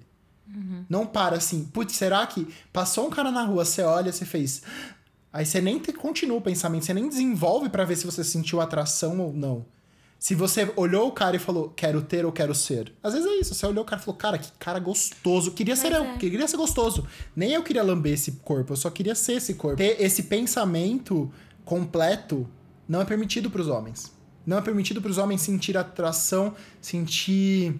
Não 0.89 1.05
para 1.05 1.37
assim, 1.37 1.63
putz, 1.65 1.95
será 1.95 2.27
que 2.27 2.47
passou 2.71 3.07
um 3.07 3.09
cara 3.09 3.31
na 3.31 3.43
rua, 3.43 3.65
você 3.65 3.81
olha, 3.81 4.11
você 4.11 4.25
fez. 4.25 4.61
Aí 5.31 5.45
você 5.45 5.59
nem 5.61 5.79
te- 5.79 5.93
continua 5.93 6.37
o 6.37 6.41
pensamento, 6.41 6.85
você 6.85 6.93
nem 6.93 7.07
desenvolve 7.09 7.69
pra 7.69 7.85
ver 7.85 7.95
se 7.95 8.05
você 8.05 8.23
sentiu 8.23 8.61
atração 8.61 9.19
ou 9.19 9.33
não. 9.33 9.65
Se 10.23 10.35
você 10.35 10.71
olhou 10.77 11.09
o 11.09 11.11
cara 11.11 11.35
e 11.35 11.39
falou, 11.39 11.73
quero 11.75 12.01
ter 12.01 12.25
ou 12.25 12.31
quero 12.31 12.55
ser. 12.55 12.93
Às 13.03 13.11
vezes 13.13 13.27
é 13.29 13.35
isso, 13.41 13.53
você 13.53 13.65
olhou 13.65 13.83
o 13.83 13.85
cara 13.85 14.01
e 14.01 14.05
falou, 14.05 14.17
cara, 14.17 14.37
que 14.37 14.49
cara 14.57 14.79
gostoso. 14.79 15.51
Queria 15.51 15.75
ser 15.75 15.89
Pois 15.91 16.01
eu, 16.01 16.11
é. 16.11 16.17
queria 16.17 16.47
ser 16.47 16.55
gostoso. 16.55 17.05
Nem 17.35 17.51
eu 17.51 17.61
queria 17.61 17.83
lamber 17.83 18.13
esse 18.13 18.31
corpo, 18.41 18.71
eu 18.71 18.77
só 18.77 18.89
queria 18.89 19.15
ser 19.15 19.33
esse 19.33 19.55
corpo. 19.55 19.75
Ter 19.75 20.01
esse 20.01 20.23
pensamento 20.23 21.29
completo 21.65 22.47
não 22.87 23.01
é 23.01 23.05
permitido 23.05 23.51
pros 23.51 23.67
homens. 23.67 24.13
Não 24.45 24.57
é 24.57 24.61
permitido 24.61 25.01
pros 25.01 25.17
homens 25.17 25.41
sentir 25.41 25.75
atração, 25.77 26.55
sentir 26.79 27.75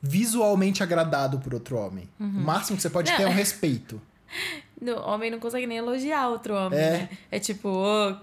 visualmente 0.00 0.80
agradado 0.80 1.40
por 1.40 1.52
outro 1.54 1.76
homem. 1.76 2.08
O 2.20 2.22
máximo 2.24 2.76
que 2.76 2.82
você 2.82 2.90
pode 2.90 3.10
Não. 3.10 3.16
ter 3.16 3.24
é 3.24 3.26
um 3.28 3.32
respeito. 3.34 4.00
O 4.80 5.10
homem 5.10 5.28
não 5.28 5.40
consegue 5.40 5.66
nem 5.66 5.78
elogiar 5.78 6.28
outro 6.28 6.54
homem, 6.54 6.78
É. 6.78 6.90
né? 6.92 7.08
É 7.32 7.40
tipo, 7.40 7.68
ô, 7.68 8.14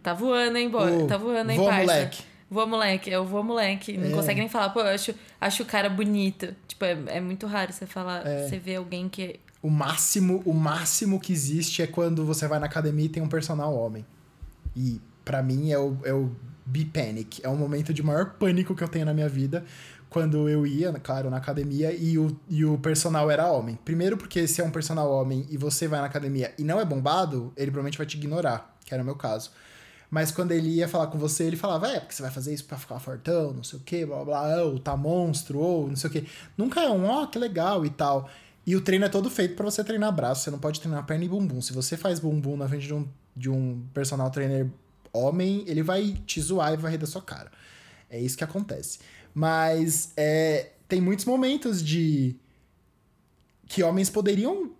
tá 0.00 0.14
voando, 0.14 0.56
hein, 0.56 0.70
boy? 0.70 1.02
Ô, 1.02 1.06
tá 1.08 1.16
voando, 1.16 1.50
hein, 1.50 1.58
voa, 1.58 1.70
parça? 1.70 1.82
moleque. 1.84 2.22
Voa, 2.50 2.66
moleque. 2.66 3.10
É 3.10 3.18
o 3.18 3.24
voa, 3.24 3.42
moleque. 3.42 3.96
Não 3.96 4.08
É. 4.08 4.12
consegue 4.12 4.40
nem 4.40 4.48
falar, 4.48 4.70
pô, 4.70 4.80
eu 4.80 4.86
acho, 4.94 5.14
acho 5.40 5.62
o 5.62 5.66
cara 5.66 5.88
bonito. 5.88 6.54
Tipo, 6.68 6.84
é, 6.84 6.96
é 7.06 7.20
muito 7.20 7.46
raro 7.46 7.72
você 7.72 7.86
falar, 7.86 8.26
É. 8.26 8.46
você 8.48 8.58
vê 8.58 8.76
alguém 8.76 9.08
que... 9.08 9.40
O 9.62 9.70
máximo, 9.70 10.42
o 10.44 10.52
máximo 10.54 11.18
que 11.18 11.32
existe 11.32 11.82
é 11.82 11.86
quando 11.86 12.24
você 12.24 12.46
vai 12.46 12.58
na 12.60 12.66
academia 12.66 13.06
e 13.06 13.08
tem 13.08 13.22
um 13.22 13.28
personal 13.28 13.74
homem. 13.74 14.06
E 14.76 15.00
pra 15.24 15.42
mim 15.42 15.72
é 15.72 15.78
o, 15.78 15.96
é 16.04 16.12
o 16.12 16.30
B-Panic. 16.64 17.40
É 17.42 17.48
o 17.48 17.56
momento 17.56 17.92
de 17.92 18.02
maior 18.02 18.34
pânico 18.34 18.74
que 18.76 18.84
eu 18.84 18.88
tenho 18.88 19.06
na 19.06 19.14
minha 19.14 19.28
vida. 19.28 19.64
Quando 20.08 20.48
eu 20.48 20.64
ia, 20.66 20.92
claro, 20.92 21.28
na 21.30 21.38
academia 21.38 21.92
e 21.92 22.16
o, 22.16 22.38
e 22.48 22.64
o 22.64 22.78
personal 22.78 23.28
era 23.28 23.50
homem. 23.50 23.76
Primeiro 23.84 24.16
porque 24.16 24.46
se 24.46 24.60
é 24.60 24.64
um 24.64 24.70
personal 24.70 25.10
homem 25.10 25.44
e 25.50 25.56
você 25.56 25.88
vai 25.88 25.98
na 26.00 26.06
academia 26.06 26.54
e 26.56 26.62
não 26.62 26.78
é 26.80 26.84
bombado, 26.84 27.52
ele 27.56 27.70
provavelmente 27.72 27.98
vai 27.98 28.06
te 28.06 28.16
ignorar, 28.16 28.76
que 28.84 28.94
era 28.94 29.02
o 29.02 29.06
meu 29.06 29.16
caso. 29.16 29.50
Mas 30.10 30.30
quando 30.30 30.52
ele 30.52 30.68
ia 30.68 30.88
falar 30.88 31.08
com 31.08 31.18
você, 31.18 31.44
ele 31.44 31.56
falava, 31.56 31.88
é, 31.88 32.00
porque 32.00 32.14
você 32.14 32.22
vai 32.22 32.30
fazer 32.30 32.54
isso 32.54 32.64
pra 32.64 32.78
ficar 32.78 32.98
fortão, 33.00 33.52
não 33.52 33.64
sei 33.64 33.78
o 33.78 33.82
que, 33.82 34.06
blá 34.06 34.24
blá, 34.24 34.62
ou 34.62 34.78
tá 34.78 34.96
monstro, 34.96 35.58
ou 35.58 35.88
não 35.88 35.96
sei 35.96 36.08
o 36.08 36.12
que. 36.12 36.26
Nunca 36.56 36.80
é 36.80 36.90
um, 36.90 37.06
ó, 37.06 37.26
que 37.26 37.38
legal 37.38 37.84
e 37.84 37.90
tal. 37.90 38.28
E 38.66 38.74
o 38.74 38.80
treino 38.80 39.04
é 39.04 39.08
todo 39.08 39.30
feito 39.30 39.54
pra 39.54 39.64
você 39.64 39.82
treinar 39.84 40.12
braço, 40.12 40.42
você 40.42 40.50
não 40.50 40.58
pode 40.58 40.80
treinar 40.80 41.04
perna 41.06 41.24
e 41.24 41.28
bumbum. 41.28 41.60
Se 41.60 41.72
você 41.72 41.96
faz 41.96 42.18
bumbum 42.18 42.56
na 42.56 42.68
frente 42.68 42.86
de 42.86 42.94
um, 42.94 43.08
de 43.36 43.50
um 43.50 43.82
personal 43.94 44.30
trainer 44.30 44.68
homem, 45.12 45.64
ele 45.66 45.82
vai 45.82 46.16
te 46.26 46.40
zoar 46.40 46.74
e 46.74 46.76
vai 46.76 46.92
rir 46.92 46.98
da 46.98 47.06
sua 47.06 47.22
cara. 47.22 47.50
É 48.10 48.20
isso 48.20 48.36
que 48.36 48.44
acontece. 48.44 48.98
Mas 49.34 50.12
é, 50.16 50.72
tem 50.88 51.00
muitos 51.00 51.24
momentos 51.24 51.84
de 51.84 52.36
que 53.66 53.82
homens 53.82 54.08
poderiam 54.08 54.70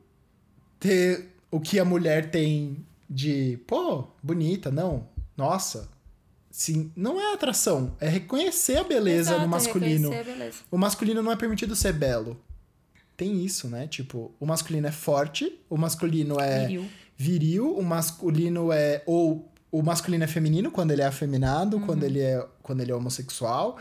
ter 0.79 1.33
o 1.51 1.61
que 1.61 1.79
a 1.79 1.85
mulher 1.85 2.31
tem 2.31 2.85
de, 3.09 3.59
pô, 3.67 4.09
bonita, 4.23 4.71
não, 4.71 5.09
nossa. 5.37 5.89
Sim, 6.51 6.91
não 6.97 7.21
é 7.21 7.35
atração, 7.35 7.95
é 8.01 8.09
reconhecer 8.09 8.79
a 8.79 8.85
beleza 8.85 9.31
Exato, 9.33 9.43
no 9.43 9.49
masculino. 9.49 10.09
beleza. 10.11 10.59
O 10.71 10.79
masculino 10.79 11.23
não 11.23 11.31
é 11.31 11.37
permitido 11.37 11.77
ser 11.77 11.93
belo. 11.93 12.41
Tem 13.15 13.45
isso, 13.45 13.69
né? 13.69 13.87
Tipo, 13.87 14.35
o 14.41 14.47
masculino 14.47 14.87
é 14.87 14.93
forte, 14.93 15.59
o 15.69 15.77
masculino 15.77 16.41
é 16.41 16.61
Viril. 16.67 16.87
viril, 17.17 17.77
o 17.77 17.83
masculino 17.85 18.73
é 18.73 19.03
ou 19.07 19.51
o 19.71 19.83
masculino 19.83 20.25
é 20.25 20.27
feminino 20.27 20.71
quando 20.71 20.93
ele 20.93 21.03
é 21.03 21.07
afeminado, 21.07 21.79
quando 21.81 22.03
Uhum. 22.03 22.09
ele 22.09 22.21
é 22.21 22.47
quando 22.63 22.81
ele 22.81 22.91
é 22.93 22.95
homossexual. 22.95 23.77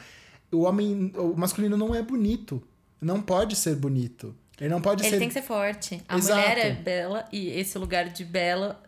O 0.52 0.62
homem, 0.64 1.12
o 1.16 1.34
masculino 1.38 1.78
não 1.78 1.96
é 1.96 2.02
bonito, 2.02 2.62
não 3.00 3.22
pode 3.22 3.56
ser 3.56 3.76
bonito. 3.76 4.36
Ele 4.60 4.70
não 4.70 4.82
pode 4.82 5.04
Ele 5.04 5.10
ser 5.12 5.20
tem 5.20 5.28
que 5.30 5.34
ser 5.34 5.42
forte. 5.44 6.02
A 6.08 6.18
Exato. 6.18 6.40
mulher 6.40 6.58
é 6.58 6.72
bela 6.74 7.26
e 7.32 7.50
esse 7.50 7.78
lugar 7.78 8.10
de 8.10 8.24
bela 8.26 8.82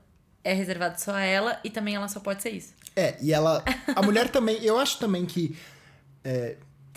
é 0.44 0.54
reservado 0.54 1.00
só 1.00 1.14
a 1.14 1.22
ela 1.22 1.60
e 1.64 1.70
também 1.70 1.96
ela 1.96 2.08
só 2.08 2.20
pode 2.20 2.42
ser 2.42 2.52
isso. 2.52 2.74
É, 2.96 3.16
e 3.22 3.34
ela 3.34 3.64
a 3.96 4.02
mulher 4.04 4.30
também, 4.30 4.64
eu 4.64 4.78
acho 4.80 4.98
também 5.00 5.26
que 5.26 5.56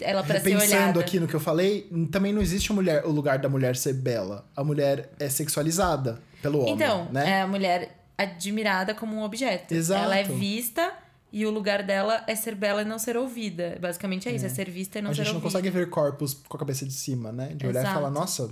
Ela 0.01 0.22
pra 0.22 0.41
olhada. 0.86 1.01
aqui 1.01 1.20
no 1.20 1.28
que 1.28 1.34
eu 1.34 1.41
falei, 1.41 1.88
também 2.11 2.32
não 2.32 2.41
existe 2.41 2.72
a 2.72 2.74
mulher, 2.74 3.05
o 3.05 3.11
lugar 3.11 3.38
da 3.38 3.49
mulher 3.49 3.76
ser 3.76 3.93
bela. 3.95 4.47
A 4.57 4.64
mulher 4.64 5.11
é 5.18 5.28
sexualizada 5.28 6.20
pelo 6.41 6.61
homem, 6.61 6.74
Então, 6.74 7.05
né? 7.12 7.30
é 7.38 7.41
a 7.43 7.47
mulher 7.47 7.97
admirada 8.16 8.95
como 8.95 9.14
um 9.16 9.22
objeto. 9.22 9.74
Exato. 9.74 10.03
Ela 10.05 10.16
é 10.16 10.22
vista 10.24 10.93
e 11.32 11.45
o 11.45 11.51
lugar 11.51 11.82
dela 11.82 12.24
é 12.26 12.34
ser 12.34 12.55
bela 12.55 12.82
e 12.82 12.84
não 12.84 12.99
ser 12.99 13.16
ouvida. 13.16 13.76
Basicamente 13.80 14.28
é 14.28 14.32
isso, 14.32 14.47
é, 14.47 14.49
ser 14.49 14.70
vista 14.70 14.99
e 14.99 15.03
não 15.03 15.11
a 15.11 15.14
ser 15.14 15.18
gente 15.18 15.26
não 15.28 15.34
ouvida. 15.34 15.53
consegue 15.53 15.70
ver 15.70 15.91
corpos 15.91 16.34
com 16.49 16.57
a 16.57 16.61
cabeça 16.61 16.86
de 16.86 16.93
cima, 16.95 17.30
né? 17.30 17.49
De 17.55 17.66
olhar 17.66 17.80
e 17.80 17.82
Exato. 17.84 17.95
falar, 17.95 18.11
nossa, 18.11 18.51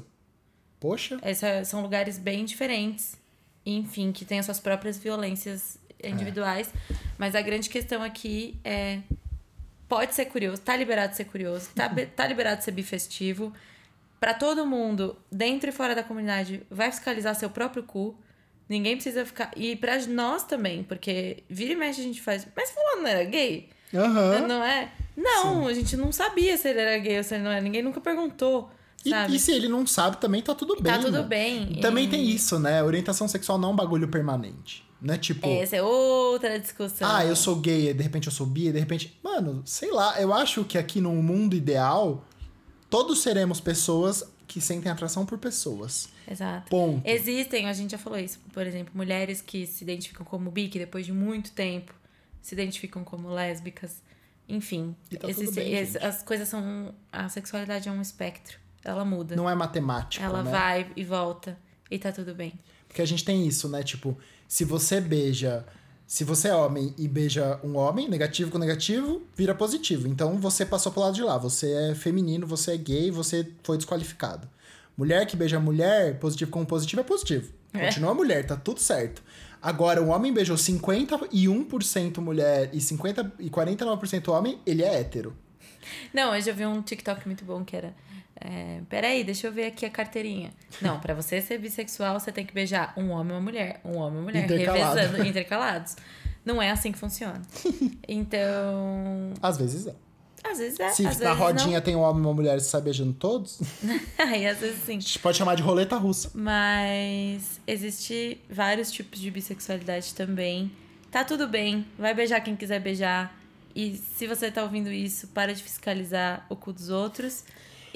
poxa. 0.79 1.19
Essa- 1.23 1.65
são 1.65 1.81
lugares 1.83 2.19
bem 2.19 2.45
diferentes. 2.45 3.17
Enfim, 3.65 4.13
que 4.13 4.25
têm 4.25 4.39
as 4.39 4.47
suas 4.47 4.61
próprias 4.61 4.99
violências 4.99 5.79
individuais. 6.03 6.73
Mas 7.17 7.35
a 7.35 7.43
grande 7.43 7.69
questão 7.69 8.03
aqui 8.03 8.59
é. 8.65 9.01
Pode 9.89 10.15
ser 10.15 10.27
curioso, 10.27 10.61
tá 10.61 10.77
liberado 10.77 11.13
de 11.13 11.17
ser 11.17 11.25
curioso, 11.25 11.71
tá, 11.75 11.91
tá 12.15 12.27
liberado 12.27 12.59
de 12.59 12.65
ser 12.65 12.73
bifestivo. 12.73 13.53
Pra 14.21 14.35
todo 14.35 14.67
mundo, 14.67 15.17
dentro 15.33 15.71
e 15.71 15.73
fora 15.73 15.95
da 15.95 16.03
comunidade, 16.03 16.63
vai 16.71 16.91
fiscalizar 16.91 17.35
seu 17.35 17.49
próprio 17.49 17.83
cu. 17.83 18.15
Ninguém 18.69 18.97
precisa 18.97 19.25
ficar. 19.25 19.51
E 19.57 19.77
pra 19.77 19.97
nós 20.07 20.45
também, 20.45 20.83
porque 20.83 21.43
vira 21.49 21.73
e 21.73 21.77
mexe 21.77 22.03
a 22.03 22.05
gente 22.05 22.21
faz. 22.21 22.47
Mas 22.55 22.71
fulano 22.71 23.03
não 23.03 23.09
era 23.09 23.25
gay? 23.25 23.71
Aham. 23.95 24.47
Não 24.47 24.63
é? 24.63 24.93
Não, 25.17 25.67
a 25.67 25.73
gente 25.73 25.97
não 25.97 26.13
sabia 26.13 26.57
se 26.59 26.69
ele 26.69 26.81
era 26.81 26.99
gay 26.99 27.17
ou 27.17 27.25
se 27.25 27.35
ele 27.35 27.45
não 27.45 27.51
era. 27.51 27.61
Ninguém 27.63 27.83
nunca 27.83 28.01
perguntou. 28.01 28.71
E, 29.11 29.37
e 29.37 29.39
se 29.39 29.53
ele 29.53 29.69
não 29.69 29.87
sabe, 29.87 30.17
também 30.19 30.43
tá 30.43 30.55
tudo 30.55 30.75
bem. 30.81 30.93
Tá 30.93 30.99
tudo 30.99 31.19
né? 31.19 31.23
bem. 31.23 31.75
Também 31.81 32.05
E- 32.07 32.09
tem 32.09 32.29
isso, 32.29 32.59
né? 32.59 32.83
Orientação 32.83 33.27
sexual 33.29 33.59
não 33.59 33.71
é 33.71 33.73
um 33.73 33.77
bagulho 33.77 34.09
permanente. 34.09 34.87
Não 35.01 35.15
é 35.15 35.19
tipo, 35.19 35.47
Essa 35.47 35.77
é 35.77 35.83
outra 35.83 36.59
discussão. 36.59 37.09
ah, 37.09 37.25
eu 37.25 37.37
sou 37.37 37.55
gay, 37.57 37.95
de 37.95 38.03
repente 38.03 38.27
eu 38.27 38.33
sou 38.33 38.45
bi, 38.47 38.73
de 38.73 38.79
repente. 38.81 39.17
Mano, 39.23 39.63
sei 39.65 39.93
lá, 39.93 40.21
eu 40.21 40.35
acho 40.35 40.65
que 40.65 40.77
aqui 40.77 41.01
no 41.01 41.13
mundo 41.23 41.55
ideal, 41.55 42.25
todos 42.91 43.21
seremos 43.21 43.61
pessoas 43.61 44.25
que 44.49 44.61
sentem 44.61 44.91
atração 44.91 45.25
por 45.25 45.39
pessoas. 45.39 46.09
Exato. 46.29 46.69
Ponto. 46.69 47.07
Existem, 47.07 47.69
a 47.69 47.73
gente 47.73 47.93
já 47.93 47.99
falou 47.99 48.19
isso, 48.19 48.41
por 48.53 48.67
exemplo, 48.67 48.93
mulheres 48.97 49.41
que 49.41 49.67
se 49.67 49.85
identificam 49.85 50.27
como 50.27 50.51
bi, 50.51 50.69
que 50.69 50.79
depois 50.81 51.07
de 51.07 51.13
muito 51.13 51.53
tempo 51.53 51.95
se 52.43 52.55
identificam 52.55 53.05
como 53.05 53.29
lésbicas. 53.29 54.03
Enfim, 54.49 54.97
tá 55.21 55.29
existe- 55.29 55.55
bem, 55.55 55.79
as 55.79 56.23
coisas 56.23 56.49
são. 56.49 56.95
A 57.13 57.29
sexualidade 57.29 57.89
é 57.89 57.93
um 57.93 58.01
espectro. 58.01 58.59
Ela 58.89 59.05
muda. 59.05 59.37
Não 59.37 59.49
é 59.49 59.55
matemática, 59.55 60.25
Ela 60.25 60.43
né? 60.43 60.51
vai 60.51 60.91
e 60.97 61.05
volta. 61.05 61.59
E 61.91 61.99
tá 61.99 62.13
tudo 62.13 62.35
bem. 62.35 62.59
Porque 62.87 63.03
a 63.03 63.07
gente 63.07 63.25
tem 63.25 63.47
isso, 63.47 63.69
né? 63.69 63.83
Tipo, 63.83 64.17
se 64.47 64.65
você 64.65 65.01
beija. 65.01 65.65
Se 66.07 66.25
você 66.25 66.49
é 66.49 66.55
homem 66.55 66.95
e 66.97 67.07
beija 67.07 67.61
um 67.63 67.77
homem, 67.77 68.09
negativo 68.09 68.51
com 68.51 68.57
negativo, 68.57 69.23
vira 69.37 69.55
positivo. 69.55 70.09
Então 70.09 70.39
você 70.39 70.65
passou 70.65 70.91
pro 70.91 71.03
lado 71.03 71.15
de 71.15 71.23
lá. 71.23 71.37
Você 71.37 71.71
é 71.71 71.95
feminino, 71.95 72.47
você 72.47 72.73
é 72.73 72.77
gay, 72.79 73.11
você 73.11 73.47
foi 73.63 73.77
desqualificado. 73.77 74.49
Mulher 74.97 75.27
que 75.27 75.37
beija 75.37 75.61
mulher, 75.61 76.19
positivo 76.19 76.51
com 76.51 76.65
positivo 76.65 77.03
é 77.03 77.05
positivo. 77.05 77.53
É. 77.75 77.87
Continua 77.87 78.15
mulher, 78.15 78.47
tá 78.47 78.57
tudo 78.57 78.81
certo. 78.81 79.23
Agora, 79.61 80.03
o 80.03 80.09
homem 80.09 80.33
beijou 80.33 80.57
51% 80.57 82.19
mulher 82.21 82.71
e 82.73 82.81
50 82.81 83.33
e 83.39 83.51
49% 83.51 84.29
homem, 84.29 84.61
ele 84.65 84.83
é 84.83 85.01
hétero. 85.01 85.37
Não, 86.13 86.35
eu 86.35 86.41
já 86.41 86.53
vi 86.53 86.65
um 86.65 86.81
TikTok 86.81 87.27
muito 87.27 87.45
bom 87.45 87.65
que 87.65 87.77
era. 87.77 87.95
É, 88.41 88.81
peraí, 88.89 89.25
deixa 89.25 89.49
eu 89.49 89.53
ver 89.53 89.67
aqui 89.67 89.85
a 89.85 89.91
carteirinha. 89.91 90.51
Não, 90.81 91.01
pra 91.01 91.15
você 91.15 91.41
ser 91.41 91.59
bissexual, 91.59 92.19
você 92.19 92.31
tem 92.31 92.47
que 92.47 92.55
beijar 92.55 92.93
um 92.97 93.11
homem 93.11 93.33
e 93.33 93.37
uma 93.37 93.41
mulher. 93.41 93.81
Um 93.85 93.97
homem 93.97 94.15
e 94.15 94.17
uma 94.17 94.23
mulher. 94.23 94.45
Intercalado. 94.45 94.95
Revezando, 94.97 95.27
intercalados. 95.27 95.97
Não 96.45 96.63
é 96.63 96.71
assim 96.71 96.93
que 96.93 96.99
funciona. 96.99 97.43
Então. 98.11 99.35
Às 99.43 99.59
vezes 99.59 99.87
é. 99.87 99.95
Às 100.43 100.59
vezes 100.59 100.81
é. 100.81 100.89
Se 100.91 101.07
às 101.07 101.19
na 101.19 101.35
rodinha 101.35 101.79
tem 101.79 101.95
um 101.95 102.01
homem 102.01 102.23
e 102.23 102.27
uma 102.27 102.33
mulher 102.33 102.57
e 102.57 102.61
você 102.61 102.71
sai 102.71 102.81
beijando 102.81 103.13
todos, 103.13 103.61
Não. 103.83 104.01
Aí, 104.19 104.47
às 104.47 104.59
vezes 104.59 104.83
sim. 104.83 104.97
a 104.97 105.01
gente 105.01 105.19
pode 105.19 105.37
chamar 105.37 105.57
de 105.57 105.63
roleta 105.63 105.97
russa. 105.97 106.31
Mas 106.35 107.61
existe 107.67 108.41
vários 108.49 108.91
tipos 108.91 109.21
de 109.21 109.31
bissexualidade 109.31 110.15
também. 110.15 110.73
Tá 111.11 111.23
tudo 111.23 111.47
bem, 111.47 111.87
vai 111.99 112.15
beijar 112.15 112.41
quem 112.41 112.57
quiser 112.57 112.81
beijar. 112.81 113.37
E 113.75 113.97
se 114.17 114.27
você 114.27 114.51
tá 114.51 114.63
ouvindo 114.63 114.91
isso, 114.91 115.29
para 115.29 115.55
de 115.55 115.63
fiscalizar 115.63 116.47
o 116.49 116.57
cu 116.57 116.73
dos 116.73 116.89
outros. 116.89 117.45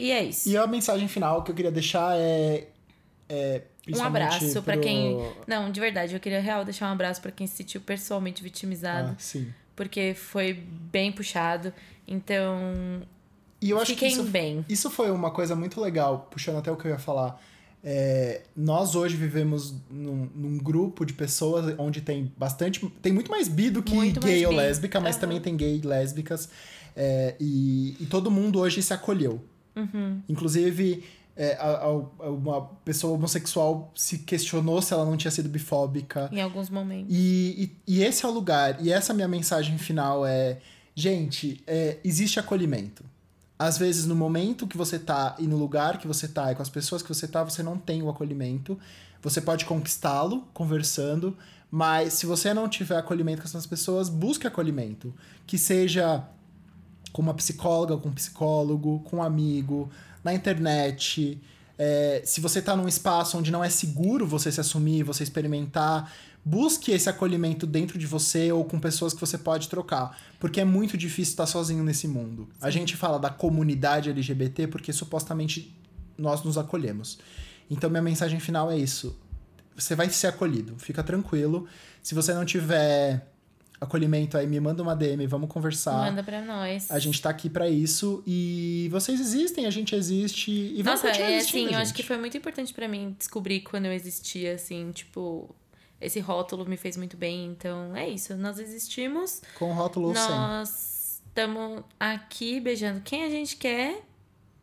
E 0.03 0.11
é 0.11 0.25
isso. 0.25 0.49
E 0.49 0.57
a 0.57 0.67
mensagem 0.67 1.07
final 1.07 1.43
que 1.45 1.51
eu 1.51 1.55
queria 1.55 1.71
deixar 1.71 2.17
é. 2.19 2.67
é 3.29 3.63
Um 3.89 4.03
abraço 4.03 4.61
pra 4.63 4.75
pro- 4.75 4.83
quem. 4.83 5.17
Não, 5.47 5.71
de 5.71 5.79
verdade, 5.81 6.13
eu 6.15 6.19
queria 6.21 6.41
real 6.41 6.65
deixar 6.65 6.89
um 6.89 6.93
abraço 6.93 7.21
pra 7.23 7.31
quem 7.31 7.47
se 7.47 7.57
sentiu 7.59 7.81
pessoalmente 7.81 8.43
vitimizado. 8.43 9.11
Ah, 9.13 9.15
sim. 9.19 9.53
Porque 9.77 10.13
foi 10.15 10.55
bem 10.55 11.13
puxado. 11.13 11.73
Então, 12.07 13.03
E 13.61 13.71
eu 13.71 13.77
acho 13.79 13.87
fiquem 13.93 14.09
que 14.09 14.15
isso, 14.21 14.25
bem. 14.25 14.65
isso 14.69 14.91
foi 14.91 15.11
uma 15.11 15.31
coisa 15.31 15.55
muito 15.55 15.81
legal, 15.81 16.27
puxando 16.31 16.57
até 16.59 16.71
o 16.71 16.77
que 16.77 16.85
eu 16.87 16.91
ia 16.91 16.99
falar. 16.99 17.41
É, 17.85 18.43
nós 18.57 18.95
hoje 18.95 19.17
vivemos 19.17 19.75
num, 19.91 20.29
num 20.35 20.59
grupo 20.59 21.05
de 21.05 21.13
pessoas 21.13 21.75
onde 21.79 22.01
tem 22.01 22.33
bastante. 22.37 22.85
Tem 23.01 23.13
muito 23.13 23.31
mais 23.31 23.47
bi 23.49 23.71
do 23.71 23.83
que 23.83 23.95
Muito 23.95 24.21
gay 24.21 24.45
ou 24.47 24.51
bi. 24.53 24.57
lésbica, 24.59 25.01
mas 25.01 25.15
Aham. 25.17 25.21
também 25.21 25.41
tem 25.41 25.57
gay 25.57 25.79
e 25.79 25.87
lésbicas. 25.87 26.49
É, 26.95 27.35
e, 27.41 27.97
e 28.01 28.07
todo 28.07 28.31
mundo 28.31 28.59
hoje 28.61 28.83
se 28.83 28.93
acolheu. 28.93 29.41
Uhum. 29.77 30.20
Inclusive, 30.29 31.05
é, 31.37 31.55
a- 31.55 31.83
a- 31.85 32.29
uma 32.31 32.62
pessoa 32.85 33.14
homossexual 33.14 33.91
se 33.95 34.18
questionou 34.18 34.83
se 34.83 34.93
ela 34.93 35.05
não 35.05 35.16
tinha 35.16 35.31
sido 35.31 35.49
bifóbica. 35.49 36.29
Em 36.33 36.41
alguns 36.43 36.68
momentos. 36.68 37.14
E, 37.14 37.73
e, 37.87 37.95
e 37.99 38.03
esse 38.05 38.25
é 38.25 38.29
o 38.29 38.33
lugar, 38.33 38.85
e 38.85 38.93
essa 38.93 39.14
minha 39.14 39.29
mensagem 39.29 39.79
final 39.79 40.27
é: 40.27 40.59
gente, 40.95 41.62
é, 41.66 41.99
existe 42.05 42.39
acolhimento. 42.39 43.03
Às 43.59 43.79
vezes, 43.79 44.07
no 44.07 44.14
momento 44.16 44.66
que 44.66 44.77
você 44.77 44.99
tá 44.99 45.37
e 45.39 45.47
no 45.47 45.57
lugar 45.57 45.99
que 45.99 46.07
você 46.07 46.27
tá 46.27 46.51
e 46.51 46.55
com 46.55 46.62
as 46.62 46.68
pessoas 46.68 47.01
que 47.01 47.09
você 47.09 47.29
tá, 47.29 47.45
você 47.45 47.62
não 47.62 47.79
tem 47.79 48.03
o 48.03 48.11
acolhimento. 48.11 48.79
Você 49.23 49.41
pode 49.41 49.64
conquistá-lo 49.64 50.49
conversando, 50.53 51.37
mas 51.70 52.14
se 52.14 52.27
você 52.27 52.53
não 52.53 52.68
tiver 52.68 52.97
acolhimento 52.97 53.41
com 53.41 53.47
essas 53.47 53.64
pessoas, 53.66 54.09
busque 54.09 54.49
acolhimento. 54.49 55.14
Que 55.47 55.57
seja 55.57 56.25
com 57.13 57.23
uma 57.23 57.35
psicóloga, 57.35 57.97
com 57.97 58.09
um 58.09 58.13
psicólogo, 58.13 59.01
com 59.01 59.17
um 59.17 59.23
amigo, 59.23 59.91
na 60.25 60.33
internet. 60.33 61.41
É, 61.79 62.23
se 62.25 62.41
você 62.41 62.63
tá 62.63 62.77
num 62.77 62.89
espaço 62.89 63.37
onde 63.37 63.51
não 63.51 63.63
é 63.63 63.69
seguro 63.69 64.27
você 64.27 64.51
se 64.51 64.61
assumir, 64.61 65.03
você 65.03 65.23
experimentar, 65.23 66.13
busque 66.45 66.91
esse 66.91 67.09
acolhimento 67.09 67.67
dentro 67.67 67.99
de 67.99 68.07
você 68.07 68.51
ou 68.53 68.65
com 68.65 68.79
pessoas 68.79 69.13
que 69.13 69.21
você 69.21 69.39
pode 69.39 69.69
trocar. 69.69 70.19
Porque 70.41 70.61
é 70.61 70.65
muito 70.65 70.97
difícil 70.97 71.33
estar 71.33 71.47
sozinho 71.47 71.85
nesse 71.85 72.09
mundo. 72.09 72.49
A 72.61 72.71
gente 72.71 72.97
fala 72.97 73.19
da 73.19 73.31
comunidade 73.31 74.11
LGBT 74.11 74.67
porque 74.67 74.93
supostamente 74.93 75.75
nós 76.17 76.43
nos 76.43 76.59
acolhemos. 76.59 77.19
Então 77.71 77.89
minha 77.89 78.03
mensagem 78.03 78.39
final 78.41 78.71
é 78.71 78.79
isso. 78.79 79.19
Você 79.75 79.95
vai 79.95 80.09
ser 80.11 80.27
acolhido, 80.27 80.75
fica 80.79 81.03
tranquilo. 81.03 81.67
Se 82.03 82.15
você 82.15 82.35
não 82.35 82.45
tiver 82.45 83.32
acolhimento 83.83 84.39
aí, 84.39 84.47
me 84.47 84.61
manda 84.61 84.83
uma 84.83 84.95
DM, 84.95 85.26
vamos 85.26 85.49
conversar. 85.51 85.97
Manda 86.11 86.22
pra 86.22 86.41
nós. 86.41 86.91
A 86.91 86.99
gente 86.99 87.20
tá 87.20 87.30
aqui 87.30 87.51
pra 87.51 87.68
isso 87.68 88.22
e 88.26 88.89
vocês 88.91 89.20
existem, 89.20 89.66
a 89.66 89.70
gente 89.70 89.95
existe 89.95 90.51
e 90.51 90.83
vamos 90.83 91.03
Nossa, 91.03 91.09
continuar 91.09 91.30
é 91.30 91.39
assim, 91.39 91.64
eu 91.64 91.68
acho 91.76 91.87
gente. 91.87 91.95
que 91.95 92.03
foi 92.03 92.16
muito 92.16 92.37
importante 92.37 92.72
pra 92.72 92.87
mim 92.87 93.14
descobrir 93.18 93.61
quando 93.61 93.87
eu 93.87 93.93
existia, 93.93 94.55
assim, 94.55 94.91
tipo, 94.93 95.55
esse 96.01 96.20
rótulo 96.20 96.64
me 96.64 96.76
fez 96.76 96.97
muito 96.97 97.16
bem, 97.16 97.47
então 97.47 97.95
é 97.97 98.09
isso, 98.09 98.37
nós 98.37 98.59
existimos, 98.59 99.43
Com 99.59 99.70
o 99.70 99.74
rótulo 99.74 100.09
ou 100.09 100.14
sem. 100.14 100.28
nós 100.28 101.20
estamos 101.26 101.83
aqui 101.99 102.61
beijando 102.61 103.01
quem 103.01 103.24
a 103.24 103.30
gente 103.30 103.57
quer, 103.57 104.01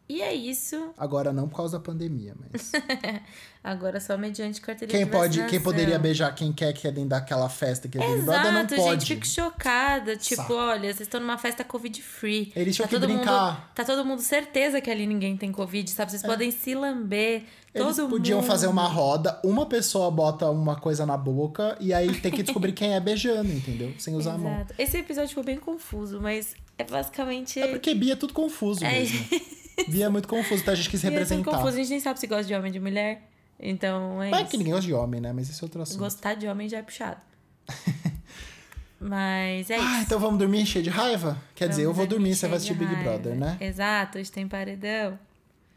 e 0.10 0.22
é 0.24 0.34
isso. 0.34 0.90
Agora 0.98 1.32
não 1.32 1.48
por 1.48 1.58
causa 1.58 1.78
da 1.78 1.84
pandemia, 1.84 2.36
mas 2.52 2.72
Agora 3.64 4.00
só 4.00 4.18
mediante 4.18 4.62
carteirinha 4.62 4.98
quem 4.98 5.06
de 5.06 5.12
pode, 5.12 5.34
quem 5.34 5.44
vacinação. 5.44 5.64
poderia 5.72 6.00
beijar 6.00 6.34
quem 6.34 6.52
quer 6.52 6.72
que 6.72 6.88
é 6.88 6.92
dentro 6.92 7.10
daquela 7.10 7.50
festa 7.50 7.90
que 7.90 7.98
é 7.98 8.02
Big 8.02 8.22
Brother 8.22 8.52
não 8.54 8.60
Exato, 8.62 8.76
pode. 8.76 9.06
gente, 9.06 9.16
fico 9.16 9.28
chocada. 9.28 10.16
Tipo, 10.16 10.42
Saco. 10.42 10.54
olha, 10.54 10.84
vocês 10.84 11.02
estão 11.02 11.20
numa 11.20 11.38
festa 11.38 11.64
Covid-free. 11.64 12.54
Eles 12.56 12.76
tinham 12.76 12.88
que 12.88 12.96
todo 12.96 13.06
brincar. 13.06 13.54
Mundo, 13.54 13.64
tá 13.76 13.84
todo 13.84 14.06
mundo 14.06 14.22
certeza 14.22 14.80
que 14.80 14.90
ali 14.90 15.06
ninguém 15.06 15.36
tem 15.36 15.52
Covid, 15.52 15.92
sabe? 15.92 16.10
Vocês 16.10 16.24
podem 16.24 16.52
se 16.52 16.74
lamber. 16.74 17.44
É. 17.74 17.80
Eles 17.82 17.98
todo 17.98 18.10
podiam 18.10 18.40
mundo. 18.40 18.48
fazer 18.48 18.68
uma 18.68 18.88
roda, 18.88 19.40
uma 19.44 19.66
pessoa 19.66 20.10
bota 20.10 20.50
uma 20.50 20.78
coisa 20.78 21.06
na 21.06 21.18
boca 21.18 21.78
e 21.82 21.94
aí 21.94 22.20
tem 22.20 22.32
que 22.32 22.42
descobrir 22.42 22.72
quem 22.72 22.96
é 22.96 23.00
beijando, 23.00 23.52
entendeu? 23.52 23.94
Sem 24.00 24.16
usar 24.16 24.34
a 24.34 24.38
mão. 24.38 24.54
Exato. 24.54 24.74
Esse 24.78 24.98
episódio 24.98 25.34
foi 25.34 25.44
bem 25.44 25.60
confuso, 25.60 26.20
mas 26.22 26.56
é 26.78 26.84
basicamente. 26.86 27.60
É 27.60 27.68
porque 27.68 27.94
Bia 27.94 28.14
é 28.14 28.16
tudo 28.16 28.34
confuso 28.34 28.84
É 28.86 28.92
mesmo. 28.92 29.20
Bia 29.88 30.06
é 30.06 30.10
muito 30.10 30.28
confuso, 30.28 30.62
então 30.62 30.74
a 30.74 30.76
gente 30.78 30.90
quis 30.90 31.04
é 31.04 31.10
representar. 31.10 31.52
confuso. 31.52 31.68
A 31.74 31.78
gente 31.78 31.90
nem 31.90 32.00
sabe 32.00 32.20
se 32.20 32.28
gosta 32.28 32.44
de 32.46 32.54
homem 32.54 32.68
ou 32.70 32.74
de 32.74 32.80
mulher. 32.80 33.22
Então 33.60 34.22
é 34.24 34.30
Não 34.32 34.38
é 34.38 34.42
isso. 34.42 34.52
que 34.52 34.58
ninguém 34.58 34.74
gosta 34.74 34.88
de 34.88 34.94
homem, 34.94 35.20
né? 35.22 35.34
Mas 35.34 35.50
esse 35.50 35.62
é 35.62 35.66
outro 35.66 35.82
assunto. 35.82 36.00
Gostar 36.00 36.34
de 36.36 36.48
homem 36.48 36.68
já 36.70 36.78
é 36.78 36.82
puxado. 36.82 37.20
mas 39.00 39.70
é 39.70 39.78
isso. 39.78 39.86
Ah, 39.88 40.02
então 40.02 40.20
vamos 40.20 40.40
dormir 40.40 40.66
cheio 40.66 40.84
de 40.84 40.90
raiva? 40.90 41.38
Quer 41.56 41.70
dizer, 41.70 41.82
eu 41.84 41.94
Vamos 41.94 41.98
vou 41.98 42.08
dormir, 42.08 42.36
você 42.36 42.48
vai 42.48 42.52
de 42.52 42.66
assistir 42.66 42.74
Big 42.78 42.94
raiva. 42.94 43.12
Brother, 43.12 43.36
né? 43.36 43.58
Exato, 43.60 44.18
hoje 44.18 44.32
tem 44.32 44.48
paredão. 44.48 45.18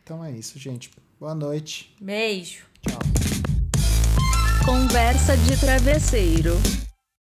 Então 0.05 0.24
é 0.24 0.30
isso, 0.32 0.59
gente. 0.59 0.90
Boa 1.18 1.34
noite. 1.34 1.94
Beijo. 2.00 2.64
Tchau. 2.86 2.98
Conversa 4.64 5.36
de 5.36 5.57
travesseiro. 5.59 6.55